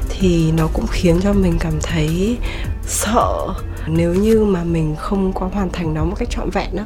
thì 0.08 0.52
nó 0.52 0.68
cũng 0.72 0.86
khiến 0.86 1.20
cho 1.22 1.32
mình 1.32 1.56
cảm 1.60 1.80
thấy 1.82 2.38
sợ 2.86 3.54
nếu 3.86 4.14
như 4.14 4.44
mà 4.44 4.64
mình 4.64 4.96
không 4.98 5.32
có 5.32 5.50
hoàn 5.52 5.70
thành 5.72 5.94
nó 5.94 6.04
một 6.04 6.14
cách 6.18 6.30
trọn 6.30 6.50
vẹn 6.50 6.76
đó 6.76 6.84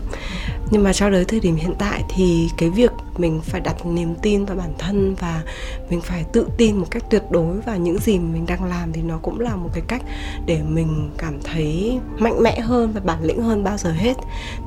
nhưng 0.71 0.83
mà 0.83 0.93
cho 0.93 1.11
tới 1.11 1.25
thời 1.25 1.41
điểm 1.41 1.57
hiện 1.57 1.75
tại 1.79 2.05
thì 2.09 2.51
cái 2.57 2.71
việc 2.71 2.91
mình 3.19 3.41
phải 3.45 3.61
đặt 3.61 3.87
niềm 3.87 4.15
tin 4.23 4.45
vào 4.45 4.57
bản 4.57 4.73
thân 4.79 5.15
và 5.15 5.43
mình 5.91 6.01
phải 6.01 6.25
tự 6.33 6.47
tin 6.57 6.77
một 6.77 6.87
cách 6.91 7.03
tuyệt 7.11 7.23
đối 7.31 7.61
vào 7.61 7.77
những 7.77 7.99
gì 7.99 8.19
mình 8.19 8.47
đang 8.47 8.65
làm 8.65 8.93
thì 8.93 9.03
nó 9.03 9.19
cũng 9.23 9.41
là 9.41 9.57
một 9.57 9.69
cái 9.73 9.83
cách 9.89 10.03
để 10.47 10.61
mình 10.69 11.11
cảm 11.19 11.41
thấy 11.45 11.99
mạnh 12.19 12.43
mẽ 12.43 12.61
hơn 12.61 12.93
và 12.93 13.01
bản 13.05 13.23
lĩnh 13.23 13.43
hơn 13.43 13.65
bao 13.65 13.79
giờ 13.79 13.93
hết. 13.93 14.15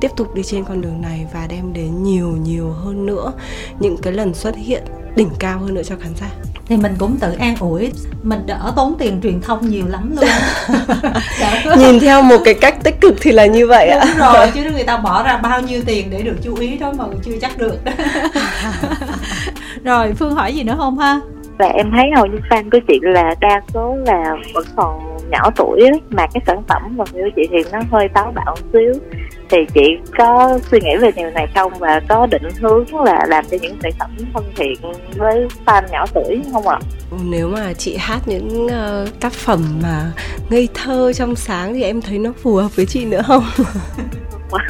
Tiếp 0.00 0.10
tục 0.16 0.34
đi 0.34 0.42
trên 0.42 0.64
con 0.64 0.80
đường 0.80 1.00
này 1.00 1.26
và 1.32 1.46
đem 1.46 1.72
đến 1.72 2.02
nhiều 2.02 2.30
nhiều 2.30 2.70
hơn 2.70 3.06
nữa, 3.06 3.32
những 3.80 3.96
cái 3.96 4.12
lần 4.12 4.34
xuất 4.34 4.56
hiện 4.56 4.82
đỉnh 5.16 5.30
cao 5.38 5.58
hơn 5.58 5.74
nữa 5.74 5.82
cho 5.82 5.96
khán 6.00 6.12
giả 6.20 6.30
thì 6.68 6.76
mình 6.76 6.94
cũng 6.98 7.16
tự 7.16 7.32
an 7.38 7.54
ủi. 7.60 7.92
Mình 8.22 8.46
đỡ 8.46 8.72
tốn 8.76 8.94
tiền 8.98 9.20
truyền 9.22 9.40
thông 9.40 9.68
nhiều 9.68 9.86
lắm 9.88 10.16
luôn. 10.16 10.30
Nhìn 11.78 12.00
theo 12.00 12.22
một 12.22 12.38
cái 12.44 12.54
cách 12.54 12.84
tích 12.84 13.00
cực 13.00 13.14
thì 13.20 13.32
là 13.32 13.46
như 13.46 13.66
vậy 13.66 13.88
ạ. 13.88 14.04
Rồi 14.18 14.50
chứ 14.54 14.60
người 14.72 14.82
ta 14.82 14.96
bỏ 14.96 15.22
ra 15.22 15.36
bao 15.36 15.60
nhiêu 15.60 15.80
tiền 15.86 16.10
để 16.10 16.22
được 16.22 16.36
chú 16.42 16.56
ý 16.56 16.78
đó 16.78 16.92
mà 16.98 17.04
chưa 17.22 17.36
chắc 17.40 17.58
được. 17.58 17.78
Rồi 19.84 20.12
phương 20.18 20.34
hỏi 20.34 20.54
gì 20.54 20.62
nữa 20.62 20.74
không 20.78 20.98
ha? 20.98 21.20
Và 21.58 21.66
em 21.66 21.90
thấy 21.90 22.04
hầu 22.16 22.26
như 22.26 22.38
fan 22.50 22.70
của 22.70 22.78
chị 22.88 22.98
là 23.02 23.34
đa 23.40 23.60
số 23.74 23.96
là 24.06 24.36
vẫn 24.54 24.64
còn 24.76 25.16
nhỏ 25.30 25.50
tuổi 25.56 25.80
ấy, 25.80 26.00
mà 26.10 26.26
cái 26.34 26.42
sản 26.46 26.62
phẩm 26.68 26.98
của 26.98 27.04
chị 27.36 27.42
thì 27.50 27.58
nó 27.72 27.78
hơi 27.90 28.08
táo 28.08 28.32
bạo 28.34 28.56
một 28.56 28.68
xíu 28.72 28.92
thì 29.50 29.58
chị 29.74 29.96
có 30.18 30.58
suy 30.70 30.78
nghĩ 30.80 30.96
về 31.00 31.10
điều 31.16 31.30
này 31.30 31.46
không 31.54 31.72
và 31.78 32.00
có 32.08 32.26
định 32.26 32.48
hướng 32.60 33.04
là 33.04 33.26
làm 33.28 33.44
cho 33.50 33.56
những 33.60 33.76
sản 33.82 33.92
phẩm 33.98 34.10
thân 34.34 34.44
thiện 34.56 34.92
với 35.16 35.46
fan 35.66 35.82
nhỏ 35.92 36.06
tuổi 36.14 36.40
không 36.52 36.68
ạ? 36.68 36.78
Nếu 37.24 37.48
mà 37.48 37.72
chị 37.72 37.96
hát 37.96 38.20
những 38.26 38.66
uh, 38.66 39.20
tác 39.20 39.32
phẩm 39.32 39.80
mà 39.82 40.12
ngây 40.50 40.68
thơ 40.74 41.12
trong 41.12 41.36
sáng 41.36 41.74
thì 41.74 41.82
em 41.82 42.00
thấy 42.00 42.18
nó 42.18 42.32
phù 42.42 42.54
hợp 42.54 42.76
với 42.76 42.86
chị 42.86 43.04
nữa 43.04 43.22
không? 43.26 43.44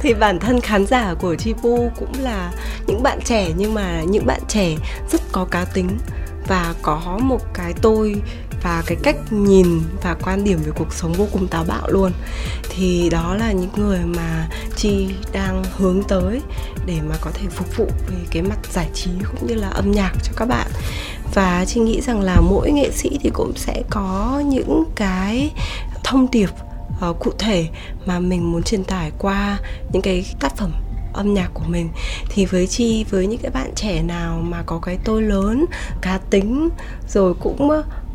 thì 0.00 0.14
bản 0.14 0.38
thân 0.38 0.60
khán 0.60 0.86
giả 0.86 1.14
của 1.20 1.34
Chi 1.34 1.52
Pu 1.62 1.90
cũng 1.98 2.12
là 2.22 2.52
những 2.86 3.02
bạn 3.02 3.18
trẻ 3.24 3.46
nhưng 3.56 3.74
mà 3.74 4.02
những 4.08 4.26
bạn 4.26 4.40
trẻ 4.48 4.68
rất 5.10 5.20
có 5.32 5.44
cá 5.44 5.64
tính 5.64 5.88
và 6.48 6.74
có 6.82 7.18
một 7.22 7.40
cái 7.54 7.72
tôi 7.82 8.14
và 8.64 8.82
cái 8.86 8.98
cách 9.02 9.16
nhìn 9.30 9.80
và 10.02 10.16
quan 10.22 10.44
điểm 10.44 10.58
về 10.64 10.72
cuộc 10.76 10.92
sống 10.94 11.12
vô 11.12 11.26
cùng 11.32 11.48
táo 11.48 11.64
bạo 11.64 11.88
luôn. 11.88 12.12
Thì 12.70 13.08
đó 13.10 13.34
là 13.34 13.52
những 13.52 13.70
người 13.76 13.98
mà 13.98 14.48
chi 14.76 15.08
đang 15.32 15.64
hướng 15.76 16.02
tới 16.02 16.40
để 16.86 16.98
mà 17.08 17.14
có 17.20 17.30
thể 17.34 17.46
phục 17.50 17.76
vụ 17.76 17.86
về 18.08 18.16
cái 18.30 18.42
mặt 18.42 18.58
giải 18.72 18.88
trí 18.94 19.10
cũng 19.30 19.46
như 19.46 19.54
là 19.54 19.68
âm 19.68 19.92
nhạc 19.92 20.12
cho 20.22 20.32
các 20.36 20.48
bạn. 20.48 20.70
Và 21.34 21.64
chi 21.64 21.80
nghĩ 21.80 22.00
rằng 22.00 22.20
là 22.20 22.40
mỗi 22.40 22.70
nghệ 22.70 22.90
sĩ 22.90 23.18
thì 23.22 23.30
cũng 23.34 23.52
sẽ 23.56 23.82
có 23.90 24.42
những 24.46 24.84
cái 24.94 25.50
thông 26.04 26.30
điệp 26.30 26.50
uh, 27.10 27.18
cụ 27.18 27.32
thể 27.38 27.68
mà 28.06 28.20
mình 28.20 28.52
muốn 28.52 28.62
truyền 28.62 28.84
tải 28.84 29.10
qua 29.18 29.58
những 29.92 30.02
cái 30.02 30.24
tác 30.40 30.56
phẩm 30.56 30.72
âm 31.12 31.34
nhạc 31.34 31.50
của 31.54 31.64
mình. 31.66 31.88
Thì 32.28 32.44
với 32.44 32.66
chi 32.66 33.04
với 33.10 33.26
những 33.26 33.40
cái 33.42 33.50
bạn 33.50 33.72
trẻ 33.76 34.02
nào 34.02 34.40
mà 34.42 34.62
có 34.66 34.78
cái 34.78 34.98
tôi 35.04 35.22
lớn 35.22 35.64
cá 36.00 36.18
tính 36.30 36.68
rồi 37.08 37.34
cũng 37.40 37.70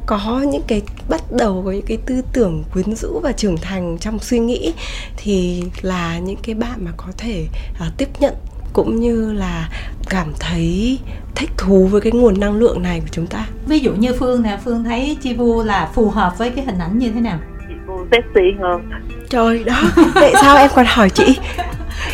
có 0.10 0.46
những 0.52 0.62
cái 0.68 0.82
bắt 1.10 1.22
đầu 1.32 1.62
có 1.66 1.72
những 1.72 1.86
cái 1.86 1.98
tư 2.06 2.22
tưởng 2.34 2.64
quyến 2.74 2.96
rũ 2.96 3.20
và 3.24 3.32
trưởng 3.32 3.58
thành 3.58 3.98
trong 3.98 4.20
suy 4.20 4.40
nghĩ 4.40 4.74
thì 5.18 5.64
là 5.82 6.20
những 6.20 6.38
cái 6.44 6.56
bạn 6.56 6.86
mà 6.86 6.92
có 6.98 7.06
thể 7.18 7.48
uh, 7.72 7.98
tiếp 7.98 8.10
nhận 8.20 8.34
cũng 8.74 9.00
như 9.00 9.34
là 9.34 9.70
cảm 10.10 10.34
thấy 10.40 11.00
thích 11.36 11.50
thú 11.58 11.88
với 11.88 12.02
cái 12.02 12.12
nguồn 12.12 12.40
năng 12.40 12.56
lượng 12.56 12.84
này 12.84 13.00
của 13.00 13.08
chúng 13.12 13.28
ta. 13.28 13.48
Ví 13.66 13.80
dụ 13.80 13.92
như 13.94 14.14
phương 14.20 14.44
nè 14.44 14.60
phương 14.66 14.84
thấy 14.84 15.18
chi 15.22 15.34
vu 15.34 15.64
là 15.64 15.90
phù 15.94 16.10
hợp 16.10 16.38
với 16.38 16.50
cái 16.50 16.66
hình 16.66 16.80
ảnh 16.80 17.00
như 17.00 17.12
thế 17.12 17.22
nào? 17.22 17.40
Chị 17.68 17.74
vu 17.88 18.06
sexy 18.12 18.58
hơn. 18.62 18.90
Trời 19.30 19.64
đó 19.64 19.82
tại 20.16 20.34
sao 20.42 20.58
em 20.58 20.70
còn 20.76 20.86
hỏi 20.90 21.10
chị 21.10 21.40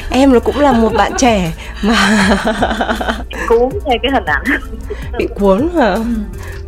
em 0.10 0.34
nó 0.34 0.40
cũng 0.40 0.60
là 0.60 0.72
một 0.72 0.94
bạn 0.94 1.12
trẻ 1.18 1.52
mà 1.82 1.96
cuốn 3.50 3.70
theo 3.72 3.98
cái 4.04 4.12
hình 4.14 4.26
ảnh. 4.26 4.44
Bị 5.18 5.28
cuốn 5.36 5.70
hả 5.76 5.98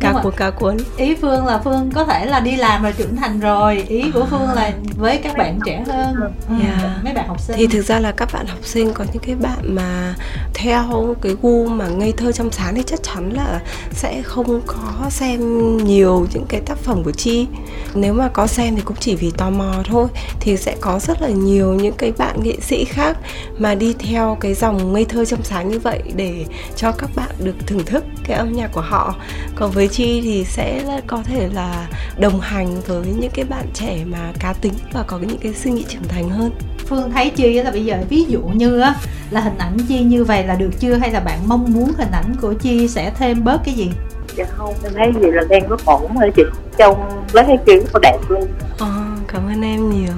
cá 0.00 0.12
cuốn 0.22 0.32
cá 0.36 0.50
cuốn. 0.50 0.76
ý 0.96 1.14
phương 1.20 1.46
là 1.46 1.60
phương 1.64 1.90
có 1.94 2.04
thể 2.04 2.24
là 2.26 2.40
đi 2.40 2.56
làm 2.56 2.82
rồi 2.82 2.92
trưởng 2.98 3.16
thành 3.16 3.40
rồi. 3.40 3.84
Ý 3.88 4.10
của 4.10 4.26
phương 4.30 4.48
là 4.54 4.72
với 4.96 5.16
các 5.16 5.36
bạn 5.38 5.58
trẻ 5.66 5.84
hơn. 5.88 6.14
Ừ. 6.48 6.54
Yeah. 6.62 7.04
mấy 7.04 7.14
bạn 7.14 7.28
học 7.28 7.40
sinh. 7.40 7.56
thì 7.58 7.66
thực 7.66 7.82
ra 7.82 7.98
là 8.00 8.12
các 8.12 8.28
bạn 8.32 8.46
học 8.46 8.58
sinh 8.62 8.92
có 8.94 9.04
những 9.12 9.22
cái 9.26 9.34
bạn 9.34 9.58
mà 9.74 10.14
theo 10.54 11.16
cái 11.22 11.36
gu 11.42 11.66
mà 11.68 11.86
ngây 11.88 12.12
thơ 12.12 12.32
trong 12.32 12.50
sáng 12.52 12.74
thì 12.74 12.82
chắc 12.86 13.00
chắn 13.02 13.30
là 13.30 13.60
sẽ 13.92 14.22
không 14.22 14.60
có 14.66 15.10
xem 15.10 15.40
nhiều 15.76 16.26
những 16.34 16.46
cái 16.48 16.60
tác 16.60 16.78
phẩm 16.78 17.02
của 17.04 17.12
chi. 17.12 17.46
Nếu 17.94 18.12
mà 18.12 18.28
có 18.28 18.46
xem 18.46 18.76
thì 18.76 18.82
cũng 18.82 18.96
chỉ 19.00 19.14
vì 19.14 19.30
tò 19.30 19.50
mò 19.50 19.74
thôi. 19.84 20.06
Thì 20.40 20.56
sẽ 20.56 20.76
có 20.80 20.98
rất 20.98 21.22
là 21.22 21.28
nhiều 21.28 21.74
những 21.74 21.94
cái 21.98 22.12
bạn 22.18 22.42
nghệ 22.42 22.54
sĩ 22.62 22.84
khác 22.84 23.16
mà 23.58 23.74
đi 23.74 23.94
theo 23.98 24.36
cái 24.40 24.54
dòng 24.54 24.92
ngây 24.92 25.04
thơ 25.04 25.24
trong 25.24 25.42
sáng 25.42 25.68
như 25.68 25.78
vậy 25.78 26.02
để 26.16 26.44
cho 26.76 26.92
các 26.92 27.10
bạn 27.16 27.30
được 27.44 27.54
thưởng 27.66 27.84
thức 27.84 28.04
cái 28.24 28.36
âm 28.36 28.52
nhạc 28.52 28.72
của 28.72 28.80
họ. 28.80 29.14
Còn 29.56 29.70
với 29.70 29.88
chi 29.88 30.20
thì 30.24 30.44
sẽ 30.44 31.00
có 31.06 31.22
thể 31.24 31.48
là 31.52 31.88
đồng 32.18 32.40
hành 32.40 32.80
với 32.86 33.06
những 33.06 33.30
cái 33.34 33.44
bạn 33.44 33.66
trẻ 33.74 34.04
mà 34.06 34.32
cá 34.40 34.52
tính 34.52 34.74
và 34.92 35.02
có 35.02 35.18
những 35.18 35.38
cái 35.38 35.54
suy 35.54 35.70
nghĩ 35.70 35.84
trưởng 35.88 36.08
thành 36.08 36.30
hơn. 36.30 36.50
Phương 36.86 37.10
thấy 37.10 37.30
chi 37.30 37.62
là 37.62 37.70
bây 37.70 37.84
giờ 37.84 37.96
ví 38.08 38.24
dụ 38.24 38.40
như 38.40 38.80
á 38.80 38.94
là 39.30 39.40
hình 39.40 39.58
ảnh 39.58 39.76
chi 39.88 40.00
như 40.00 40.24
vậy 40.24 40.44
là 40.46 40.54
được 40.54 40.70
chưa? 40.80 40.94
Hay 40.94 41.10
là 41.10 41.20
bạn 41.20 41.38
mong 41.46 41.72
muốn 41.72 41.92
hình 41.98 42.10
ảnh 42.12 42.34
của 42.40 42.52
chi 42.52 42.88
sẽ 42.88 43.12
thêm 43.18 43.44
bớt 43.44 43.60
cái 43.64 43.74
gì? 43.74 43.90
Dạ 44.36 44.44
không 44.50 44.74
em 44.84 44.92
thấy 44.94 45.12
gì 45.20 45.30
là 45.32 45.42
đang 45.48 45.68
rất 45.68 45.84
ổn 45.84 46.18
rồi 46.20 46.30
chị. 46.36 46.42
Trong 46.78 47.24
lấy 47.32 47.44
cái 47.48 47.56
kiểu 47.66 47.82
của 47.92 47.98
đẹp 48.02 48.18
luôn. 48.28 48.46
Ờ, 48.78 49.04
cảm 49.32 49.46
ơn 49.46 49.62
em 49.62 49.90
nhiều. 49.90 50.12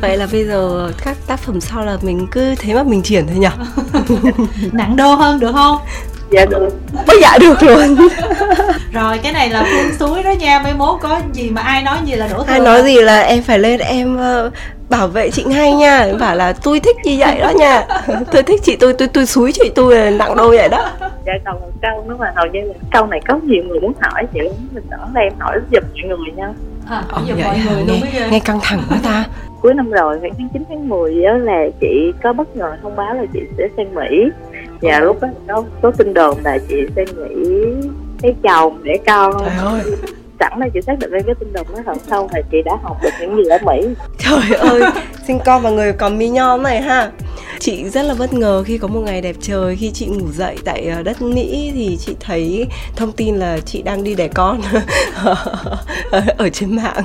Vậy 0.00 0.16
là 0.16 0.26
bây 0.32 0.44
giờ 0.46 0.92
các 1.04 1.16
tác 1.26 1.40
phẩm 1.40 1.60
sau 1.60 1.84
là 1.84 1.96
mình 2.02 2.26
cứ 2.30 2.54
thế 2.58 2.74
mà 2.74 2.82
mình 2.82 3.02
triển 3.02 3.26
thôi 3.26 3.36
nhỉ? 3.36 3.48
Nặng 4.72 4.96
đô 4.96 5.14
hơn 5.14 5.40
được 5.40 5.52
không? 5.52 5.78
Dạ 6.30 6.44
được. 6.44 6.68
Bây 7.06 7.20
dạ 7.22 7.38
được 7.40 7.62
luôn. 7.62 8.08
Rồi 8.92 9.18
cái 9.18 9.32
này 9.32 9.50
là 9.50 9.66
phương 9.70 9.94
suối 9.98 10.22
đó 10.22 10.30
nha. 10.30 10.60
Mấy 10.62 10.74
mốt 10.74 11.00
có 11.02 11.20
gì 11.32 11.50
mà 11.50 11.62
ai 11.62 11.82
nói 11.82 11.98
gì 12.04 12.14
là 12.14 12.28
đổ 12.28 12.36
thừa. 12.36 12.52
Ai 12.52 12.60
nói 12.60 12.82
gì 12.82 13.00
là 13.02 13.20
em 13.20 13.42
phải 13.42 13.58
lên 13.58 13.80
em 13.80 14.16
ờ, 14.16 14.50
bảo 14.88 15.08
vệ 15.08 15.30
chị 15.30 15.44
ngay 15.44 15.72
nha. 15.72 16.06
Bảo 16.20 16.36
là 16.36 16.52
tôi 16.52 16.80
thích 16.80 16.96
như 17.04 17.16
vậy 17.18 17.38
đó 17.40 17.50
nha. 17.50 17.86
Tôi 18.32 18.42
thích 18.42 18.60
chị 18.64 18.76
tôi, 18.76 18.92
tôi 18.92 19.08
tôi 19.08 19.26
xúi 19.26 19.52
chị 19.52 19.70
tôi 19.74 19.96
là 19.96 20.10
nặng 20.10 20.36
đô 20.36 20.48
vậy 20.48 20.68
đó. 20.68 20.90
Dạ 21.26 21.32
còn 21.44 21.60
một 21.60 21.70
câu 21.82 22.04
nữa 22.08 22.16
mà 22.18 22.32
hầu 22.36 22.46
như 22.46 22.60
câu 22.92 23.06
này 23.06 23.20
có 23.28 23.38
nhiều 23.42 23.62
người 23.64 23.80
muốn 23.80 23.92
hỏi 24.00 24.26
chị 24.32 24.40
mình 24.72 24.84
đỡ 24.90 24.98
là 25.14 25.20
em 25.20 25.32
hỏi 25.38 25.58
giùm 25.72 25.82
mọi 26.08 26.18
người 26.18 26.32
nha 26.36 26.52
à, 26.88 27.04
Ồ, 27.10 27.20
giờ 27.26 27.34
mọi 27.44 27.58
người 27.68 27.84
luôn 27.84 28.00
nghe, 28.12 28.28
nghe 28.30 28.40
căng 28.40 28.58
thẳng 28.62 28.80
quá 28.88 28.98
ta. 29.02 29.24
Cuối 29.62 29.74
năm 29.74 29.90
rồi 29.90 30.18
khoảng 30.20 30.32
tháng 30.38 30.48
9 30.52 30.62
tháng 30.68 30.88
10 30.88 31.24
á 31.24 31.34
là 31.34 31.66
chị 31.80 32.12
có 32.22 32.32
bất 32.32 32.56
ngờ 32.56 32.76
thông 32.82 32.96
báo 32.96 33.14
là 33.14 33.24
chị 33.32 33.40
sẽ 33.58 33.68
sang 33.76 33.94
Mỹ. 33.94 34.24
Và 34.82 35.00
lúc 35.00 35.20
đó 35.20 35.28
có 35.48 35.64
có 35.82 35.90
tin 35.90 36.14
đồn 36.14 36.38
là 36.44 36.58
chị 36.68 36.76
sang 36.96 37.06
Mỹ 37.16 37.34
lấy 38.22 38.34
chồng 38.42 38.80
để 38.82 38.98
con. 39.06 39.34
Trời 39.38 39.66
ơi. 39.66 39.80
Sẵn 40.40 40.60
đây 40.60 40.70
chị 40.74 40.80
xác 40.82 40.98
định 40.98 41.10
lên 41.10 41.22
cái 41.26 41.34
tin 41.34 41.52
đồn 41.52 41.66
đó 41.74 41.78
thật 41.86 41.96
không 42.10 42.28
là 42.34 42.40
chị 42.50 42.62
đã 42.64 42.72
học 42.82 42.96
được 43.02 43.10
những 43.20 43.36
gì 43.36 43.42
ở 43.50 43.58
Mỹ. 43.66 43.88
Trời 44.18 44.58
ơi, 44.58 44.82
sinh 45.26 45.38
con 45.44 45.62
vào 45.62 45.72
người 45.72 45.92
còn 45.92 46.18
mi 46.18 46.28
nhom 46.28 46.62
này 46.62 46.80
ha 46.80 47.10
Chị 47.60 47.90
rất 47.90 48.02
là 48.02 48.14
bất 48.14 48.32
ngờ 48.34 48.62
khi 48.66 48.78
có 48.78 48.88
một 48.88 49.00
ngày 49.00 49.20
đẹp 49.20 49.36
trời 49.40 49.76
Khi 49.76 49.90
chị 49.90 50.06
ngủ 50.06 50.32
dậy 50.32 50.56
tại 50.64 50.86
ờ, 50.86 51.02
đất 51.02 51.22
Mỹ 51.22 51.72
Thì 51.74 51.98
chị 52.06 52.14
thấy 52.20 52.66
thông 52.96 53.12
tin 53.12 53.36
là 53.36 53.58
chị 53.58 53.82
đang 53.82 54.04
đi 54.04 54.14
đẻ 54.14 54.28
con 54.28 54.60
ở, 56.38 56.48
trên 56.52 56.76
mạng. 56.76 57.04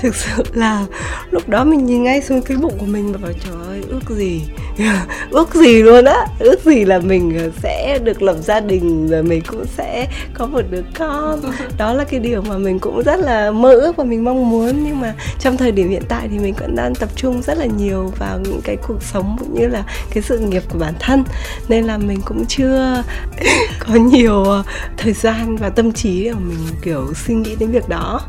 Thực 0.00 0.14
sự 0.14 0.42
là 0.54 0.86
lúc 1.30 1.48
đó 1.48 1.64
mình 1.64 1.86
nhìn 1.86 2.02
ngay 2.02 2.22
xuống 2.22 2.42
cái 2.42 2.56
bụng 2.56 2.74
của 2.78 2.86
mình 2.86 3.12
Và 3.12 3.18
bảo 3.22 3.32
trời 3.44 3.54
ơi, 3.68 3.82
ước 3.88 4.16
gì 4.16 4.42
Ước 5.30 5.54
gì 5.54 5.82
luôn 5.82 6.04
á. 6.04 6.26
Ước 6.38 6.64
gì 6.64 6.84
là 6.84 6.98
mình 6.98 7.38
ờ, 7.38 7.50
sẽ 7.62 7.98
được 8.04 8.22
lập 8.22 8.36
gia 8.42 8.60
đình 8.60 9.08
Rồi 9.08 9.22
mình 9.22 9.42
cũng 9.46 9.64
sẽ 9.76 10.06
có 10.34 10.46
một 10.46 10.62
đứa 10.70 10.82
con. 10.98 11.40
Đó 11.78 11.92
là 11.92 12.04
cái 12.04 12.20
điều 12.20 12.42
mà 12.42 12.58
mình 12.58 12.78
cũng 12.78 13.02
rất 13.02 13.20
là 13.20 13.50
mơ 13.50 13.72
ước 13.72 13.96
và 13.96 14.04
mình 14.04 14.24
mong 14.24 14.50
muốn. 14.50 14.84
Nhưng 14.84 15.00
mà 15.00 15.14
trong 15.38 15.56
thời 15.56 15.72
điểm 15.72 15.88
hiện 15.88 16.02
tại 16.08 16.28
thì 16.30 16.38
mình 16.38 16.54
vẫn 16.60 16.76
đang 16.76 16.94
tập 16.94 17.08
trung 17.16 17.42
rất 17.42 17.58
là 17.58 17.66
nhiều 17.66 18.12
vào 18.18 18.38
những 18.38 18.60
cái 18.64 18.76
cuộc 18.76 19.02
sống 19.02 19.36
cũng 19.38 19.54
như 19.54 19.66
là 19.66 19.83
cái 20.10 20.22
sự 20.22 20.38
nghiệp 20.38 20.62
của 20.72 20.78
bản 20.78 20.94
thân. 21.00 21.24
Nên 21.68 21.84
là 21.84 21.98
mình 21.98 22.20
cũng 22.24 22.46
chưa 22.46 23.02
có 23.88 23.94
nhiều 23.94 24.44
ờ, 24.44 24.62
thời 24.96 25.12
gian 25.12 25.56
và 25.56 25.68
tâm 25.68 25.92
trí 25.92 26.24
để 26.24 26.32
mình 26.32 26.58
kiểu 26.82 27.12
suy 27.26 27.34
nghĩ 27.34 27.56
đến 27.58 27.70
việc 27.70 27.88
đó. 27.88 28.20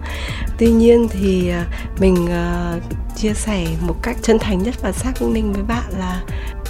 Tuy 0.58 0.68
nhiên 0.68 1.08
thì 1.12 1.50
ờ, 1.50 1.64
mình 2.00 2.28
ờ, 2.32 2.80
chia 3.16 3.34
sẻ 3.34 3.66
một 3.82 3.96
cách 4.02 4.18
chân 4.22 4.40
thành 4.40 4.64
nhất 4.64 4.76
và 4.82 4.92
xác 4.92 5.22
minh 5.22 5.54
với 5.54 5.64
bạn 5.64 5.84
là 6.00 6.22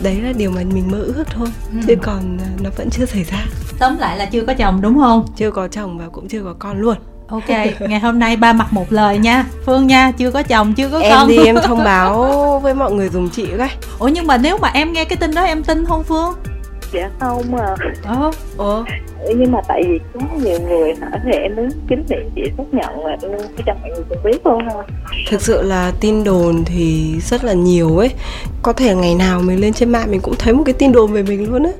đấy 0.01 0.21
là 0.21 0.31
điều 0.31 0.51
mà 0.51 0.61
mình 0.73 0.91
mơ 0.91 0.97
ước 0.99 1.23
thôi 1.31 1.47
Ừ. 1.71 1.77
chứ 1.87 1.95
còn 2.01 2.37
nó 2.63 2.69
vẫn 2.77 2.89
chưa 2.89 3.05
xảy 3.05 3.23
ra. 3.23 3.45
Tóm 3.79 3.97
lại 3.97 4.17
là 4.17 4.25
chưa 4.25 4.45
có 4.45 4.53
chồng 4.53 4.81
đúng 4.81 4.99
không? 4.99 5.25
Chưa 5.37 5.51
có 5.51 5.67
chồng 5.67 5.97
và 5.97 6.05
cũng 6.11 6.27
chưa 6.27 6.43
có 6.43 6.55
con 6.59 6.79
luôn 6.79 6.95
ok 7.27 7.49
ngày 7.79 7.99
hôm 7.99 8.19
nay 8.19 8.35
ba 8.35 8.53
mặt 8.53 8.73
một 8.73 8.85
lời 8.89 9.17
nha. 9.17 9.45
Phương 9.65 9.87
nha 9.87 10.11
chưa 10.17 10.31
có 10.31 10.43
chồng 10.43 10.73
chưa 10.73 10.89
có 10.89 10.99
em 10.99 11.13
con. 11.15 11.27
đi 11.27 11.37
em 11.45 11.55
thông 11.63 11.83
báo 11.83 12.59
với 12.63 12.73
mọi 12.73 12.91
người 12.91 13.09
dùng 13.09 13.29
chị 13.29 13.47
cái 13.57 13.69
ủa 13.99 14.07
nhưng 14.07 14.27
mà 14.27 14.37
nếu 14.37 14.57
mà 14.57 14.71
em 14.73 14.93
nghe 14.93 15.05
cái 15.05 15.17
tin 15.17 15.35
đó 15.35 15.43
em 15.43 15.63
tin 15.63 15.85
không 15.85 16.03
phương? 16.03 16.33
Dạ 16.93 17.09
không 17.19 17.55
à 17.55 17.75
ờ 18.03 18.31
ủa? 18.57 18.83
Nhưng 19.35 19.51
mà 19.51 19.59
tại 19.67 19.83
vì 19.87 19.99
có 20.13 20.19
nhiều 20.43 20.59
người 20.69 20.93
hỏi 21.01 21.19
thì 21.23 21.31
em 21.31 21.55
muốn 21.55 21.69
kính 21.89 22.05
miệng 22.09 22.29
chị 22.35 22.41
xác 22.57 22.63
nhận 22.71 23.05
là 23.05 23.17
cái 23.21 23.63
cho 23.65 23.73
mọi 23.81 23.89
người 23.89 24.03
cùng 24.09 24.17
biết 24.23 24.45
luôn 24.45 24.59
ha 24.65 24.73
Thực 25.29 25.41
sự 25.41 25.61
là 25.61 25.91
tin 25.99 26.23
đồn 26.23 26.65
thì 26.65 27.15
rất 27.19 27.43
là 27.43 27.53
nhiều 27.53 27.97
ấy. 27.97 28.11
Có 28.63 28.73
thể 28.73 28.95
ngày 28.95 29.15
nào 29.15 29.39
mình 29.39 29.59
lên 29.59 29.73
trên 29.73 29.89
mạng 29.91 30.11
mình 30.11 30.21
cũng 30.21 30.35
thấy 30.39 30.53
một 30.53 30.63
cái 30.65 30.73
tin 30.73 30.91
đồn 30.91 31.11
về 31.13 31.23
mình 31.23 31.51
luôn 31.51 31.63
á 31.63 31.71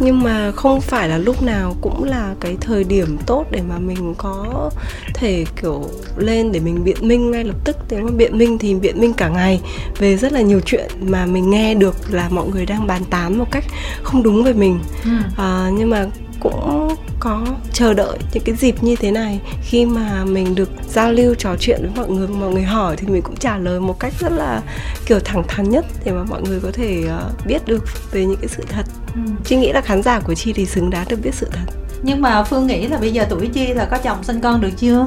nhưng 0.00 0.22
mà 0.22 0.52
không 0.52 0.80
phải 0.80 1.08
là 1.08 1.18
lúc 1.18 1.42
nào 1.42 1.76
cũng 1.80 2.04
là 2.04 2.34
cái 2.40 2.56
thời 2.60 2.84
điểm 2.84 3.18
tốt 3.26 3.46
để 3.50 3.62
mà 3.68 3.78
mình 3.78 4.14
có 4.18 4.70
thể 5.14 5.44
kiểu 5.62 5.84
lên 6.16 6.52
để 6.52 6.60
mình 6.60 6.84
biện 6.84 7.08
minh 7.08 7.30
ngay 7.30 7.44
lập 7.44 7.56
tức 7.64 7.76
nếu 7.90 8.04
mà 8.04 8.10
biện 8.10 8.38
minh 8.38 8.58
thì 8.58 8.74
biện 8.74 9.00
minh 9.00 9.12
cả 9.12 9.28
ngày 9.28 9.60
về 9.98 10.16
rất 10.16 10.32
là 10.32 10.40
nhiều 10.40 10.60
chuyện 10.64 10.90
mà 11.00 11.26
mình 11.26 11.50
nghe 11.50 11.74
được 11.74 11.96
là 12.10 12.28
mọi 12.30 12.48
người 12.48 12.66
đang 12.66 12.86
bàn 12.86 13.02
tán 13.10 13.38
một 13.38 13.50
cách 13.50 13.64
không 14.02 14.22
đúng 14.22 14.44
về 14.44 14.52
mình 14.52 14.78
ừ. 15.04 15.10
à, 15.36 15.70
nhưng 15.72 15.90
mà 15.90 16.06
cũng 16.40 16.94
có 17.20 17.46
chờ 17.72 17.94
đợi 17.94 18.18
những 18.32 18.42
cái 18.44 18.54
dịp 18.54 18.82
như 18.82 18.96
thế 18.96 19.10
này. 19.10 19.40
Khi 19.62 19.86
mà 19.86 20.24
mình 20.24 20.54
được 20.54 20.70
giao 20.88 21.12
lưu 21.12 21.34
trò 21.34 21.56
chuyện 21.60 21.80
với 21.82 21.90
mọi 21.96 22.16
người 22.16 22.28
mọi 22.28 22.50
người 22.50 22.62
hỏi 22.62 22.96
thì 22.96 23.06
mình 23.06 23.22
cũng 23.22 23.36
trả 23.36 23.58
lời 23.58 23.80
một 23.80 24.00
cách 24.00 24.12
rất 24.20 24.32
là 24.32 24.62
kiểu 25.06 25.20
thẳng 25.20 25.42
thắn 25.48 25.70
nhất 25.70 25.84
để 26.04 26.12
mà 26.12 26.24
mọi 26.24 26.42
người 26.42 26.60
có 26.60 26.70
thể 26.72 27.04
uh, 27.06 27.46
biết 27.46 27.66
được 27.66 27.84
về 28.12 28.24
những 28.24 28.40
cái 28.40 28.48
sự 28.48 28.64
thật. 28.68 28.86
Ừ. 29.14 29.20
chi 29.44 29.56
nghĩ 29.56 29.72
là 29.72 29.80
khán 29.80 30.02
giả 30.02 30.20
của 30.20 30.34
chi 30.34 30.52
thì 30.52 30.66
xứng 30.66 30.90
đáng 30.90 31.06
được 31.08 31.18
biết 31.22 31.34
sự 31.34 31.46
thật. 31.52 31.72
Nhưng 32.02 32.20
mà 32.20 32.44
phương 32.44 32.66
nghĩ 32.66 32.86
là 32.86 32.98
bây 32.98 33.12
giờ 33.12 33.26
tuổi 33.30 33.48
chi 33.52 33.66
là 33.74 33.84
có 33.90 33.98
chồng 33.98 34.24
sinh 34.24 34.40
con 34.40 34.60
được 34.60 34.70
chưa? 34.76 35.06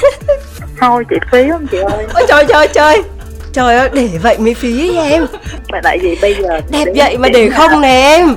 Thôi 0.80 1.04
chị 1.10 1.16
phí 1.32 1.42
lắm 1.42 1.66
chị 1.70 1.78
ơi. 1.78 2.06
Ôi 2.14 2.24
trời 2.28 2.44
trời 2.48 2.68
trời 2.74 3.15
trời 3.56 3.76
ơi 3.76 3.90
để 3.94 4.08
vậy 4.22 4.38
mới 4.38 4.54
phí 4.54 4.96
ấy 4.96 5.10
em. 5.10 5.26
Mà 5.72 5.80
tại 5.82 5.98
vì 6.02 6.18
bây 6.22 6.34
giờ 6.34 6.60
đẹp 6.70 6.84
vậy 6.96 7.18
mà 7.18 7.28
để 7.28 7.50
không 7.50 7.80
nè 7.80 7.88
em. 7.88 8.36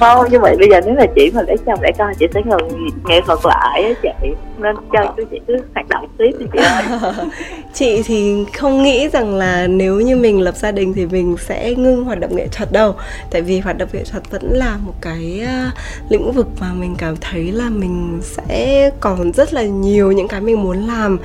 Không 0.00 0.30
như 0.30 0.40
vậy 0.40 0.56
bây 0.58 0.68
giờ 0.70 0.80
nếu 0.86 0.94
là 0.94 1.06
chị 1.16 1.30
mà 1.34 1.42
để 1.46 1.54
chồng 1.66 1.78
để 1.82 1.90
con 1.98 2.12
chị 2.18 2.26
sẽ 2.34 2.40
ngừng 2.44 2.88
nghệ 3.04 3.20
thuật 3.26 3.38
lại 3.44 3.82
á 3.82 3.90
chị. 4.02 4.28
Nên 4.58 4.76
cho 4.92 5.14
chú 5.16 5.22
chị 5.30 5.40
cứ 5.46 5.56
hoạt 5.74 5.88
động 5.88 6.06
tiếp 6.18 6.30
đi 6.38 6.46
chị 6.52 6.58
ơi. 6.58 6.82
Chị 7.74 8.02
thì 8.02 8.44
không 8.58 8.82
nghĩ 8.82 9.08
rằng 9.08 9.34
là 9.34 9.66
nếu 9.66 10.00
như 10.00 10.16
mình 10.16 10.40
lập 10.40 10.56
gia 10.56 10.70
đình 10.70 10.94
thì 10.94 11.06
mình 11.06 11.36
sẽ 11.40 11.74
ngưng 11.74 12.04
hoạt 12.04 12.20
động 12.20 12.36
nghệ 12.36 12.48
thuật 12.52 12.72
đâu. 12.72 12.94
Tại 13.30 13.42
vì 13.42 13.58
hoạt 13.58 13.78
động 13.78 13.88
nghệ 13.92 14.04
thuật 14.10 14.30
vẫn 14.30 14.42
là 14.52 14.76
một 14.86 14.94
cái 15.00 15.42
uh, 15.44 16.10
lĩnh 16.10 16.32
vực 16.32 16.46
mà 16.60 16.72
mình 16.72 16.94
cảm 16.98 17.16
thấy 17.20 17.52
là 17.52 17.68
mình 17.68 18.20
sẽ 18.22 18.90
còn 19.00 19.32
rất 19.32 19.54
là 19.54 19.62
nhiều 19.62 20.12
những 20.12 20.28
cái 20.28 20.40
mình 20.40 20.62
muốn 20.62 20.86
làm 20.86 21.18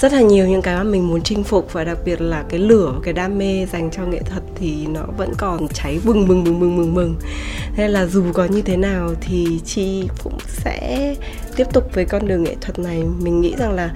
rất 0.00 0.12
là 0.12 0.20
nhiều 0.20 0.46
những 0.46 0.62
cái 0.62 0.76
mà 0.76 0.82
mình 0.82 1.08
muốn 1.08 1.22
chinh 1.22 1.44
phục 1.44 1.72
và 1.72 1.84
đặc 1.84 1.98
biệt 2.04 2.20
là 2.20 2.42
cái 2.48 2.57
lửa, 2.58 2.94
cái 3.02 3.14
đam 3.14 3.38
mê 3.38 3.66
dành 3.72 3.90
cho 3.90 4.06
nghệ 4.06 4.20
thuật 4.22 4.42
thì 4.54 4.86
nó 4.86 5.02
vẫn 5.16 5.32
còn 5.38 5.68
cháy 5.68 6.00
bừng 6.04 6.28
bừng 6.28 6.44
bừng 6.44 6.60
bừng 6.60 6.76
bừng 6.76 6.94
bừng. 6.94 7.14
Nên 7.76 7.90
là 7.90 8.06
dù 8.06 8.24
có 8.32 8.44
như 8.44 8.62
thế 8.62 8.76
nào 8.76 9.14
thì 9.20 9.60
chi 9.64 10.08
cũng 10.24 10.38
sẽ 10.46 11.14
tiếp 11.56 11.66
tục 11.72 11.90
với 11.94 12.04
con 12.04 12.28
đường 12.28 12.42
nghệ 12.42 12.56
thuật 12.60 12.78
này. 12.78 13.02
Mình 13.20 13.40
nghĩ 13.40 13.54
rằng 13.58 13.72
là 13.72 13.90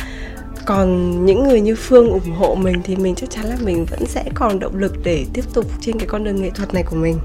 còn 0.67 1.11
những 1.27 1.49
người 1.49 1.61
như 1.61 1.77
phương 1.77 2.11
ủng 2.11 2.33
hộ 2.37 2.55
mình 2.55 2.81
thì 2.85 2.97
mình 2.97 3.15
chắc 3.15 3.31
chắn 3.31 3.47
là 3.47 3.57
mình 3.65 3.85
vẫn 3.91 4.07
sẽ 4.07 4.25
còn 4.35 4.61
động 4.61 4.77
lực 4.77 4.93
để 5.05 5.27
tiếp 5.33 5.45
tục 5.55 5.67
trên 5.81 5.99
cái 5.99 6.07
con 6.09 6.25
đường 6.25 6.43
nghệ 6.43 6.51
thuật 6.51 6.75
này 6.75 6.83
của 6.83 6.97
mình. 6.97 7.19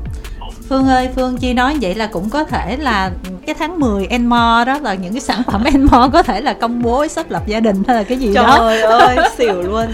Phương 0.69 0.87
ơi, 0.87 1.09
Phương 1.15 1.37
Chi 1.37 1.53
nói 1.53 1.77
vậy 1.81 1.95
là 1.95 2.07
cũng 2.07 2.29
có 2.29 2.43
thể 2.43 2.77
là 2.77 3.11
cái 3.45 3.55
tháng 3.59 3.79
10 3.79 4.07
Enmo 4.07 4.63
đó 4.65 4.79
là 4.79 4.93
những 4.93 5.13
cái 5.13 5.21
sản 5.21 5.41
phẩm 5.51 5.63
Enmo 5.63 6.09
có 6.13 6.23
thể 6.23 6.41
là 6.41 6.53
công 6.53 6.81
bố 6.81 7.07
sắp 7.07 7.25
lập 7.29 7.43
gia 7.47 7.59
đình 7.59 7.83
hay 7.87 7.95
là 7.95 8.03
cái 8.03 8.17
gì 8.17 8.33
đó. 8.33 8.55
Trời 8.59 8.81
ơi, 8.99 9.17
xỉu 9.37 9.61
luôn. 9.61 9.85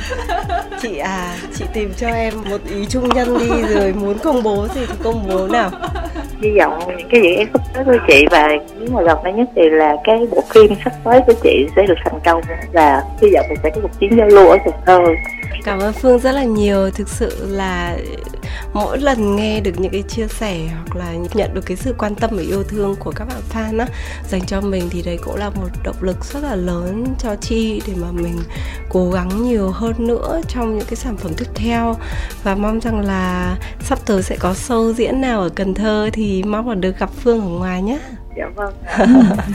Chị 0.81 0.97
à, 0.97 1.35
chị 1.55 1.65
tìm 1.73 1.93
cho 1.97 2.07
em 2.07 2.33
một 2.49 2.61
ý 2.69 2.85
trung 2.85 3.09
nhân 3.09 3.37
đi 3.39 3.73
Rồi 3.73 3.93
muốn 3.93 4.17
công 4.19 4.43
bố 4.43 4.67
gì 4.75 4.81
thì 4.87 4.93
công 5.03 5.27
bố 5.27 5.47
nào. 5.47 5.69
Hy 6.41 6.49
vọng 6.59 6.79
những 6.97 7.07
cái 7.11 7.21
dự 7.23 7.35
án 7.37 7.47
sắp 7.53 7.61
tới 7.73 7.83
của 7.85 8.05
chị 8.07 8.25
và 8.31 8.47
nếu 8.79 8.89
mà 8.91 9.01
gần 9.01 9.17
đây 9.23 9.33
nhất 9.33 9.49
thì 9.55 9.61
là 9.69 9.95
cái 10.03 10.27
bộ 10.31 10.43
phim 10.53 10.71
sắp 10.83 10.93
tới 11.03 11.21
của 11.27 11.33
chị 11.43 11.67
sẽ 11.75 11.85
được 11.87 11.97
thành 12.05 12.19
công 12.25 12.41
và 12.73 13.03
hy 13.21 13.27
vọng 13.33 13.45
mình 13.49 13.59
sẽ 13.63 13.69
có 13.69 13.81
một 13.81 13.89
chuyến 13.99 14.17
giao 14.17 14.27
lưu 14.27 14.47
ở 14.47 14.57
Cần 14.65 14.73
Thơ. 14.85 14.99
Cảm 15.63 15.79
ơn 15.79 15.93
Phương 15.93 16.19
rất 16.19 16.31
là 16.31 16.43
nhiều. 16.43 16.89
Thực 16.91 17.09
sự 17.09 17.47
là 17.49 17.95
mỗi 18.73 18.99
lần 18.99 19.35
nghe 19.35 19.59
được 19.59 19.79
những 19.79 19.91
cái 19.91 20.01
chia 20.01 20.27
sẻ 20.27 20.59
hoặc 20.75 20.95
là 20.95 21.13
nhận 21.33 21.53
được 21.53 21.65
cái 21.65 21.77
sự 21.77 21.95
quan 21.97 22.15
tâm 22.15 22.29
và 22.33 22.41
yêu 22.41 22.63
thương 22.63 22.95
của 22.99 23.11
các 23.15 23.25
bạn 23.25 23.41
fan 23.53 23.79
á, 23.79 23.87
dành 24.29 24.45
cho 24.45 24.61
mình 24.61 24.89
thì 24.89 25.01
đấy 25.01 25.17
cũng 25.23 25.35
là 25.35 25.49
một 25.49 25.69
động 25.83 25.95
lực 26.01 26.25
rất 26.25 26.43
là 26.43 26.55
lớn 26.55 27.05
cho 27.19 27.35
chi 27.35 27.81
để 27.87 27.93
mà 28.01 28.11
mình 28.11 28.39
cố 28.89 29.11
gắng 29.11 29.43
nhiều 29.43 29.69
hơn 29.69 29.93
nữa 30.07 30.41
trong 30.47 30.77
những 30.77 30.87
cái 30.87 30.95
sản 30.95 31.17
phẩm 31.17 31.31
tiếp 31.37 31.47
theo. 31.55 31.95
Và 32.43 32.55
mong 32.55 32.79
rằng 32.79 32.99
là 32.99 33.55
sắp 33.81 33.99
tới 34.05 34.23
sẽ 34.23 34.37
có 34.39 34.53
show 34.53 34.93
diễn 34.93 35.21
nào 35.21 35.41
ở 35.41 35.49
Cần 35.49 35.73
Thơ 35.73 36.09
thì 36.13 36.43
mong 36.43 36.69
là 36.69 36.75
được 36.75 36.99
gặp 36.99 37.09
Phương 37.23 37.41
ở 37.41 37.47
ngoài 37.47 37.81
nhé 37.81 37.99
dạ 38.37 38.45
vâng 38.55 38.73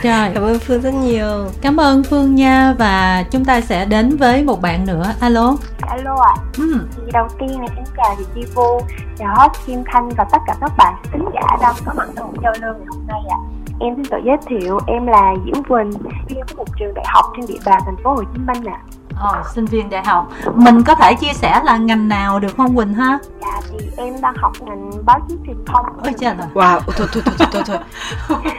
Rồi, 0.02 0.30
cảm 0.34 0.42
ơn 0.42 0.58
Phương 0.58 0.80
rất 0.80 0.94
nhiều 0.94 1.46
cảm 1.62 1.76
ơn 1.76 2.04
Phương 2.04 2.34
nha 2.34 2.74
và 2.78 3.24
chúng 3.30 3.44
ta 3.44 3.60
sẽ 3.60 3.84
đến 3.84 4.16
với 4.16 4.44
một 4.44 4.62
bạn 4.62 4.86
nữa. 4.86 5.04
Alo. 5.20 5.56
Alo 5.80 6.16
ạ, 6.22 6.34
Ừ. 6.58 6.78
thì 6.96 7.02
đầu 7.12 7.28
tiên 7.40 7.60
là 7.60 7.66
em 7.76 7.84
chào 7.96 8.14
chị 8.18 8.24
Chi 8.34 8.40
Vô, 8.54 8.80
chào 9.18 9.48
Kim 9.66 9.82
Thanh 9.92 10.08
và 10.08 10.24
tất 10.32 10.38
cả 10.46 10.54
các 10.60 10.72
bạn 10.78 10.94
khán 11.12 11.20
giả 11.34 11.56
đang 11.62 11.74
có 11.86 11.92
mặt 11.96 12.08
trong 12.16 12.34
giao 12.42 12.52
lưu 12.62 12.74
ngày 12.74 12.86
hôm 12.90 13.06
nay 13.06 13.20
ạ. 13.30 13.38
Em 13.80 13.94
xin 13.96 14.04
tự 14.10 14.16
giới 14.26 14.36
thiệu, 14.46 14.78
em 14.86 15.06
là 15.06 15.34
Diễm 15.44 15.64
Quỳnh, 15.64 15.90
viên 16.28 16.40
của 16.48 16.54
một 16.56 16.64
trường 16.78 16.94
đại 16.94 17.04
học 17.08 17.24
trên 17.36 17.46
địa 17.46 17.58
bàn 17.64 17.80
thành 17.84 17.96
phố 18.04 18.10
Hồ 18.14 18.22
Chí 18.34 18.38
Minh 18.38 18.64
ạ. 18.64 18.78
Ờ, 19.20 19.42
sinh 19.54 19.64
viên 19.64 19.90
đại 19.90 20.04
học. 20.04 20.28
Mình 20.54 20.82
có 20.84 20.94
thể 20.94 21.14
chia 21.14 21.32
sẻ 21.34 21.60
là 21.64 21.76
ngành 21.76 22.08
nào 22.08 22.38
được 22.38 22.56
không 22.56 22.76
Quỳnh 22.76 22.94
ha? 22.94 23.18
Dạ 23.40 23.60
thì 23.70 23.78
em 23.96 24.20
đang 24.20 24.34
học 24.36 24.52
ngành 24.60 24.90
báo 25.04 25.20
chí 25.28 25.34
truyền 25.46 25.56
thông. 25.66 25.86
Ôi 26.02 26.12
trời 26.18 26.34
ơi. 26.38 26.48
Wow, 26.54 26.80
thôi 26.96 27.06
thôi 27.12 27.22
thôi 27.24 27.34
thôi 27.38 27.48
thôi 27.52 27.62
thôi. 27.66 27.78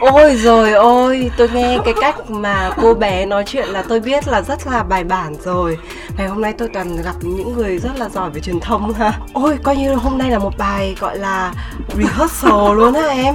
Ôi 0.00 0.36
rồi 0.36 0.72
ôi, 0.72 1.30
tôi 1.36 1.48
nghe 1.48 1.78
cái 1.84 1.94
cách 2.00 2.30
mà 2.30 2.70
cô 2.82 2.94
bé 2.94 3.26
nói 3.26 3.44
chuyện 3.46 3.68
là 3.68 3.82
tôi 3.88 4.00
biết 4.00 4.28
là 4.28 4.42
rất 4.42 4.66
là 4.66 4.82
bài 4.82 5.04
bản 5.04 5.34
rồi. 5.44 5.78
Ngày 6.16 6.28
hôm 6.28 6.40
nay 6.42 6.52
tôi 6.52 6.68
toàn 6.74 6.96
gặp 6.96 7.14
những 7.20 7.52
người 7.52 7.78
rất 7.78 7.96
là 7.96 8.08
giỏi 8.08 8.30
về 8.30 8.40
truyền 8.40 8.60
thông 8.60 8.92
ha. 8.92 9.12
Ôi, 9.32 9.58
coi 9.62 9.76
như 9.76 9.94
hôm 9.94 10.18
nay 10.18 10.30
là 10.30 10.38
một 10.38 10.58
bài 10.58 10.96
gọi 11.00 11.18
là 11.18 11.52
rehearsal 11.96 12.74
luôn 12.76 12.94
á 12.94 13.06
em. 13.06 13.34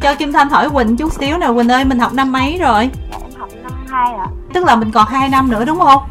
Cho 0.00 0.14
Kim 0.14 0.32
Thanh 0.32 0.48
hỏi 0.48 0.70
Quỳnh 0.70 0.96
chút 0.96 1.12
xíu 1.12 1.38
nè 1.38 1.46
Quỳnh 1.54 1.68
ơi, 1.68 1.84
mình 1.84 1.98
học 1.98 2.12
năm 2.12 2.32
mấy 2.32 2.58
rồi? 2.60 2.90
Dạ 3.10 3.18
em 3.22 3.30
học 3.38 3.48
năm 3.62 3.72
2 3.90 4.14
ạ. 4.14 4.26
Tức 4.54 4.64
là 4.64 4.76
mình 4.76 4.92
còn 4.92 5.06
2 5.08 5.28
năm 5.28 5.50
nữa 5.50 5.64
đúng 5.64 5.78
không? 5.78 6.02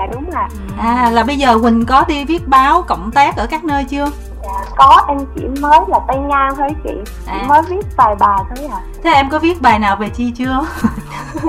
Dạ 0.00 0.06
đúng 0.12 0.30
ạ. 0.30 0.48
À 0.78 1.10
là 1.12 1.22
bây 1.24 1.38
giờ 1.38 1.58
Quỳnh 1.62 1.86
có 1.86 2.04
đi 2.08 2.24
viết 2.24 2.48
báo 2.48 2.82
cộng 2.82 3.10
tác 3.10 3.36
ở 3.36 3.46
các 3.46 3.64
nơi 3.64 3.84
chưa? 3.84 4.06
Dạ 4.42 4.64
có, 4.76 5.04
em 5.08 5.18
chỉ 5.36 5.42
mới 5.60 5.78
là 5.88 5.98
tay 6.08 6.16
ngang 6.18 6.52
thôi 6.56 6.68
chị. 6.84 6.90
Chỉ 7.26 7.32
À. 7.32 7.44
mới 7.48 7.62
viết 7.62 7.86
vài 7.96 8.14
bài 8.20 8.38
thôi 8.56 8.68
ạ. 8.72 8.80
Thế 9.04 9.10
em 9.10 9.30
có 9.30 9.38
viết 9.38 9.62
bài 9.62 9.78
nào 9.78 9.96
về 9.96 10.08
chi 10.08 10.32
chưa? 10.36 10.64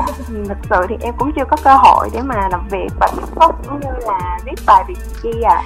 Thực 0.47 0.57
sự 0.69 0.85
thì 0.89 0.95
em 1.01 1.13
cũng 1.17 1.31
chưa 1.35 1.45
có 1.49 1.57
cơ 1.63 1.75
hội 1.75 2.09
để 2.13 2.21
mà 2.21 2.35
làm 2.51 2.67
việc 2.67 2.87
và 2.99 3.07
xúc 3.35 3.55
cũng 3.69 3.79
như 3.79 3.89
là 4.07 4.37
viết 4.45 4.61
bài 4.65 4.83
về 4.87 4.93
Chi 5.23 5.41
à 5.41 5.63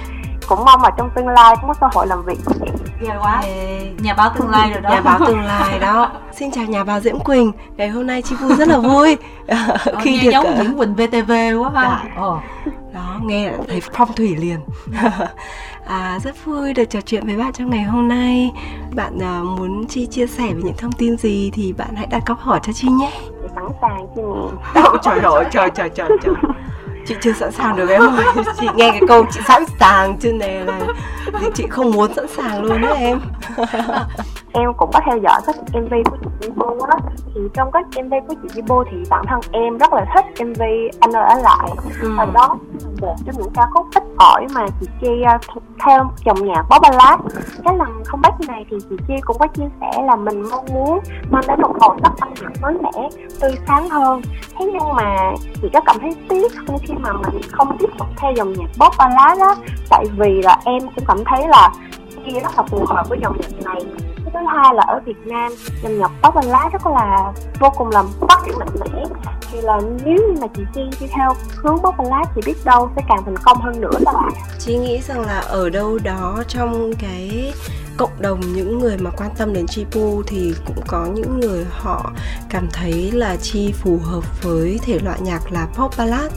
cũng 0.48 0.64
mong 0.64 0.82
là 0.82 0.90
trong 0.98 1.10
tương 1.14 1.28
lai 1.28 1.56
cũng 1.60 1.68
có 1.68 1.74
cơ 1.80 1.86
hội 1.92 2.06
làm 2.06 2.22
việc 2.22 2.38
với 2.44 2.54
chị 2.60 2.82
Ghê 3.00 3.08
quá. 3.22 3.40
Ê, 3.44 3.90
Nhà 3.98 4.14
báo 4.14 4.30
tương 4.38 4.50
lai 4.50 4.70
rồi 4.70 4.80
đó. 4.80 4.90
Nhà 4.90 5.00
báo 5.00 5.18
tương 5.26 5.40
lai 5.40 5.78
đó. 5.78 6.10
Xin 6.32 6.50
chào 6.50 6.64
nhà 6.64 6.84
báo 6.84 7.00
Diễm 7.00 7.20
Quỳnh. 7.20 7.52
Ngày 7.76 7.88
hôm 7.88 8.06
nay 8.06 8.22
chị 8.22 8.36
vui 8.36 8.56
rất 8.56 8.68
là 8.68 8.78
vui 8.78 9.16
Ờ, 9.46 9.56
khi 10.00 10.12
nghe 10.12 10.22
được 10.22 10.30
giống 10.32 10.46
ờ, 10.46 10.54
Nguyễn 10.54 10.76
Quỳnh 10.76 10.94
VTV 10.94 11.32
quá 11.60 11.70
ha. 11.74 12.02
Dạ. 12.04 12.10
Ờ. 12.16 12.38
đó 12.94 13.18
nghe 13.22 13.52
thấy 13.68 13.82
phong 13.92 14.12
thủy 14.12 14.36
liền 14.36 14.60
à, 15.86 16.18
rất 16.24 16.44
vui 16.44 16.72
được 16.74 16.84
trò 16.84 17.00
chuyện 17.00 17.26
với 17.26 17.36
bạn 17.36 17.52
trong 17.52 17.70
ngày 17.70 17.82
hôm 17.82 18.08
nay 18.08 18.52
bạn 18.94 19.18
à, 19.22 19.40
muốn 19.42 19.86
chi 19.86 20.06
chia 20.06 20.26
sẻ 20.26 20.46
về 20.46 20.60
những 20.64 20.76
thông 20.78 20.92
tin 20.92 21.16
gì 21.16 21.50
thì 21.54 21.72
bạn 21.72 21.94
hãy 21.96 22.06
đặt 22.06 22.22
câu 22.26 22.36
hỏi 22.40 22.60
cho 22.62 22.72
chi 22.72 22.88
nhé 22.88 23.12
sẵn 23.54 23.64
sàng 23.80 24.06
chị 24.14 24.22
nè 24.74 24.80
trời 25.02 25.18
ơi 25.18 25.44
trời 25.50 25.70
trời 25.74 25.88
trời 25.88 26.08
trời 26.22 26.34
chị 27.08 27.14
chưa 27.20 27.32
sẵn 27.32 27.52
sàng 27.52 27.76
được 27.76 27.88
em 27.88 28.02
ơi. 28.02 28.24
Chị 28.60 28.66
nghe 28.74 28.90
cái 28.90 29.00
câu 29.08 29.26
chị 29.32 29.40
sẵn 29.48 29.64
sàng 29.80 30.16
chứ 30.20 30.32
này 30.32 30.64
là 30.64 30.80
chị 31.54 31.64
không 31.70 31.90
muốn 31.90 32.14
sẵn 32.14 32.26
sàng 32.36 32.62
luôn 32.62 32.80
đó 32.80 32.88
em. 32.88 33.20
em 34.60 34.72
cũng 34.76 34.90
có 34.92 35.00
theo 35.06 35.16
dõi 35.18 35.40
các 35.46 35.56
MV 35.72 35.92
của 36.10 36.16
chị 36.40 36.48
Jibo 36.48 36.78
á. 36.86 36.96
Thì 37.34 37.40
trong 37.54 37.70
các 37.72 37.86
MV 38.04 38.12
của 38.28 38.34
chị 38.42 38.60
Jibo 38.60 38.84
thì 38.90 38.96
bản 39.10 39.24
thân 39.28 39.40
em 39.52 39.78
rất 39.78 39.92
là 39.92 40.04
thích 40.14 40.46
MV 40.46 40.62
anh 41.00 41.12
ơi 41.16 41.24
ở 41.28 41.34
lại. 41.42 41.68
Ừ. 42.02 42.14
và 42.18 42.24
đó 42.24 42.48
là 42.48 43.08
một 43.08 43.14
trong 43.26 43.34
những 43.38 43.50
ca 43.54 43.66
khúc 43.74 43.86
ít 43.94 44.02
ỏi 44.18 44.46
mà 44.54 44.66
chị 44.80 44.86
Chi 45.00 45.22
à, 45.26 45.38
th- 45.46 45.60
theo 45.86 46.10
dòng 46.24 46.44
nhạc 46.46 46.62
pop 46.62 46.82
ballad. 46.82 47.20
Cái 47.64 47.74
lần 47.78 48.02
comeback 48.12 48.40
này 48.48 48.64
thì 48.70 48.76
chị 48.90 48.96
Chi 49.08 49.14
cũng 49.20 49.36
có 49.38 49.46
chia 49.46 49.68
sẻ 49.80 50.02
là 50.02 50.16
mình 50.16 50.42
mong 50.50 50.64
muốn 50.74 51.00
mang 51.30 51.42
đến 51.48 51.60
một 51.60 51.72
màu 51.80 51.96
sắc 52.02 52.12
âm 52.20 52.28
nhạc 52.42 52.50
mới 52.62 52.74
mẻ 52.82 53.08
tươi 53.40 53.50
sáng 53.68 53.88
hơn. 53.88 54.20
Thế 54.58 54.66
nhưng 54.72 54.94
mà 54.96 55.32
chị 55.62 55.68
có 55.72 55.80
cảm 55.86 55.96
thấy 56.00 56.10
tiếc 56.28 56.52
không 56.66 56.78
khi 56.82 56.94
mà 57.00 57.12
mình 57.12 57.40
không 57.52 57.76
tiếp 57.78 57.88
tục 57.98 58.08
theo 58.16 58.32
dòng 58.32 58.52
nhạc 58.52 58.68
pop 58.86 58.92
ballad 58.98 59.38
á. 59.38 59.54
Tại 59.90 60.04
vì 60.18 60.42
là 60.42 60.58
em 60.64 60.78
cũng 60.80 61.04
cảm 61.08 61.18
thấy 61.26 61.48
là 61.48 61.70
Chi 62.26 62.40
rất 62.40 62.50
là 62.56 62.62
phù 62.62 62.84
hợp 62.88 63.08
với 63.08 63.18
dòng 63.22 63.36
nhạc 63.40 63.64
này 63.64 63.80
cái 64.32 64.42
thứ 64.42 64.48
hai 64.56 64.74
là 64.74 64.82
ở 64.82 65.00
Việt 65.04 65.26
Nam 65.26 65.52
dòng 65.82 66.12
tóc 66.22 66.34
pop 66.34 66.44
lá 66.44 66.68
rất 66.72 66.86
là, 66.86 67.32
vô 67.60 67.70
cùng 67.76 67.88
là 67.88 68.02
phát 68.20 68.42
triển 68.46 68.58
mạnh 68.58 68.68
mẽ. 68.80 69.04
Thì 69.52 69.60
là 69.60 69.80
nếu 70.04 70.14
như 70.14 70.40
mà 70.40 70.46
chị 70.56 70.62
Chi 70.74 70.80
đi 71.00 71.06
theo 71.16 71.34
hướng 71.56 71.78
pop 71.78 71.94
lá 72.10 72.24
thì 72.34 72.42
biết 72.46 72.64
đâu 72.64 72.90
sẽ 72.96 73.02
càng 73.08 73.22
thành 73.24 73.36
công 73.44 73.60
hơn 73.60 73.80
nữa 73.80 73.90
các 74.04 74.14
bạn. 74.14 74.32
Chị 74.58 74.76
nghĩ 74.76 75.00
rằng 75.00 75.20
là 75.20 75.38
ở 75.38 75.70
đâu 75.70 75.98
đó 76.04 76.42
trong 76.48 76.92
cái 76.98 77.52
cộng 77.96 78.10
đồng 78.18 78.40
những 78.40 78.78
người 78.78 78.96
mà 78.98 79.10
quan 79.10 79.30
tâm 79.38 79.52
đến 79.52 79.66
Chi 79.66 79.84
Pu 79.90 80.22
thì 80.26 80.54
cũng 80.66 80.80
có 80.86 81.06
những 81.14 81.40
người 81.40 81.66
họ 81.70 82.10
cảm 82.50 82.68
thấy 82.72 83.10
là 83.12 83.36
Chi 83.36 83.72
phù 83.72 83.98
hợp 84.04 84.42
với 84.42 84.80
thể 84.82 84.98
loại 84.98 85.20
nhạc 85.20 85.52
là 85.52 85.66
pop 85.74 85.96
ballad. 85.98 86.32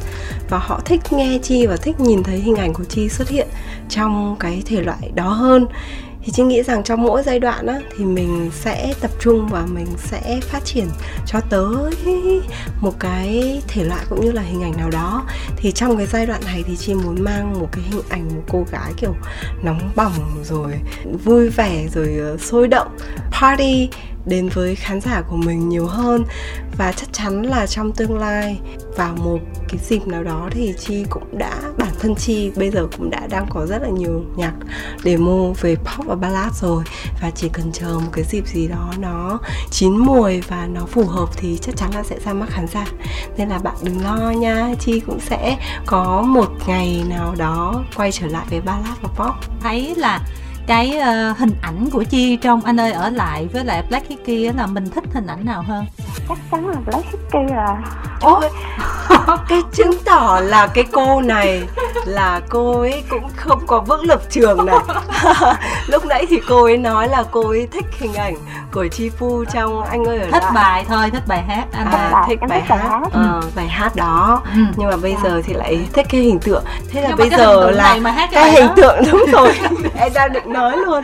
Và 0.50 0.58
họ 0.58 0.80
thích 0.86 1.02
nghe 1.12 1.40
Chi 1.44 1.68
và 1.68 1.76
thích 1.76 2.00
nhìn 2.00 2.24
thấy 2.24 2.38
hình 2.38 2.56
ảnh 2.56 2.74
của 2.74 2.84
Chi 2.84 3.10
xuất 3.10 3.30
hiện 3.30 3.48
trong 3.90 4.36
cái 4.40 4.64
thể 4.66 4.82
loại 4.82 5.12
đó 5.16 5.30
hơn 5.30 5.68
thì 6.30 6.34
chị 6.34 6.44
nghĩ 6.44 6.64
rằng 6.64 6.84
trong 6.84 7.04
mỗi 7.04 7.24
giai 7.24 7.40
đoạn 7.40 7.68
á, 7.68 7.80
thì 7.98 8.06
mình 8.06 8.50
sẽ 8.54 8.94
tập 9.02 9.12
trung 9.20 9.48
và 9.48 9.66
mình 9.66 9.88
sẽ 9.98 10.40
phát 10.42 10.66
triển 10.66 10.88
cho 11.26 11.40
tới 11.50 11.94
một 12.82 13.00
cái 13.00 13.62
thể 13.68 13.84
loại 13.84 14.06
cũng 14.10 14.22
như 14.22 14.32
là 14.32 14.42
hình 14.42 14.62
ảnh 14.62 14.78
nào 14.78 14.90
đó. 14.90 15.26
Thì 15.58 15.72
trong 15.72 15.98
cái 15.98 16.06
giai 16.06 16.26
đoạn 16.26 16.42
này 16.46 16.64
thì 16.68 16.78
chị 16.78 16.94
muốn 16.94 17.24
mang 17.24 17.60
một 17.60 17.70
cái 17.72 17.84
hình 17.84 18.02
ảnh 18.10 18.28
một 18.36 18.42
cô 18.50 18.66
gái 18.72 18.94
kiểu 18.98 19.16
nóng 19.64 19.92
bỏng 19.96 20.44
rồi 20.44 20.74
vui 21.24 21.50
vẻ 21.50 21.88
rồi 21.94 22.18
ờ, 22.20 22.38
sôi 22.38 22.68
động 22.68 22.98
party 23.42 23.90
đến 24.26 24.50
với 24.54 24.76
khán 24.76 25.02
giả 25.02 25.22
của 25.22 25.38
mình 25.38 25.70
nhiều 25.70 25.88
hơn. 25.88 26.26
Và 26.78 26.92
chắc 26.92 27.14
chắn 27.14 27.42
là 27.42 27.68
trong 27.68 27.92
tương 27.92 28.18
lai, 28.18 28.60
vào 28.98 29.16
một 29.16 29.40
cái 29.70 29.80
dịp 29.90 30.08
nào 30.08 30.24
đó 30.24 30.50
thì 30.52 30.74
chi 30.80 31.06
cũng 31.10 31.38
đã, 31.38 31.60
bản 31.78 31.94
thân 32.00 32.16
chi 32.16 32.52
bây 32.56 32.72
giờ 32.72 32.88
cũng 32.98 33.10
đã 33.10 33.28
đang 33.30 33.48
có 33.50 33.66
rất 33.66 33.82
là 33.82 33.90
nhiều 33.90 34.24
nhạc 34.36 34.54
demo 35.04 35.54
về 35.62 35.76
pop 35.76 36.06
và 36.06 36.16
ballad 36.16 36.54
rồi. 36.62 36.84
Và 37.22 37.32
chỉ 37.36 37.50
cần 37.54 37.72
chờ 37.72 38.00
một 38.00 38.10
cái 38.12 38.24
dịp 38.24 38.48
gì 38.48 38.68
đó 38.68 38.94
nó 39.00 39.40
chín 39.72 39.98
mùi 39.98 40.42
và 40.42 40.68
nó 40.74 40.86
phù 40.86 41.06
hợp 41.06 41.30
thì 41.38 41.58
chắc 41.62 41.78
chắn 41.78 41.92
là 41.96 42.04
sẽ 42.04 42.16
ra 42.26 42.34
mắt 42.34 42.50
khán 42.50 42.68
giả. 42.68 42.86
Nên 43.38 43.50
là 43.50 43.58
bạn 43.58 43.76
đừng 43.84 44.04
lo 44.04 44.32
nha, 44.32 44.74
chi 44.80 45.00
cũng 45.00 45.20
sẽ 45.20 45.58
có 45.86 46.22
một 46.22 46.48
ngày 46.68 47.04
nào 47.10 47.36
đó 47.38 47.84
quay 47.96 48.12
trở 48.12 48.28
lại 48.28 48.46
với 48.50 48.62
ballad 48.62 48.98
và 49.02 49.10
pop. 49.10 49.36
Thấy 49.62 49.94
là 49.98 50.22
cái 50.70 50.98
ờ, 50.98 51.32
hình 51.32 51.52
ảnh 51.62 51.90
của 51.92 52.04
Chi 52.04 52.36
trong 52.36 52.62
Anh 52.62 52.80
ơi 52.80 52.92
ở 52.92 53.10
lại 53.10 53.48
với 53.54 53.66
lại 53.66 53.84
Black 53.90 54.10
Hickey 54.10 54.50
là 54.50 54.68
mình 54.68 54.90
thích 54.90 55.04
hình 55.14 55.28
ảnh 55.28 55.46
nào 55.46 55.62
hơn? 55.62 55.86
chắc 56.30 56.38
chắn 56.52 56.68
là 56.68 56.76
Black 56.86 57.06
Hickey 57.06 57.56
là 57.56 57.82
Ôi, 58.22 58.50
cái 59.50 59.62
chứng 59.72 59.92
tỏ 60.06 60.40
là 60.44 60.68
cái 60.68 60.84
cô 60.92 61.22
này 61.22 61.64
là 62.06 62.42
cô 62.50 62.80
ấy 62.80 63.04
cũng 63.10 63.24
không 63.36 63.60
có 63.68 63.80
vững 63.80 64.04
lập 64.06 64.22
trường 64.30 64.66
này. 64.66 64.78
Lúc 65.88 66.06
nãy 66.06 66.26
thì 66.30 66.40
cô 66.50 66.64
ấy 66.64 66.78
nói 66.78 67.08
là 67.10 67.24
cô 67.32 67.48
ấy 67.50 67.68
thích 67.72 67.86
hình 68.00 68.14
ảnh 68.14 68.36
của 68.74 68.88
Chi 68.88 69.10
Pu 69.18 69.46
trong 69.46 69.84
anh 69.84 70.04
ơi 70.06 70.20
ở 70.20 70.26
Thích 70.32 70.44
lại. 70.44 70.52
bài 70.56 70.86
thôi, 70.88 71.10
thích 71.14 71.24
bài 71.28 71.42
hát 71.48 71.66
anh 71.72 71.86
ơi. 71.86 72.00
à, 72.02 72.10
bài, 72.14 72.24
thích 72.28 72.40
bài 72.50 72.62
hát. 72.62 73.02
ờ, 73.14 73.42
bài 73.56 73.68
hát 73.68 73.96
đó. 73.96 74.42
Ừ. 74.56 74.62
nhưng 74.78 74.90
mà 74.90 74.98
bây 74.98 75.16
giờ 75.24 75.42
thì 75.46 75.54
lại 75.54 75.80
thích 75.94 76.06
cái 76.10 76.22
hình 76.22 76.40
tượng. 76.40 76.64
Thế 76.92 77.02
là 77.02 77.08
Nhưng 77.10 77.18
bây 77.18 77.30
giờ 77.30 77.72
là 77.72 77.84
này 77.84 78.00
mà 78.00 78.12
hát 78.12 78.30
cái 78.32 78.44
cái 78.44 78.52
hình 78.54 78.68
đó. 78.68 78.74
tượng 78.76 79.04
đúng 79.12 79.26
rồi. 79.32 79.54
Em 79.98 80.14
đang 80.14 80.34
định 80.34 80.54
nói 80.54 80.78
luôn. 80.78 81.04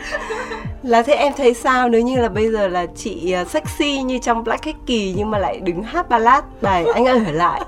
Là 0.82 1.02
thế 1.02 1.14
em 1.14 1.32
thấy 1.36 1.54
sao 1.54 1.88
nếu 1.88 2.00
như 2.00 2.20
là 2.20 2.28
bây 2.28 2.52
giờ 2.52 2.68
là 2.68 2.86
chị 2.96 3.32
à, 3.32 3.44
sexy 3.44 4.02
như 4.02 4.18
trong 4.18 4.44
Black 4.44 4.64
Hickey 4.64 5.14
nhưng 5.16 5.30
mà 5.30 5.38
lại 5.38 5.60
đứng 5.60 5.82
hát 5.82 6.08
ballad 6.08 6.44
bài 6.62 6.84
anh 6.94 7.06
ơi 7.08 7.20
ở 7.26 7.32
lại 7.32 7.60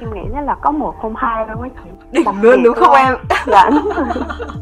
em 0.00 0.14
nghĩ 0.14 0.20
nó 0.34 0.40
là 0.40 0.54
có 0.54 0.70
một 0.70 0.94
không 1.02 1.16
hai 1.16 1.44
á 1.44 1.54
chị 1.84 1.90
đỉnh 2.10 2.42
luôn 2.42 2.62
đúng 2.62 2.74
không 2.74 2.94
em? 2.94 3.16
Dạ. 3.46 3.70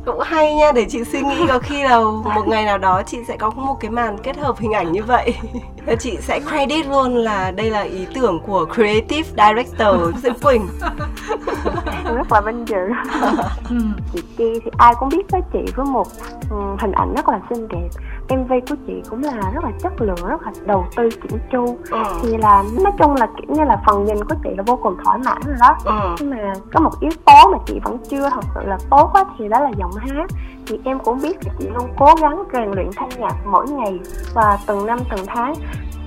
Cũng 0.07 0.21
hay 0.21 0.55
nha 0.55 0.73
để 0.73 0.87
chị 0.89 1.05
suy 1.05 1.23
nghĩ 1.23 1.47
có 1.49 1.59
khi 1.59 1.83
là 1.83 2.01
một 2.35 2.49
ngày 2.49 2.65
nào 2.65 2.79
đó 2.79 3.03
chị 3.07 3.19
sẽ 3.29 3.37
có 3.37 3.51
một 3.51 3.77
cái 3.81 3.91
màn 3.91 4.19
kết 4.19 4.37
hợp 4.37 4.59
hình 4.59 4.73
ảnh 4.73 4.93
như 4.93 5.03
vậy. 5.03 5.35
Và 5.87 5.95
chị 5.95 6.17
sẽ 6.21 6.41
credit 6.41 6.87
luôn 6.87 7.15
là 7.15 7.51
đây 7.51 7.71
là 7.71 7.81
ý 7.81 8.07
tưởng 8.15 8.41
của 8.47 8.67
creative 8.75 9.29
director 9.37 10.15
Diễm 10.23 10.35
Quỳnh. 10.43 10.69
Em 12.05 12.17
rất 12.17 12.33
là 12.33 12.41
vinh 12.41 12.69
dự. 12.69 12.89
Ừ. 13.71 13.77
chị 14.13 14.23
Chi 14.39 14.61
thì 14.65 14.71
ai 14.79 14.95
cũng 15.01 15.09
biết 15.09 15.31
với 15.31 15.41
chị 15.53 15.73
với 15.77 15.87
một 15.87 16.07
um, 16.51 16.77
hình 16.81 16.93
ảnh 16.93 17.15
rất 17.15 17.29
là 17.29 17.41
xinh 17.51 17.69
đẹp 17.69 17.89
MV 18.29 18.53
của 18.69 18.77
chị 18.87 19.03
cũng 19.11 19.23
là 19.23 19.51
rất 19.55 19.65
là 19.65 19.71
chất 19.83 19.93
lượng 19.99 20.29
rất 20.29 20.43
là 20.43 20.53
đầu 20.67 20.87
tư 20.97 21.09
chỉnh 21.11 21.41
chu. 21.53 21.79
Ừ. 21.91 22.03
thì 22.23 22.37
là 22.37 22.65
nói 22.83 22.93
chung 22.99 23.15
là 23.15 23.27
kiểu 23.27 23.57
như 23.57 23.65
là 23.65 23.83
phần 23.87 24.05
nhìn 24.05 24.17
của 24.17 24.35
chị 24.45 24.51
là 24.57 24.63
vô 24.67 24.77
cùng 24.77 24.97
thỏa 25.05 25.17
mãn 25.17 25.43
rồi 25.45 25.57
đó. 25.61 25.77
Ừ. 25.85 26.15
nhưng 26.19 26.31
mà 26.31 26.53
có 26.73 26.81
một 26.81 27.01
yếu 27.01 27.11
tố 27.25 27.51
mà 27.53 27.59
chị 27.67 27.81
vẫn 27.85 27.99
chưa 28.11 28.31
thật 28.31 28.45
sự 28.55 28.61
là 28.65 28.79
tốt 28.91 29.11
á 29.15 29.25
thì 29.39 29.49
đó 29.49 29.61
là 29.61 29.71
giọng 29.79 29.93
hát. 29.97 30.27
Thì 30.67 30.81
em 30.85 30.99
cũng 30.99 31.19
biết 31.23 31.37
là 31.47 31.53
chị 31.59 31.69
luôn 31.75 31.89
cố 31.97 32.15
gắng 32.21 32.43
rèn 32.53 32.71
luyện 32.71 32.91
thanh 32.97 33.09
nhạc 33.19 33.35
mỗi 33.47 33.67
ngày 33.71 34.01
và 34.35 34.59
từng 34.67 34.87
năm 34.87 34.99
từng 35.11 35.27
tháng. 35.27 35.55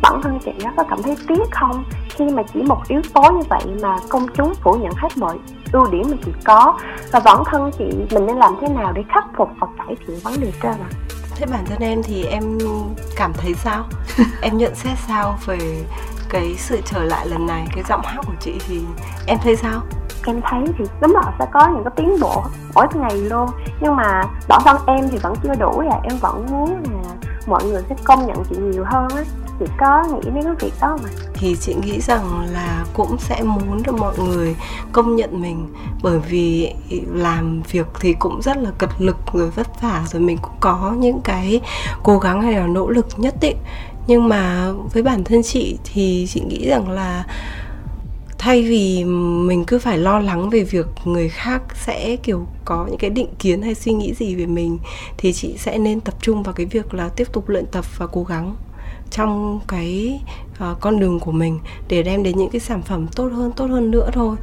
Bản 0.01 0.21
thân 0.23 0.39
chị 0.45 0.51
á 0.63 0.73
có 0.77 0.83
cảm 0.89 1.03
thấy 1.03 1.17
tiếc 1.27 1.43
không? 1.51 1.83
Khi 2.09 2.25
mà 2.31 2.43
chỉ 2.53 2.61
một 2.61 2.79
yếu 2.87 3.01
tố 3.13 3.31
như 3.31 3.41
vậy 3.49 3.61
mà 3.81 3.97
công 4.09 4.27
chúng 4.33 4.53
phủ 4.55 4.73
nhận 4.73 4.91
hết 4.95 5.09
mọi 5.17 5.39
ưu 5.71 5.91
điểm 5.91 6.03
mà 6.11 6.17
chị 6.25 6.31
có 6.45 6.77
và 7.11 7.19
bản 7.25 7.43
thân 7.45 7.71
chị 7.77 7.85
mình 8.11 8.25
nên 8.25 8.37
làm 8.37 8.53
thế 8.61 8.67
nào 8.67 8.91
để 8.95 9.03
khắc 9.09 9.25
phục 9.37 9.49
và 9.59 9.67
cải 9.77 9.95
thiện 10.07 10.17
vấn 10.23 10.33
đề 10.41 10.51
trên 10.61 10.71
ạ 10.71 10.89
Thế 11.37 11.45
bản 11.45 11.65
thân 11.65 11.79
em 11.79 12.03
thì 12.03 12.23
em 12.23 12.57
cảm 13.15 13.33
thấy 13.33 13.53
sao? 13.53 13.85
em 14.41 14.57
nhận 14.57 14.75
xét 14.75 14.97
sao 15.07 15.37
về 15.45 15.83
cái 16.29 16.55
sự 16.57 16.81
trở 16.85 17.03
lại 17.03 17.27
lần 17.27 17.47
này, 17.47 17.67
cái 17.75 17.83
giọng 17.89 18.01
hát 18.03 18.21
của 18.27 18.35
chị 18.39 18.53
thì 18.67 18.81
em 19.27 19.37
thấy 19.43 19.55
sao? 19.55 19.81
em 20.27 20.41
thấy 20.43 20.63
thì 20.77 20.85
đúng 21.01 21.13
là 21.15 21.33
sẽ 21.39 21.45
có 21.53 21.67
những 21.73 21.83
cái 21.83 21.93
tiến 21.95 22.19
bộ 22.21 22.43
mỗi 22.75 22.87
ngày 22.95 23.17
luôn 23.17 23.49
nhưng 23.81 23.95
mà 23.95 24.23
bản 24.47 24.61
thân 24.65 24.77
em 24.87 25.09
thì 25.11 25.17
vẫn 25.17 25.33
chưa 25.43 25.55
đủ 25.59 25.81
là 25.81 25.99
em 26.03 26.17
vẫn 26.17 26.45
muốn 26.51 26.83
là 26.83 27.09
mọi 27.47 27.63
người 27.63 27.81
sẽ 27.89 27.95
công 28.03 28.27
nhận 28.27 28.43
chị 28.49 28.55
nhiều 28.57 28.83
hơn 28.85 29.07
á 29.15 29.23
chị 29.59 29.65
có 29.77 30.03
nghĩ 30.03 30.29
đến 30.31 30.43
cái 30.43 30.53
việc 30.59 30.73
đó 30.81 30.97
mà. 31.03 31.09
Thì 31.33 31.55
chị 31.61 31.75
nghĩ 31.83 32.01
rằng 32.01 32.47
là 32.53 32.85
cũng 32.93 33.17
sẽ 33.19 33.41
muốn 33.43 33.83
được 33.83 33.95
mọi 33.97 34.19
người 34.19 34.55
công 34.91 35.15
nhận 35.15 35.41
mình, 35.41 35.67
bởi 36.03 36.19
vì 36.19 36.73
làm 37.13 37.61
việc 37.61 37.87
thì 37.99 38.13
cũng 38.13 38.41
rất 38.41 38.57
là 38.57 38.71
cật 38.77 38.89
lực 38.99 39.17
rồi 39.33 39.49
vất 39.49 39.81
vả 39.81 40.05
rồi 40.11 40.21
mình 40.21 40.37
cũng 40.41 40.55
có 40.59 40.95
những 40.99 41.21
cái 41.23 41.61
cố 42.03 42.19
gắng 42.19 42.41
hay 42.41 42.53
là 42.53 42.67
nỗ 42.67 42.89
lực 42.89 43.07
nhất 43.17 43.35
định. 43.41 43.57
Nhưng 44.07 44.29
mà 44.29 44.71
với 44.93 45.03
bản 45.03 45.23
thân 45.23 45.43
chị 45.43 45.77
thì 45.93 46.27
chị 46.29 46.41
nghĩ 46.41 46.69
rằng 46.69 46.89
là 46.89 47.25
thay 48.37 48.63
vì 48.63 49.03
mình 49.47 49.65
cứ 49.65 49.79
phải 49.79 49.97
lo 49.97 50.19
lắng 50.19 50.49
về 50.49 50.63
việc 50.63 50.85
người 51.05 51.29
khác 51.29 51.61
sẽ, 51.75 52.15
kiểu, 52.15 52.47
có 52.65 52.85
những 52.89 52.97
cái 52.97 53.09
định 53.09 53.27
kiến 53.39 53.61
hay 53.61 53.75
suy 53.75 53.93
nghĩ 53.93 54.13
gì 54.13 54.35
về 54.35 54.45
mình, 54.45 54.77
thì 55.17 55.33
chị 55.33 55.55
sẽ 55.57 55.77
nên 55.77 55.99
tập 55.99 56.13
trung 56.21 56.43
vào 56.43 56.53
cái 56.53 56.65
việc 56.65 56.93
là 56.93 57.09
tiếp 57.09 57.27
tục 57.33 57.49
luyện 57.49 57.65
tập 57.65 57.85
và 57.97 58.07
cố 58.07 58.23
gắng 58.23 58.55
trong 59.11 59.59
cái 59.67 60.21
uh, 60.71 60.77
con 60.79 60.99
đường 60.99 61.19
của 61.19 61.31
mình 61.31 61.59
để 61.87 62.03
đem 62.03 62.23
đến 62.23 62.37
những 62.37 62.49
cái 62.49 62.59
sản 62.59 62.81
phẩm 62.81 63.07
tốt 63.15 63.27
hơn 63.27 63.51
tốt 63.51 63.65
hơn 63.65 63.91
nữa 63.91 64.09
thôi. 64.13 64.35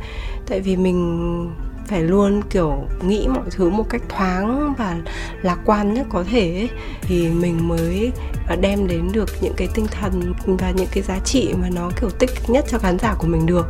Tại 0.47 0.61
vì 0.61 0.77
mình 0.77 1.51
phải 1.87 2.03
luôn 2.03 2.43
kiểu 2.51 2.87
nghĩ 3.03 3.27
mọi 3.29 3.45
thứ 3.51 3.71
một 3.71 3.89
cách 3.91 4.03
thoáng 4.09 4.75
và 4.79 4.97
lạc 5.43 5.59
quan 5.65 5.95
nhất 5.95 6.07
có 6.11 6.25
thể 6.31 6.41
ấy, 6.41 6.69
thì 7.03 7.29
mình 7.29 7.69
mới 7.69 8.13
ờ, 8.49 8.57
đem 8.57 8.87
đến 8.87 9.09
được 9.13 9.31
những 9.41 9.55
cái 9.57 9.69
tinh 9.75 9.87
thần 9.87 10.33
và 10.47 10.71
những 10.71 10.89
cái 10.93 11.03
giá 11.03 11.19
trị 11.25 11.55
mà 11.63 11.69
nó 11.75 11.91
kiểu 12.01 12.11
tích 12.11 12.31
nhất 12.49 12.65
cho 12.69 12.79
khán 12.79 12.99
giả 12.99 13.15
của 13.19 13.27
mình 13.27 13.47
được. 13.47 13.67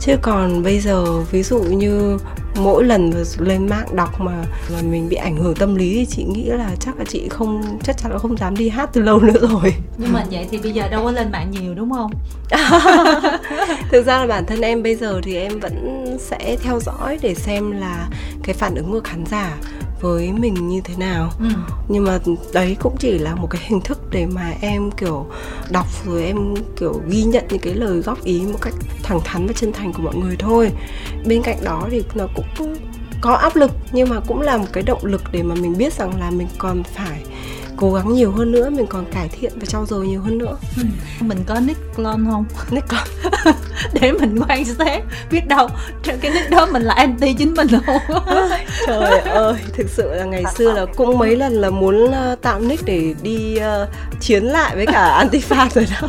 Chứ 0.00 0.16
còn 0.22 0.62
bây 0.62 0.80
giờ 0.80 1.20
ví 1.20 1.42
dụ 1.42 1.62
như 1.62 2.18
mỗi 2.56 2.84
lần 2.84 3.12
lên 3.38 3.66
mạng 3.68 3.86
đọc 3.96 4.20
mà 4.20 4.44
mà 4.72 4.82
mình 4.82 5.08
bị 5.08 5.16
ảnh 5.16 5.36
hưởng 5.36 5.54
tâm 5.54 5.74
lý 5.74 5.94
thì 5.94 6.06
chị 6.06 6.24
nghĩ 6.24 6.44
là 6.44 6.70
chắc 6.80 6.98
là 6.98 7.04
chị 7.08 7.28
không 7.28 7.78
chắc 7.82 7.98
chắn 7.98 8.12
là 8.12 8.18
không 8.18 8.36
dám 8.36 8.56
đi 8.56 8.68
hát 8.68 8.90
từ 8.92 9.02
lâu 9.02 9.20
nữa 9.20 9.40
rồi. 9.40 9.74
Nhưng 9.98 10.12
mà 10.12 10.24
vậy 10.30 10.46
thì 10.50 10.58
bây 10.58 10.72
giờ 10.72 10.88
đâu 10.88 11.04
có 11.04 11.10
lên 11.10 11.32
mạng 11.32 11.50
nhiều 11.50 11.74
đúng 11.74 11.90
không 11.90 12.10
thực 13.92 14.06
ra 14.06 14.18
là 14.18 14.26
bản 14.26 14.46
thân 14.46 14.60
em 14.60 14.82
bây 14.82 14.96
giờ 14.96 15.20
thì 15.22 15.36
em 15.36 15.60
vẫn 15.60 16.06
sẽ 16.20 16.56
theo 16.62 16.80
dõi 16.80 17.18
để 17.22 17.34
xem 17.34 17.70
là 17.70 18.08
cái 18.42 18.54
phản 18.54 18.74
ứng 18.74 18.92
của 18.92 19.00
khán 19.04 19.24
giả 19.26 19.56
với 20.00 20.32
mình 20.32 20.68
như 20.68 20.80
thế 20.84 20.94
nào 20.96 21.30
ừ. 21.38 21.46
nhưng 21.88 22.04
mà 22.04 22.18
đấy 22.52 22.76
cũng 22.80 22.96
chỉ 22.98 23.18
là 23.18 23.34
một 23.34 23.46
cái 23.50 23.62
hình 23.64 23.80
thức 23.80 23.98
để 24.10 24.26
mà 24.26 24.52
em 24.60 24.90
kiểu 24.90 25.26
đọc 25.70 25.86
rồi 26.06 26.24
em 26.24 26.54
kiểu 26.76 27.00
ghi 27.08 27.22
nhận 27.22 27.44
những 27.48 27.60
cái 27.60 27.74
lời 27.74 27.98
góp 28.00 28.24
ý 28.24 28.42
một 28.52 28.58
cách 28.62 28.74
thẳng 29.02 29.20
thắn 29.24 29.46
và 29.46 29.52
chân 29.52 29.72
thành 29.72 29.92
của 29.92 30.02
mọi 30.02 30.14
người 30.14 30.36
thôi 30.38 30.70
bên 31.26 31.42
cạnh 31.42 31.58
đó 31.64 31.88
thì 31.90 32.02
nó 32.14 32.26
cũng 32.34 32.76
có 33.20 33.32
áp 33.32 33.56
lực 33.56 33.70
nhưng 33.92 34.08
mà 34.08 34.20
cũng 34.28 34.40
là 34.40 34.56
một 34.56 34.66
cái 34.72 34.82
động 34.82 35.04
lực 35.04 35.22
để 35.32 35.42
mà 35.42 35.54
mình 35.54 35.78
biết 35.78 35.92
rằng 35.92 36.20
là 36.20 36.30
mình 36.30 36.48
còn 36.58 36.82
phải 36.82 37.22
cố 37.82 37.92
gắng 37.92 38.14
nhiều 38.14 38.32
hơn 38.32 38.52
nữa 38.52 38.70
mình 38.70 38.86
còn 38.86 39.04
cải 39.12 39.28
thiện 39.28 39.52
và 39.56 39.66
trau 39.66 39.86
dồi 39.86 40.06
nhiều 40.06 40.20
hơn 40.20 40.38
nữa. 40.38 40.56
Ừ. 40.76 40.82
mình 41.20 41.38
có 41.46 41.60
nick 41.60 41.80
clone 41.96 42.22
không? 42.30 42.44
Nick 42.70 42.88
clone. 42.88 43.32
Để 44.00 44.12
mình 44.12 44.38
quan 44.48 44.64
sát 44.64 45.00
biết 45.30 45.48
đâu 45.48 45.68
cái 46.04 46.30
nick 46.30 46.50
đó 46.50 46.66
mình 46.72 46.82
là 46.82 46.94
anti 46.94 47.34
chính 47.34 47.54
mình 47.54 47.68
không? 47.86 48.20
Trời 48.86 49.20
ơi 49.20 49.54
thực 49.72 49.88
sự 49.88 50.14
là 50.14 50.24
ngày 50.24 50.44
xưa 50.56 50.72
là 50.72 50.86
cũng 50.96 51.18
mấy 51.18 51.36
lần 51.36 51.52
là 51.52 51.70
muốn 51.70 52.04
uh, 52.04 52.42
tạo 52.42 52.60
nick 52.60 52.84
để 52.84 53.14
đi 53.22 53.58
uh, 53.58 53.88
chiến 54.20 54.44
lại 54.44 54.76
với 54.76 54.86
cả 54.86 55.26
antifa 55.30 55.68
rồi 55.74 55.86
đó 56.00 56.08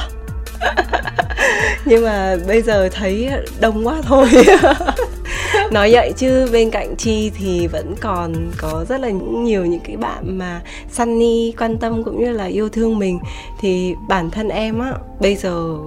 nhưng 1.85 2.03
mà 2.03 2.37
bây 2.47 2.61
giờ 2.61 2.89
thấy 2.89 3.29
đông 3.59 3.87
quá 3.87 4.01
thôi. 4.03 4.27
Nói 5.71 5.91
vậy 5.91 6.13
chứ 6.17 6.49
bên 6.51 6.69
cạnh 6.69 6.95
chi 6.95 7.31
thì 7.37 7.67
vẫn 7.67 7.95
còn 8.01 8.51
có 8.57 8.85
rất 8.89 9.01
là 9.01 9.09
nhiều 9.43 9.65
những 9.65 9.79
cái 9.79 9.97
bạn 9.97 10.37
mà 10.37 10.61
sunny 10.91 11.53
quan 11.59 11.77
tâm 11.77 12.03
cũng 12.03 12.23
như 12.23 12.31
là 12.31 12.45
yêu 12.45 12.69
thương 12.69 12.99
mình. 12.99 13.19
Thì 13.61 13.95
bản 14.07 14.29
thân 14.29 14.49
em 14.49 14.79
á, 14.79 14.93
bây 15.19 15.35
giờ 15.35 15.77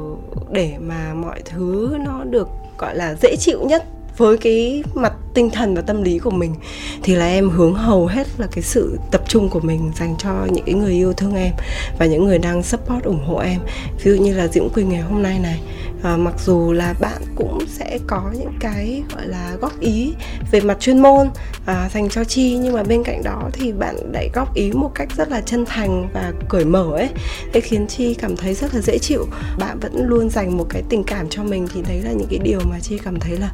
để 0.51 0.73
mà 0.81 1.15
mọi 1.15 1.41
thứ 1.45 1.97
nó 2.07 2.25
được, 2.25 2.49
gọi 2.79 2.97
là, 2.97 3.15
dễ 3.23 3.37
chịu 3.37 3.61
nhất 3.63 3.85
với 4.17 4.39
cái 4.39 4.83
mặt 4.95 5.13
tinh 5.35 5.51
thần 5.51 5.75
và 5.75 5.83
tâm 5.83 6.03
lý 6.03 6.19
của 6.19 6.31
mình 6.31 6.55
thì 7.03 7.15
là 7.15 7.27
em 7.27 7.51
hướng 7.51 7.75
hầu 7.75 8.07
hết 8.07 8.27
là 8.39 8.47
cái 8.53 8.63
sự 8.63 8.99
tập 9.11 9.23
trung 9.29 9.49
của 9.49 9.61
mình 9.61 9.93
dành 9.99 10.15
cho 10.19 10.47
những 10.53 10.65
cái 10.65 10.75
người 10.75 10.93
yêu 10.93 11.13
thương 11.13 11.35
em 11.35 11.53
và 11.99 12.07
những 12.07 12.25
người 12.25 12.39
đang 12.39 12.63
support 12.63 13.05
ủng 13.05 13.25
hộ 13.27 13.37
em. 13.37 13.61
Ví 14.03 14.13
dụ 14.13 14.23
như 14.23 14.35
là 14.35 14.47
diễm 14.47 14.69
quỳnh 14.69 14.89
ngày 14.89 15.03
hôm 15.03 15.23
nay 15.23 15.39
này 15.39 15.61
à, 16.07 16.17
mặc 16.17 16.35
dù 16.45 16.73
là 16.73 16.95
bạn 17.01 17.23
cũng 17.37 17.59
sẽ 17.69 17.99
có 18.07 18.31
những 18.39 18.53
cái 18.61 19.03
gọi 19.15 19.29
là 19.29 19.57
góp 19.61 19.81
ý 19.81 20.15
về 20.51 20.61
mặt 20.61 20.81
chuyên 20.81 20.99
môn 20.99 21.29
à, 21.67 21.89
dành 21.95 22.09
cho 22.09 22.25
chi 22.25 22.59
nhưng 22.59 22.75
mà 22.75 22.83
bên 22.83 23.03
cạnh 23.05 23.23
đó 23.25 23.51
thì 23.53 23.73
bạn 23.73 23.97
lại 24.13 24.31
góp 24.35 24.55
ý 24.55 24.73
một 24.73 24.91
cách 24.95 25.09
rất 25.17 25.29
là 25.29 25.41
chân 25.41 25.65
thành 25.67 26.09
và 26.13 26.33
cởi 26.49 26.65
mở 26.65 26.91
ấy. 26.93 27.09
Để 27.53 27.61
khiến 27.61 27.87
chi 27.87 28.15
cảm 28.15 28.37
thấy 28.37 28.55
rất 28.55 28.75
là 28.75 28.81
dễ 28.81 28.99
chịu. 28.99 29.27
Bạn 29.59 29.79
vẫn 29.81 30.07
luôn 30.07 30.31
dành 30.31 30.57
một 30.57 30.67
cái 30.69 30.83
tình 30.89 31.05
cảm 31.05 31.29
cho 31.29 31.45
mình 31.45 31.69
thì 31.75 31.83
đấy 31.89 32.03
là 32.03 32.13
những 32.13 32.29
cái 32.31 32.39
điều 32.39 32.61
mà 32.71 32.81
chi 32.81 32.99
cảm 33.05 33.21
thấy 33.21 33.37
là 33.37 33.51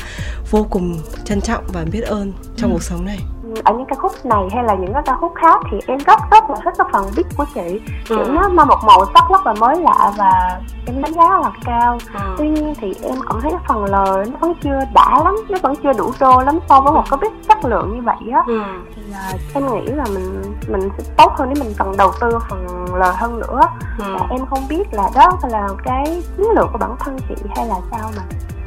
vô 0.51 0.67
cùng 0.71 0.99
trân 1.25 1.41
trọng 1.41 1.65
và 1.73 1.85
biết 1.85 2.03
ơn 2.03 2.33
trong 2.57 2.71
ừ. 2.71 2.75
cuộc 2.75 2.83
sống 2.83 3.05
này 3.05 3.19
ở 3.65 3.73
những 3.73 3.87
ca 3.87 3.97
khúc 3.97 4.13
này 4.25 4.49
hay 4.53 4.65
là 4.65 4.75
những 4.75 4.93
cái 4.93 5.03
ca 5.07 5.17
khúc 5.17 5.33
khác 5.35 5.61
thì 5.71 5.79
em 5.87 5.99
rất 5.99 6.19
rất 6.31 6.51
là 6.51 6.57
thích 6.65 6.75
cái 6.79 6.87
phần 6.93 7.07
beat 7.17 7.27
của 7.37 7.45
chị 7.55 7.81
kiểu 8.09 8.19
ừ. 8.19 8.31
nó 8.35 8.49
mang 8.49 8.69
một 8.69 8.79
màu 8.87 9.05
sắc 9.15 9.25
rất 9.31 9.47
là 9.47 9.53
mới 9.53 9.81
lạ 9.81 10.13
và 10.17 10.61
em 10.87 11.03
đánh 11.03 11.15
giá 11.15 11.29
rất 11.29 11.41
là 11.43 11.51
cao 11.65 11.99
ừ. 12.15 12.21
tuy 12.39 12.49
nhiên 12.49 12.75
thì 12.81 12.95
em 13.03 13.15
cũng 13.29 13.41
thấy 13.41 13.51
cái 13.51 13.61
phần 13.69 13.85
lời 13.85 14.27
nó 14.31 14.39
vẫn 14.41 14.55
chưa 14.63 14.81
đã 14.95 15.21
lắm 15.25 15.37
nó 15.49 15.59
vẫn 15.63 15.75
chưa 15.83 15.93
đủ 15.93 16.13
đô 16.21 16.41
lắm 16.41 16.59
so 16.69 16.81
với 16.81 16.93
một 16.93 17.05
cái 17.11 17.19
beat 17.21 17.33
chất 17.49 17.65
lượng 17.65 17.95
như 17.95 18.03
vậy 18.03 18.33
á 18.33 18.43
ừ. 18.47 18.61
thì 18.97 19.03
là 19.13 19.33
em 19.55 19.75
nghĩ 19.75 19.87
là 19.87 20.05
mình 20.15 20.43
mình 20.69 20.89
sẽ 20.99 21.05
tốt 21.17 21.33
hơn 21.37 21.49
nếu 21.55 21.65
mình 21.65 21.75
cần 21.79 21.97
đầu 21.97 22.13
tư 22.21 22.39
phần 22.49 22.87
lời 22.95 23.15
hơn 23.17 23.41
nữa 23.41 23.61
ừ. 23.99 24.05
và 24.15 24.27
em 24.31 24.47
không 24.51 24.69
biết 24.69 24.85
là 24.93 25.11
đó 25.15 25.39
là 25.51 25.69
cái 25.85 26.23
chiến 26.37 26.47
lược 26.55 26.69
của 26.73 26.79
bản 26.79 26.97
thân 26.99 27.19
chị 27.29 27.35
hay 27.57 27.67
là 27.67 27.77
sao 27.91 28.11
mà 28.17 28.23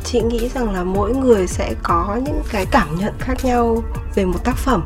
chị 0.06 0.22
nghĩ 0.22 0.50
rằng 0.50 0.74
là 0.74 0.84
mỗi 0.84 1.16
người 1.16 1.48
sẽ 1.48 1.74
có 1.84 2.20
những 2.26 2.42
cái 2.52 2.66
cảm 2.72 2.96
nhận 3.00 3.14
khác 3.20 3.46
nhau 3.46 3.84
về 4.16 4.26
một 4.26 4.44
tác 4.44 4.58
phẩm. 4.58 4.84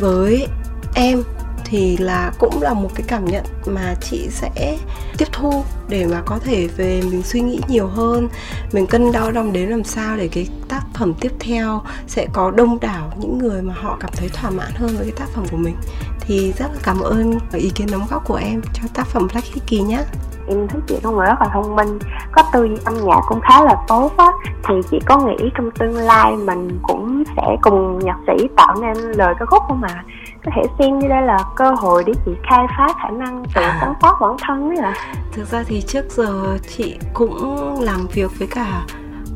Với 0.00 0.46
em 0.94 1.22
thì 1.64 1.96
là 1.96 2.32
cũng 2.38 2.62
là 2.62 2.74
một 2.74 2.90
cái 2.94 3.04
cảm 3.08 3.24
nhận 3.24 3.44
mà 3.66 3.94
chị 4.00 4.28
sẽ 4.30 4.78
tiếp 5.18 5.28
thu 5.32 5.64
để 5.88 6.06
mà 6.06 6.22
có 6.26 6.38
thể 6.38 6.66
về 6.76 7.02
mình 7.02 7.22
suy 7.22 7.40
nghĩ 7.40 7.60
nhiều 7.68 7.86
hơn, 7.86 8.28
mình 8.72 8.86
cân 8.86 9.12
đo 9.12 9.30
đong 9.30 9.52
đến 9.52 9.68
làm 9.68 9.84
sao 9.84 10.16
để 10.16 10.28
cái 10.28 10.48
tác 10.68 10.80
phẩm 10.94 11.14
tiếp 11.20 11.32
theo 11.40 11.82
sẽ 12.06 12.26
có 12.32 12.50
đông 12.50 12.80
đảo 12.80 13.12
những 13.20 13.38
người 13.38 13.62
mà 13.62 13.74
họ 13.74 13.96
cảm 14.00 14.10
thấy 14.16 14.28
thỏa 14.28 14.50
mãn 14.50 14.72
hơn 14.74 14.96
với 14.96 15.04
cái 15.04 15.14
tác 15.16 15.28
phẩm 15.34 15.46
của 15.50 15.56
mình. 15.56 15.76
Thì 16.20 16.52
rất 16.58 16.66
là 16.74 16.80
cảm 16.82 17.00
ơn 17.00 17.38
ý 17.52 17.70
kiến 17.74 17.90
đóng 17.90 18.06
góp 18.10 18.24
của 18.24 18.36
em 18.36 18.60
cho 18.74 18.82
tác 18.94 19.06
phẩm 19.06 19.28
Black 19.32 19.46
Hickey 19.46 19.80
nhé 19.80 20.02
em 20.48 20.68
thấy 20.68 20.80
chị 20.86 20.98
là 21.04 21.10
người 21.10 21.26
rất 21.26 21.40
là 21.40 21.48
thông 21.52 21.76
minh 21.76 21.98
có 22.32 22.42
tư 22.52 22.64
duy 22.64 22.76
âm 22.84 22.94
nhạc 22.94 23.20
cũng 23.28 23.40
khá 23.40 23.64
là 23.64 23.76
tốt 23.88 24.12
á 24.16 24.30
thì 24.68 24.74
chị 24.90 24.98
có 25.06 25.18
nghĩ 25.18 25.50
trong 25.54 25.70
tương 25.70 25.96
lai 25.96 26.36
mình 26.36 26.78
cũng 26.82 27.22
sẽ 27.36 27.56
cùng 27.62 27.98
nhạc 27.98 28.16
sĩ 28.26 28.48
tạo 28.56 28.76
nên 28.80 28.96
lời 28.96 29.34
ca 29.38 29.46
khúc 29.46 29.62
không 29.68 29.80
mà 29.80 30.04
có 30.44 30.50
thể 30.56 30.62
xem 30.78 30.98
như 30.98 31.08
đây 31.08 31.22
là 31.22 31.38
cơ 31.56 31.70
hội 31.70 32.04
để 32.06 32.12
chị 32.26 32.32
khai 32.50 32.66
phá 32.68 32.86
khả 33.02 33.08
năng 33.10 33.44
tự 33.54 33.62
à. 33.62 33.78
sáng 33.80 33.94
tác 34.02 34.12
bản 34.20 34.36
thân 34.46 34.68
ấy 34.68 34.76
ạ 34.76 34.94
à. 34.96 35.14
thực 35.32 35.48
ra 35.48 35.62
thì 35.66 35.82
trước 35.82 36.04
giờ 36.10 36.58
chị 36.76 36.98
cũng 37.14 37.74
làm 37.80 38.06
việc 38.14 38.38
với 38.38 38.48
cả 38.50 38.82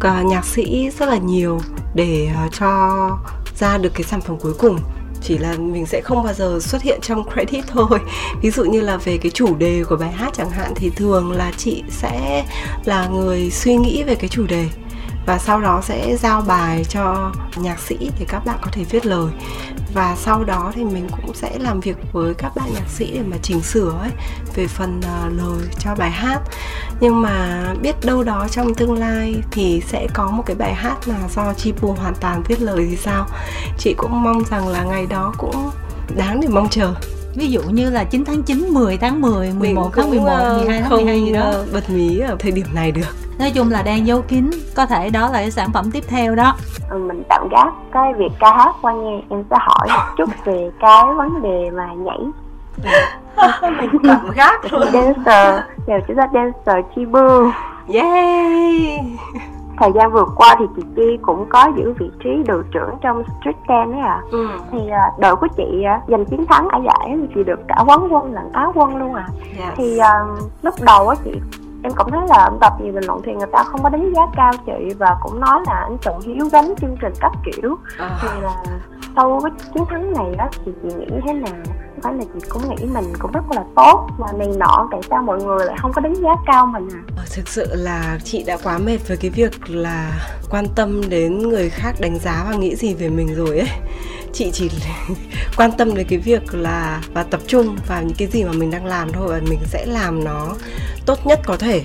cả 0.01 0.23
nhạc 0.23 0.45
sĩ 0.45 0.91
rất 0.91 1.09
là 1.09 1.17
nhiều 1.17 1.59
để 1.95 2.31
ờ, 2.37 2.49
cho 2.53 2.69
ra 3.55 3.79
được 3.79 3.91
cái 3.95 4.03
sản 4.03 4.21
phẩm 4.21 4.37
cuối 4.43 4.53
cùng 4.59 4.79
chỉ 5.25 5.39
là 5.39 5.57
mình 5.59 5.87
sẽ 5.87 6.01
không 6.01 6.25
bao 6.25 6.35
giờ 6.35 6.59
xuất 6.61 6.83
hiện 6.83 7.01
trong 7.03 7.25
credit 7.33 7.65
thôi. 7.67 7.99
Ví 8.43 8.51
dụ 8.51 8.65
như 8.65 8.81
là 8.81 8.97
về 8.97 9.19
cái 9.19 9.31
chủ 9.31 9.57
đề 9.57 9.85
của 9.89 9.97
bài 9.97 10.13
hát 10.13 10.33
chẳng 10.37 10.51
hạn, 10.51 10.73
thì 10.77 10.91
thường 10.91 11.33
là 11.33 11.53
chị 11.57 11.83
sẽ 11.89 12.45
là 12.85 13.07
người 13.07 13.51
suy 13.51 13.77
nghĩ 13.77 14.03
về 14.03 14.15
cái 14.15 14.29
chủ 14.29 14.47
đề 14.47 14.69
và 15.27 15.39
sau 15.39 15.61
đó 15.61 15.81
sẽ 15.85 16.17
giao 16.17 16.41
bài 16.41 16.85
cho 16.89 17.33
nhạc 17.57 17.81
sĩ 17.81 17.97
để 18.19 18.27
các 18.29 18.45
bạn 18.45 18.59
có 18.63 18.69
thể 18.73 18.85
viết 18.85 19.07
lời 19.07 19.33
và 19.95 20.17
sau 20.17 20.45
đó 20.45 20.73
thì 20.75 20.85
mình 20.85 21.09
cũng 21.17 21.35
sẽ 21.35 21.59
làm 21.59 21.81
việc 21.81 21.97
với 22.13 22.35
các 22.35 22.53
bạn 22.57 22.69
nhạc 22.75 22.89
sĩ 22.89 23.11
để 23.15 23.23
mà 23.23 23.37
chỉnh 23.43 23.63
sửa 23.63 23.91
ấy 24.01 24.11
về 24.55 24.67
phần 24.67 24.99
uh, 24.99 25.33
lời 25.37 25.69
cho 25.79 25.95
bài 25.95 26.11
hát. 26.11 26.41
Nhưng 27.01 27.23
mà 27.23 27.65
biết 27.83 27.97
đâu 28.05 28.23
đó 28.25 28.47
trong 28.51 28.75
tương 28.75 28.99
lai 28.99 29.35
thì 29.51 29.83
sẽ 29.87 30.07
có 30.15 30.31
một 30.31 30.43
cái 30.47 30.57
bài 30.57 30.75
hát 30.75 30.97
mà 31.07 31.15
do 31.37 31.55
chi 31.55 31.73
pu 31.73 31.93
hoàn 31.93 32.15
toàn 32.15 32.43
viết 32.49 32.61
lời 32.61 32.87
thì 32.91 32.97
sao? 32.97 33.27
Chị 33.79 33.95
cũng 33.99 34.23
mong 34.23 34.45
rằng 34.51 34.69
là 34.69 34.85
ngày 34.85 35.07
đó 35.07 35.35
cũng 35.39 35.71
đáng 36.17 36.41
để 36.41 36.49
mong 36.49 36.69
chờ 36.69 36.95
ví 37.35 37.51
dụ 37.51 37.63
như 37.63 37.91
là 37.91 38.05
9 38.05 38.25
tháng 38.25 38.43
9, 38.43 38.69
10 38.69 38.97
tháng 38.97 39.21
10, 39.21 39.53
11 39.53 39.91
tháng 39.97 40.11
11, 40.11 40.25
12 40.57 40.81
tháng 40.81 40.91
12 40.91 41.21
gì 41.21 41.33
đó. 41.33 41.53
bật 41.73 41.91
mí 41.91 42.19
ở 42.19 42.37
thời 42.39 42.53
điểm 42.53 42.67
này 42.75 42.93
được. 42.93 43.17
Nói 43.39 43.51
chung 43.55 43.71
là 43.71 43.83
đang 43.83 44.07
giấu 44.07 44.23
kín 44.23 44.51
có 44.75 44.87
thể 44.87 45.11
đó 45.11 45.21
là 45.21 45.39
cái 45.39 45.51
sản 45.51 45.69
phẩm 45.73 45.91
tiếp 45.91 46.05
theo 46.09 46.35
đó. 46.35 46.55
Ừ, 46.91 46.99
mình 46.99 47.23
tạm 47.29 47.49
gác 47.49 47.69
cái 47.93 48.15
việc 48.15 48.33
ca 48.41 48.57
hát 48.57 48.75
qua 48.83 48.93
nghe 48.93 49.21
em 49.31 49.45
sẽ 49.51 49.57
hỏi 49.61 49.89
một 49.89 50.15
chút 50.17 50.31
về 50.45 50.71
cái 50.81 51.05
vấn 51.17 51.43
đề 51.43 51.71
mà 51.71 51.87
nhảy. 51.95 52.19
Mình 53.81 53.91
tạm 54.09 54.31
gác 54.35 54.73
luôn. 54.73 54.83
dancer 54.93 55.61
chào 55.87 56.01
chúng 56.09 56.17
ta 56.17 56.29
dancer 56.33 56.85
chibu. 56.95 57.51
Yeah 57.89 59.05
thời 59.79 59.93
gian 59.95 60.13
vừa 60.13 60.25
qua 60.37 60.57
thì 60.59 60.65
chị 60.77 60.83
Chi 60.97 61.19
cũng 61.23 61.47
có 61.49 61.73
giữ 61.77 61.95
vị 61.99 62.11
trí 62.25 62.31
đội 62.47 62.63
trưởng 62.71 62.91
trong 63.01 63.23
street 63.41 63.57
dance 63.69 63.99
ấy 63.99 64.01
à 64.01 64.21
ừ. 64.31 64.49
thì 64.73 64.79
uh, 64.79 65.19
đội 65.21 65.37
của 65.37 65.49
chị 65.57 65.85
uh, 65.97 66.09
giành 66.09 66.25
chiến 66.25 66.47
thắng 66.47 66.69
ở 66.69 66.81
giải 66.85 67.17
thì 67.21 67.29
chị 67.35 67.45
được 67.45 67.61
cả 67.69 67.77
quán 67.87 68.09
quân 68.11 68.35
lẫn 68.35 68.53
áo 68.53 68.73
quân 68.75 68.97
luôn 68.97 69.15
à 69.15 69.27
yes. 69.59 69.75
thì 69.77 69.99
uh, 69.99 70.39
lúc 70.63 70.75
đầu 70.87 71.09
á 71.09 71.17
chị 71.25 71.33
em 71.83 71.93
cũng 71.97 72.11
thấy 72.11 72.21
là 72.29 72.51
tập 72.61 72.73
nhiều 72.81 72.93
bình 72.93 73.05
luận 73.05 73.21
thì 73.25 73.35
người 73.35 73.47
ta 73.53 73.63
không 73.63 73.83
có 73.83 73.89
đánh 73.89 74.13
giá 74.15 74.23
cao 74.37 74.53
chị 74.67 74.95
và 74.99 75.17
cũng 75.23 75.41
nói 75.41 75.61
là 75.67 75.75
anh 75.75 75.99
Trần 76.01 76.21
Hiếu 76.21 76.49
gánh 76.53 76.75
chương 76.81 76.97
trình 77.01 77.13
các 77.21 77.33
kiểu 77.45 77.77
à. 77.99 78.19
thì 78.23 78.29
là 78.43 78.63
sau 79.17 79.41
cái 79.43 79.53
chiến 79.75 79.85
thắng 79.89 80.13
này 80.13 80.35
đó 80.39 80.49
thì 80.65 80.73
chị 80.83 80.89
nghĩ 80.99 81.21
thế 81.27 81.33
nào 81.33 81.55
phải 82.03 82.15
là 82.15 82.25
chị 82.35 82.47
cũng 82.49 82.63
nghĩ 82.69 82.85
mình 82.85 83.13
cũng 83.19 83.33
rất 83.33 83.45
là 83.51 83.65
tốt 83.77 84.07
và 84.19 84.33
này 84.39 84.49
nọ 84.57 84.89
tại 84.91 85.01
sao 85.11 85.23
mọi 85.23 85.43
người 85.43 85.67
lại 85.67 85.77
không 85.79 85.93
có 85.93 86.01
đánh 86.01 86.15
giá 86.15 86.31
cao 86.47 86.67
mình 86.67 86.89
à. 86.93 87.03
Ờ, 87.17 87.23
thực 87.35 87.49
sự 87.49 87.67
là 87.75 88.19
chị 88.25 88.43
đã 88.43 88.57
quá 88.63 88.79
mệt 88.79 88.99
với 89.09 89.17
cái 89.17 89.31
việc 89.31 89.71
là 89.71 90.13
quan 90.51 90.67
tâm 90.77 91.09
đến 91.09 91.49
người 91.49 91.71
khác 91.71 92.01
đánh 92.01 92.19
giá 92.19 92.45
và 92.51 92.57
nghĩ 92.57 92.77
gì 92.77 92.95
về 92.95 93.09
mình 93.09 93.35
rồi 93.35 93.59
ấy. 93.59 93.69
Chị 94.33 94.51
chỉ 94.53 94.71
quan 95.57 95.73
tâm 95.79 95.95
đến 95.95 96.07
cái 96.09 96.19
việc 96.19 96.55
là, 96.55 97.03
và 97.15 97.23
tập 97.23 97.41
trung 97.47 97.77
vào 97.89 98.03
những 98.03 98.17
cái 98.19 98.29
gì 98.29 98.45
mà 98.45 98.53
mình 98.53 98.71
đang 98.71 98.87
làm 98.87 99.13
thôi 99.13 99.29
và 99.29 99.41
mình 99.49 99.61
sẽ 99.65 99.87
làm 99.87 100.25
nó 100.25 100.57
tốt 101.07 101.27
nhất 101.27 101.41
có 101.45 101.57
thể. 101.57 101.83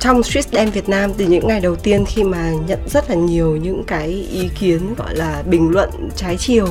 Trong 0.00 0.22
street 0.22 0.46
dance 0.52 0.70
Việt 0.70 0.88
Nam 0.88 1.12
từ 1.16 1.26
những 1.26 1.48
ngày 1.48 1.60
đầu 1.60 1.76
tiên 1.76 2.04
khi 2.06 2.24
mà 2.24 2.52
nhận 2.66 2.78
rất 2.88 3.10
là 3.10 3.16
nhiều 3.16 3.56
những 3.56 3.84
cái 3.86 4.08
ý 4.30 4.48
kiến, 4.58 4.94
gọi 4.96 5.14
là 5.14 5.42
bình 5.46 5.70
luận 5.70 5.90
trái 6.16 6.36
chiều 6.36 6.66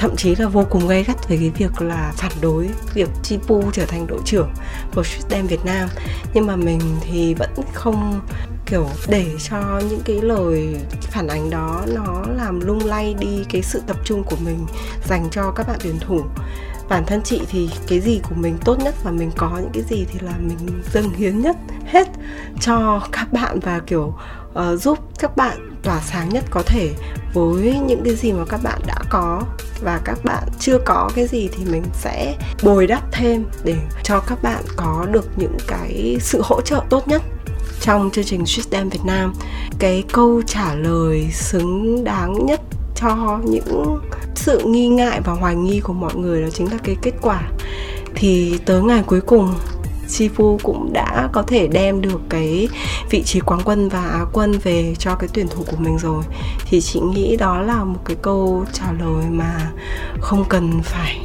thậm 0.00 0.16
chí 0.16 0.34
là 0.34 0.48
vô 0.48 0.64
cùng 0.70 0.88
gay 0.88 1.04
gắt 1.04 1.28
về 1.28 1.36
cái 1.36 1.50
việc 1.50 1.82
là 1.82 2.12
phản 2.16 2.32
đối 2.40 2.68
việc 2.94 3.08
Chipu 3.22 3.62
trở 3.72 3.86
thành 3.86 4.06
đội 4.06 4.20
trưởng 4.24 4.50
của 4.94 5.02
street 5.02 5.44
Việt 5.48 5.64
Nam. 5.64 5.88
Nhưng 6.34 6.46
mà 6.46 6.56
mình 6.56 6.80
thì 7.00 7.34
vẫn 7.34 7.50
không, 7.74 8.20
kiểu, 8.66 8.88
để 9.08 9.26
cho 9.50 9.80
những 9.90 10.00
cái 10.04 10.20
lời 10.22 10.76
phản 11.00 11.26
ánh 11.26 11.50
đó 11.50 11.82
nó 11.86 12.22
làm 12.36 12.60
lung 12.60 12.84
lay 12.84 13.14
đi 13.18 13.44
cái 13.50 13.62
sự 13.62 13.82
tập 13.86 13.96
trung 14.04 14.24
của 14.24 14.36
mình 14.44 14.66
dành 15.08 15.28
cho 15.30 15.50
các 15.50 15.68
bạn 15.68 15.78
tuyển 15.82 15.98
thủ. 16.00 16.20
Bản 16.88 17.06
thân 17.06 17.22
chị 17.24 17.40
thì 17.50 17.70
cái 17.88 18.00
gì 18.00 18.20
của 18.28 18.34
mình 18.34 18.58
tốt 18.64 18.78
nhất 18.78 18.94
và 19.04 19.10
mình 19.10 19.30
có 19.36 19.50
những 19.56 19.72
cái 19.72 19.82
gì 19.82 20.06
thì 20.12 20.18
là 20.20 20.32
mình 20.40 20.82
dâng 20.92 21.12
hiến 21.14 21.40
nhất 21.40 21.56
hết 21.86 22.08
cho 22.60 23.00
các 23.12 23.32
bạn 23.32 23.60
và, 23.60 23.80
kiểu 23.86 24.14
uh, 24.52 24.80
giúp 24.80 24.98
các 25.18 25.36
bạn 25.36 25.76
tỏa 25.82 26.00
sáng 26.00 26.28
nhất 26.28 26.44
có 26.50 26.62
thể 26.66 26.90
với 27.34 27.78
những 27.86 28.02
cái 28.04 28.14
gì 28.14 28.32
mà 28.32 28.44
các 28.48 28.60
bạn 28.62 28.80
đã 28.86 28.96
có. 29.10 29.42
Và 29.82 30.00
các 30.04 30.24
bạn 30.24 30.48
chưa 30.58 30.78
có 30.78 31.10
cái 31.14 31.26
gì 31.26 31.48
thì 31.52 31.64
mình 31.64 31.82
sẽ 31.92 32.36
bồi 32.62 32.86
đắp 32.86 33.12
thêm 33.12 33.44
để 33.64 33.76
cho 34.02 34.20
các 34.20 34.42
bạn 34.42 34.64
có 34.76 35.06
được 35.10 35.28
những 35.36 35.56
cái 35.66 36.16
sự 36.20 36.40
hỗ 36.44 36.60
trợ 36.60 36.82
tốt 36.90 37.08
nhất. 37.08 37.22
Trong 37.80 38.10
chương 38.10 38.24
trình 38.24 38.46
Street 38.46 38.66
Dance 38.70 38.98
Việt 38.98 39.04
Nam 39.04 39.34
cái 39.78 40.04
câu 40.12 40.42
trả 40.46 40.74
lời 40.74 41.28
xứng 41.32 42.04
đáng 42.04 42.46
nhất 42.46 42.60
cho 42.94 43.40
những 43.44 44.00
sự 44.34 44.62
nghi 44.66 44.88
ngại 44.88 45.20
và 45.24 45.32
hoài 45.32 45.54
nghi 45.54 45.80
của 45.80 45.92
mọi 45.92 46.14
người 46.14 46.42
đó 46.42 46.48
chính 46.52 46.72
là 46.72 46.78
cái 46.84 46.96
kết 47.02 47.12
quả. 47.20 47.42
Thì 48.14 48.58
tới 48.66 48.82
ngày 48.82 49.02
cuối 49.06 49.20
cùng 49.20 49.54
Chifu 50.10 50.58
cũng 50.62 50.92
đã 50.92 51.28
có 51.32 51.42
thể 51.42 51.68
đem 51.68 52.00
được 52.00 52.20
cái 52.28 52.68
vị 53.10 53.22
trí 53.22 53.40
quán 53.40 53.60
quân 53.64 53.88
và 53.88 54.00
á 54.00 54.24
quân 54.32 54.52
về 54.62 54.94
cho 54.98 55.14
cái 55.14 55.28
tuyển 55.34 55.48
thủ 55.48 55.64
của 55.70 55.76
mình 55.78 55.98
rồi. 55.98 56.22
Thì 56.66 56.80
chị 56.80 57.00
nghĩ 57.00 57.36
đó 57.36 57.58
là 57.60 57.84
một 57.84 58.00
cái 58.04 58.16
câu 58.22 58.64
trả 58.72 58.92
lời 58.92 59.24
mà 59.30 59.70
không 60.20 60.44
cần 60.48 60.80
phải 60.82 61.20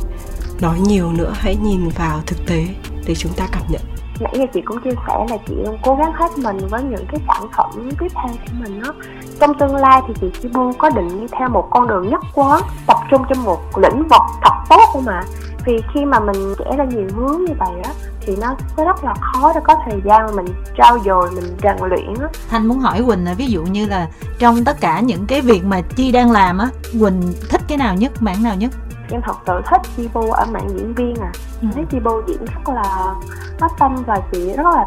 nói 0.62 0.80
nhiều 0.80 1.12
nữa. 1.12 1.34
Hãy 1.36 1.56
nhìn 1.64 1.90
vào 1.90 2.22
thực 2.26 2.46
tế 2.48 2.68
để 3.06 3.16
chúng 3.16 3.32
ta 3.34 3.48
cảm 3.52 3.64
nhận. 3.70 3.82
Nãy 4.20 4.34
giờ 4.38 4.46
chị 4.54 4.62
cũng 4.66 4.82
chia 4.84 4.96
sẻ 5.08 5.26
là 5.30 5.38
chị 5.48 5.54
luôn 5.64 5.78
cố 5.84 5.96
gắng 5.96 6.12
hết 6.14 6.38
mình 6.38 6.58
với 6.70 6.84
những 6.84 7.06
cái 7.12 7.22
sản 7.28 7.48
phẩm 7.58 7.70
tiếp 8.00 8.08
theo 8.14 8.28
của 8.28 8.54
mình 8.60 8.82
đó. 8.82 8.94
Trong 9.40 9.60
tương 9.60 9.76
lai 9.76 10.02
thì 10.08 10.14
chị 10.22 10.28
Chibu 10.42 10.72
có 10.78 10.90
định 10.90 11.22
đi 11.22 11.28
theo 11.40 11.50
một 11.50 11.68
con 11.72 11.88
đường 11.88 12.10
nhất 12.10 12.22
quán, 12.34 12.62
tập 12.88 12.98
trung 13.12 13.22
trong 13.30 13.44
một 13.44 13.60
lĩnh 13.78 14.08
vực 14.08 14.22
thật 14.42 14.54
tốt 14.70 14.82
không 14.94 15.08
ạ? 15.08 15.24
Vì 15.66 15.82
khi 15.94 16.06
mà 16.06 16.20
mình 16.20 16.56
trẻ 16.60 16.78
ra 16.78 16.84
nhiều 16.84 17.08
hướng 17.16 17.46
như 17.46 17.54
vậy 17.60 17.82
á 17.84 17.92
thì 18.22 18.36
nó 18.42 18.56
sẽ 18.78 18.86
rất 18.86 19.04
là 19.04 19.14
khó 19.20 19.52
để 19.56 19.62
có 19.64 19.76
thời 19.86 20.02
gian 20.06 20.26
mà 20.26 20.32
mình 20.32 20.46
trao 20.78 20.98
dồi 21.06 21.32
mình 21.32 21.44
rèn 21.64 21.76
luyện 21.90 22.14
á. 22.22 22.28
Thanh 22.50 22.68
muốn 22.68 22.80
hỏi 22.80 23.04
quỳnh 23.08 23.26
là 23.26 23.34
ví 23.34 23.48
dụ 23.48 23.64
như 23.64 23.86
là 23.86 24.08
trong 24.40 24.64
tất 24.66 24.82
cả 24.82 25.00
những 25.00 25.26
cái 25.28 25.42
việc 25.42 25.66
mà 25.66 25.82
chi 25.96 26.12
đang 26.12 26.32
làm 26.32 26.58
á 26.58 26.70
quỳnh 26.92 27.34
thích 27.50 27.62
cái 27.68 27.78
nào 27.78 27.96
nhất 27.96 28.12
mảng 28.20 28.44
nào 28.44 28.56
nhất? 28.56 28.72
Em 29.12 29.22
thật 29.22 29.36
sự 29.48 29.62
thích 29.70 29.82
Chibu 29.98 30.32
ở 30.32 30.46
mạng 30.46 30.70
diễn 30.70 30.94
viên 30.94 31.16
à. 31.16 31.32
Ừ. 31.62 31.68
thấy 31.74 31.86
Chibu 31.92 32.22
diễn 32.28 32.46
rất 32.46 32.74
là 32.74 33.16
có 33.60 33.70
tâm 33.80 33.96
và 34.08 34.20
chị 34.32 34.54
rất 34.58 34.66
là 34.76 34.86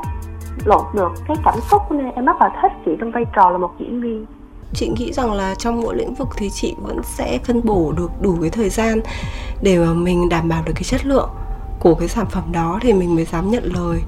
lột 0.64 0.84
được 0.94 1.12
cái 1.28 1.36
cảm 1.44 1.54
xúc 1.70 1.82
nên 1.90 2.10
em 2.10 2.24
rất 2.24 2.36
là 2.40 2.50
thích 2.62 2.72
chị 2.84 2.92
trong 3.00 3.10
vai 3.10 3.24
trò 3.36 3.50
là 3.50 3.58
một 3.58 3.70
diễn 3.78 4.00
viên 4.00 4.26
chị 4.74 4.88
nghĩ 4.88 5.12
rằng 5.12 5.32
là 5.32 5.54
trong 5.54 5.80
mỗi 5.80 5.96
lĩnh 5.96 6.14
vực 6.14 6.28
thì 6.36 6.50
chị 6.50 6.74
vẫn 6.82 7.00
sẽ 7.16 7.38
phân 7.44 7.60
bổ 7.64 7.92
được 7.92 8.10
đủ 8.20 8.36
cái 8.40 8.50
thời 8.50 8.68
gian 8.68 9.00
để 9.62 9.78
mà 9.78 9.94
mình 9.94 10.28
đảm 10.28 10.48
bảo 10.48 10.62
được 10.66 10.72
cái 10.74 10.84
chất 10.84 11.06
lượng 11.06 11.30
của 11.80 11.94
cái 11.94 12.08
sản 12.08 12.26
phẩm 12.30 12.52
đó 12.52 12.78
thì 12.82 12.92
mình 12.92 13.14
mới 13.14 13.24
dám 13.24 13.50
nhận 13.50 13.72
lời. 13.74 14.00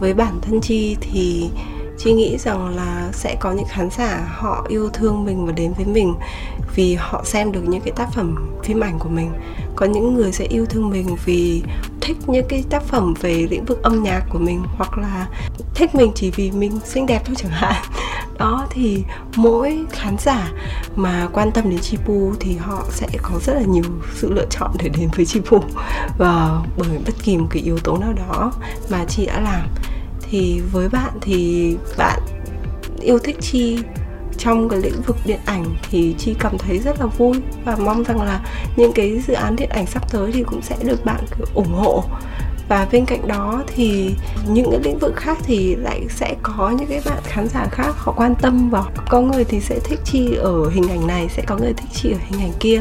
Với 0.00 0.14
bản 0.14 0.38
thân 0.42 0.60
chi 0.60 0.96
thì 1.00 1.50
chị 1.98 2.12
nghĩ 2.12 2.38
rằng 2.38 2.76
là 2.76 3.08
sẽ 3.12 3.36
có 3.40 3.52
những 3.52 3.66
khán 3.68 3.90
giả 3.90 4.28
họ 4.34 4.66
yêu 4.68 4.88
thương 4.92 5.24
mình 5.24 5.46
và 5.46 5.52
đến 5.52 5.72
với 5.76 5.86
mình 5.86 6.14
vì 6.74 6.94
họ 6.94 7.24
xem 7.24 7.52
được 7.52 7.68
những 7.68 7.80
cái 7.80 7.92
tác 7.96 8.12
phẩm 8.12 8.58
phim 8.64 8.80
ảnh 8.80 8.98
của 8.98 9.08
mình. 9.08 9.30
Có 9.76 9.86
những 9.86 10.14
người 10.14 10.32
sẽ 10.32 10.44
yêu 10.44 10.66
thương 10.66 10.90
mình 10.90 11.16
vì 11.24 11.62
thích 12.04 12.16
những 12.26 12.46
cái 12.48 12.64
tác 12.70 12.82
phẩm 12.82 13.14
về 13.20 13.46
lĩnh 13.50 13.64
vực 13.64 13.82
âm 13.82 14.02
nhạc 14.02 14.20
của 14.30 14.38
mình 14.38 14.62
hoặc 14.76 14.98
là 14.98 15.28
thích 15.74 15.94
mình 15.94 16.12
chỉ 16.14 16.30
vì 16.30 16.50
mình 16.50 16.80
xinh 16.84 17.06
đẹp 17.06 17.22
thôi 17.24 17.36
chẳng 17.38 17.52
hạn. 17.52 17.82
Đó, 18.38 18.66
thì 18.70 19.04
mỗi 19.36 19.84
khán 19.90 20.16
giả 20.18 20.52
mà 20.96 21.28
quan 21.32 21.52
tâm 21.52 21.70
đến 21.70 21.78
Chipu 21.78 22.32
thì 22.40 22.56
họ 22.56 22.84
sẽ 22.90 23.06
có 23.22 23.38
rất 23.46 23.54
là 23.54 23.62
nhiều 23.62 23.84
sự 24.14 24.32
lựa 24.32 24.46
chọn 24.50 24.70
để 24.78 24.88
đến 24.88 25.10
với 25.16 25.26
Chipu 25.26 25.62
và 26.18 26.62
bởi 26.76 26.98
bất 27.06 27.14
kỳ 27.22 27.36
một 27.36 27.46
cái 27.50 27.62
yếu 27.62 27.78
tố 27.78 27.98
nào 27.98 28.12
đó 28.12 28.52
mà 28.90 29.04
chị 29.08 29.26
đã 29.26 29.40
làm. 29.40 29.68
Thì 30.30 30.60
với 30.72 30.88
bạn 30.88 31.12
thì 31.20 31.76
bạn 31.98 32.20
yêu 33.00 33.18
thích 33.18 33.36
chi 33.40 33.78
trong 34.38 34.68
cái 34.68 34.80
lĩnh 34.80 35.02
vực 35.06 35.16
điện 35.24 35.40
ảnh 35.44 35.64
thì 35.90 36.14
chi 36.18 36.34
cảm 36.38 36.58
thấy 36.58 36.78
rất 36.78 37.00
là 37.00 37.06
vui 37.06 37.40
và 37.64 37.76
mong 37.76 38.04
rằng 38.04 38.22
là 38.22 38.40
những 38.76 38.92
cái 38.92 39.20
dự 39.26 39.34
án 39.34 39.56
điện 39.56 39.68
ảnh 39.68 39.86
sắp 39.86 40.12
tới 40.12 40.32
thì 40.32 40.42
cũng 40.42 40.62
sẽ 40.62 40.76
được 40.82 41.04
bạn 41.04 41.24
ủng 41.54 41.74
hộ. 41.74 42.04
Và 42.68 42.86
bên 42.92 43.04
cạnh 43.04 43.28
đó 43.28 43.62
thì 43.66 44.14
những 44.48 44.70
cái 44.70 44.80
lĩnh 44.82 44.98
vực 44.98 45.16
khác 45.16 45.38
thì 45.42 45.74
lại 45.74 46.06
sẽ 46.10 46.34
có 46.42 46.70
những 46.78 46.88
cái 46.88 47.00
bạn 47.06 47.18
khán 47.24 47.48
giả 47.48 47.66
khác 47.70 47.94
họ 47.96 48.12
quan 48.16 48.34
tâm 48.34 48.70
vào. 48.70 48.86
Có 49.08 49.20
người 49.20 49.44
thì 49.44 49.60
sẽ 49.60 49.78
thích 49.84 50.00
chi 50.04 50.34
ở 50.34 50.70
hình 50.70 50.88
ảnh 50.88 51.06
này 51.06 51.28
sẽ 51.28 51.42
có 51.46 51.56
người 51.56 51.72
thích 51.72 51.90
chi 51.92 52.12
ở 52.12 52.18
hình 52.28 52.40
ảnh 52.40 52.52
kia. 52.60 52.80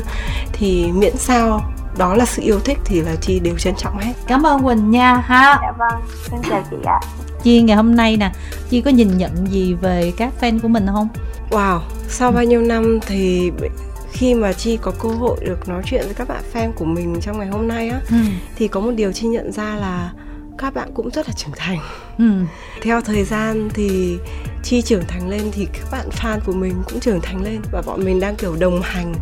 Thì 0.54 0.92
miễn 0.92 1.18
sao 1.18 1.62
đó 1.98 2.16
là 2.16 2.26
sự 2.26 2.42
yêu 2.42 2.60
thích 2.60 2.78
thì 2.86 3.02
là 3.02 3.16
chi 3.22 3.40
đều 3.40 3.58
trân 3.58 3.76
trọng 3.76 3.98
hết. 3.98 4.14
Cảm 4.28 4.46
ơn 4.46 4.64
quỳnh 4.64 4.92
nha 4.92 5.16
ha. 5.16 5.60
Dạ 5.62 5.72
vâng 5.78 6.02
xin 6.30 6.40
chào 6.50 6.64
chị 6.72 6.78
ạ. 6.86 7.00
Chi 7.44 7.62
ngày 7.62 7.78
hôm 7.78 7.96
nay 7.96 8.18
nè 8.18 8.32
chi 8.70 8.82
có 8.82 8.92
nhìn 8.92 9.18
nhận 9.18 9.48
gì 9.52 9.74
về 9.74 10.14
các 10.18 10.34
fan 10.42 10.60
của 10.60 10.68
mình 10.68 10.88
không 10.88 11.08
wow 11.50 11.80
sau 12.08 12.32
bao 12.32 12.44
nhiêu 12.44 12.62
năm 12.62 13.00
thì 13.08 13.52
khi 14.12 14.34
mà 14.34 14.54
chi 14.54 14.78
có 14.82 14.92
cơ 15.00 15.10
hội 15.10 15.38
được 15.42 15.70
nói 15.70 15.82
chuyện 15.86 16.02
với 16.06 16.14
các 16.14 16.28
bạn 16.28 16.44
fan 16.54 16.72
của 16.72 16.86
mình 16.86 17.16
trong 17.22 17.40
ngày 17.40 17.48
hôm 17.48 17.68
nay 17.68 17.90
á 17.90 18.00
ừ. 18.10 18.16
thì 18.56 18.68
có 18.68 18.80
một 18.80 18.92
điều 18.92 19.12
chi 19.12 19.28
nhận 19.28 19.52
ra 19.52 19.76
là 19.76 20.14
các 20.58 20.74
bạn 20.74 20.90
cũng 20.94 21.10
rất 21.10 21.28
là 21.28 21.34
trưởng 21.38 21.54
thành 21.56 21.80
ừ. 22.18 22.32
theo 22.82 23.02
thời 23.02 23.24
gian 23.24 23.70
thì 23.74 24.18
chi 24.64 24.82
trưởng 24.82 25.04
thành 25.08 25.30
lên 25.30 25.42
thì 25.52 25.68
các 25.74 25.92
bạn 25.92 26.10
fan 26.10 26.40
của 26.46 26.54
mình 26.54 26.74
cũng 26.90 27.00
trưởng 27.00 27.22
thành 27.22 27.44
lên 27.44 27.62
và 27.72 27.82
bọn 27.86 28.06
mình 28.06 28.20
đang 28.20 28.36
kiểu 28.36 28.56
đồng 28.60 28.82
hành 28.82 29.14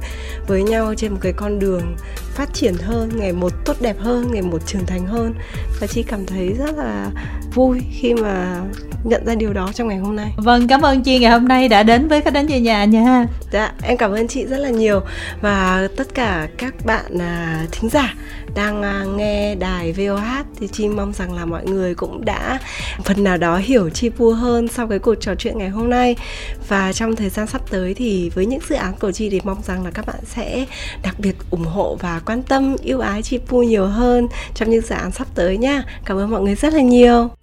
với 0.48 0.64
nhau 0.64 0.94
trên 0.98 1.12
một 1.12 1.18
cái 1.22 1.34
con 1.34 1.60
đường 1.60 1.96
phát 2.34 2.54
triển 2.54 2.74
hơn 2.76 3.10
ngày 3.16 3.34
một 3.34 3.54
tốt 3.66 3.76
đẹp 3.82 3.96
hơn 4.00 4.32
ngày 4.32 4.42
một 4.42 4.68
trưởng 4.68 4.86
thành 4.86 5.06
hơn. 5.06 5.34
Và 5.80 5.88
chi 5.88 6.04
cảm 6.04 6.26
thấy 6.26 6.54
rất 6.54 6.78
là 6.78 7.10
vui 7.54 7.82
khi 7.92 8.14
mà 8.14 8.62
nhận 9.04 9.26
ra 9.26 9.36
điều 9.36 9.54
đó 9.54 9.70
trong 9.74 9.88
ngày 9.88 9.98
hôm 9.98 10.16
nay. 10.16 10.32
Vâng 10.38 10.68
cảm 10.68 10.82
ơn 10.82 11.04
chi 11.04 11.20
ngày 11.20 11.32
hôm 11.32 11.48
nay 11.48 11.70
đã 11.70 11.84
đến 11.84 12.08
với 12.08 12.22
khách 12.22 12.34
đến 12.34 12.48
về 12.48 12.60
nhà 12.60 12.86
nha. 12.86 13.26
Dạ 13.52 13.72
em 13.82 13.98
cảm 13.98 14.12
ơn 14.12 14.28
chị 14.28 14.46
rất 14.46 14.58
là 14.58 14.70
nhiều. 14.70 15.02
Và 15.42 15.88
tất 15.98 16.14
cả 16.14 16.48
các 16.58 16.86
bạn 16.86 17.20
à, 17.20 17.66
thính 17.72 17.90
giả 17.90 18.14
đang 18.56 18.84
à, 18.84 19.06
nghe 19.18 19.56
đài 19.56 19.94
VOH 19.94 20.46
thì 20.60 20.68
chi 20.68 20.88
mong 20.88 21.14
rằng 21.14 21.34
là 21.34 21.46
mọi 21.46 21.66
người 21.66 21.96
cũng 21.96 22.26
đã 22.26 22.60
phần 23.04 23.24
nào 23.24 23.38
đó 23.38 23.58
hiểu 23.58 23.90
chi 23.90 24.10
pu 24.10 24.32
hơn 24.32 24.68
sau 24.68 24.88
cái 24.88 25.00
cuộc 25.00 25.16
trò 25.16 25.36
chuyện 25.36 25.58
ngày 25.58 25.70
hôm 25.70 25.90
nay. 25.90 26.16
Và 26.68 26.94
trong 26.94 27.16
thời 27.16 27.30
gian 27.30 27.48
sắp 27.48 27.62
tới 27.70 27.94
thì 27.94 28.30
với 28.30 28.46
những 28.46 28.62
dự 28.70 28.76
án 28.76 28.94
của 29.00 29.12
chi 29.12 29.30
thì 29.30 29.42
mong 29.44 29.62
rằng 29.64 29.86
là 29.86 29.92
các 29.92 30.06
bạn 30.06 30.20
sẽ 30.26 30.66
đặc 31.04 31.20
biệt 31.20 31.36
ủng 31.52 31.66
hộ 31.66 31.98
và 32.00 32.22
quan 32.26 32.44
tâm, 32.44 32.76
yêu 32.84 33.00
ái 33.00 33.22
chi 33.22 33.38
pu 33.48 33.64
nhiều 33.64 33.86
hơn 33.86 34.28
trong 34.54 34.70
những 34.70 34.82
dự 34.82 34.96
án 34.96 35.12
sắp 35.12 35.28
tới 35.36 35.58
nha. 35.58 35.84
Cảm 36.06 36.18
ơn 36.18 36.32
mọi 36.32 36.42
người 36.42 36.56
rất 36.56 36.74
là 36.74 36.82
nhiều. 36.82 37.41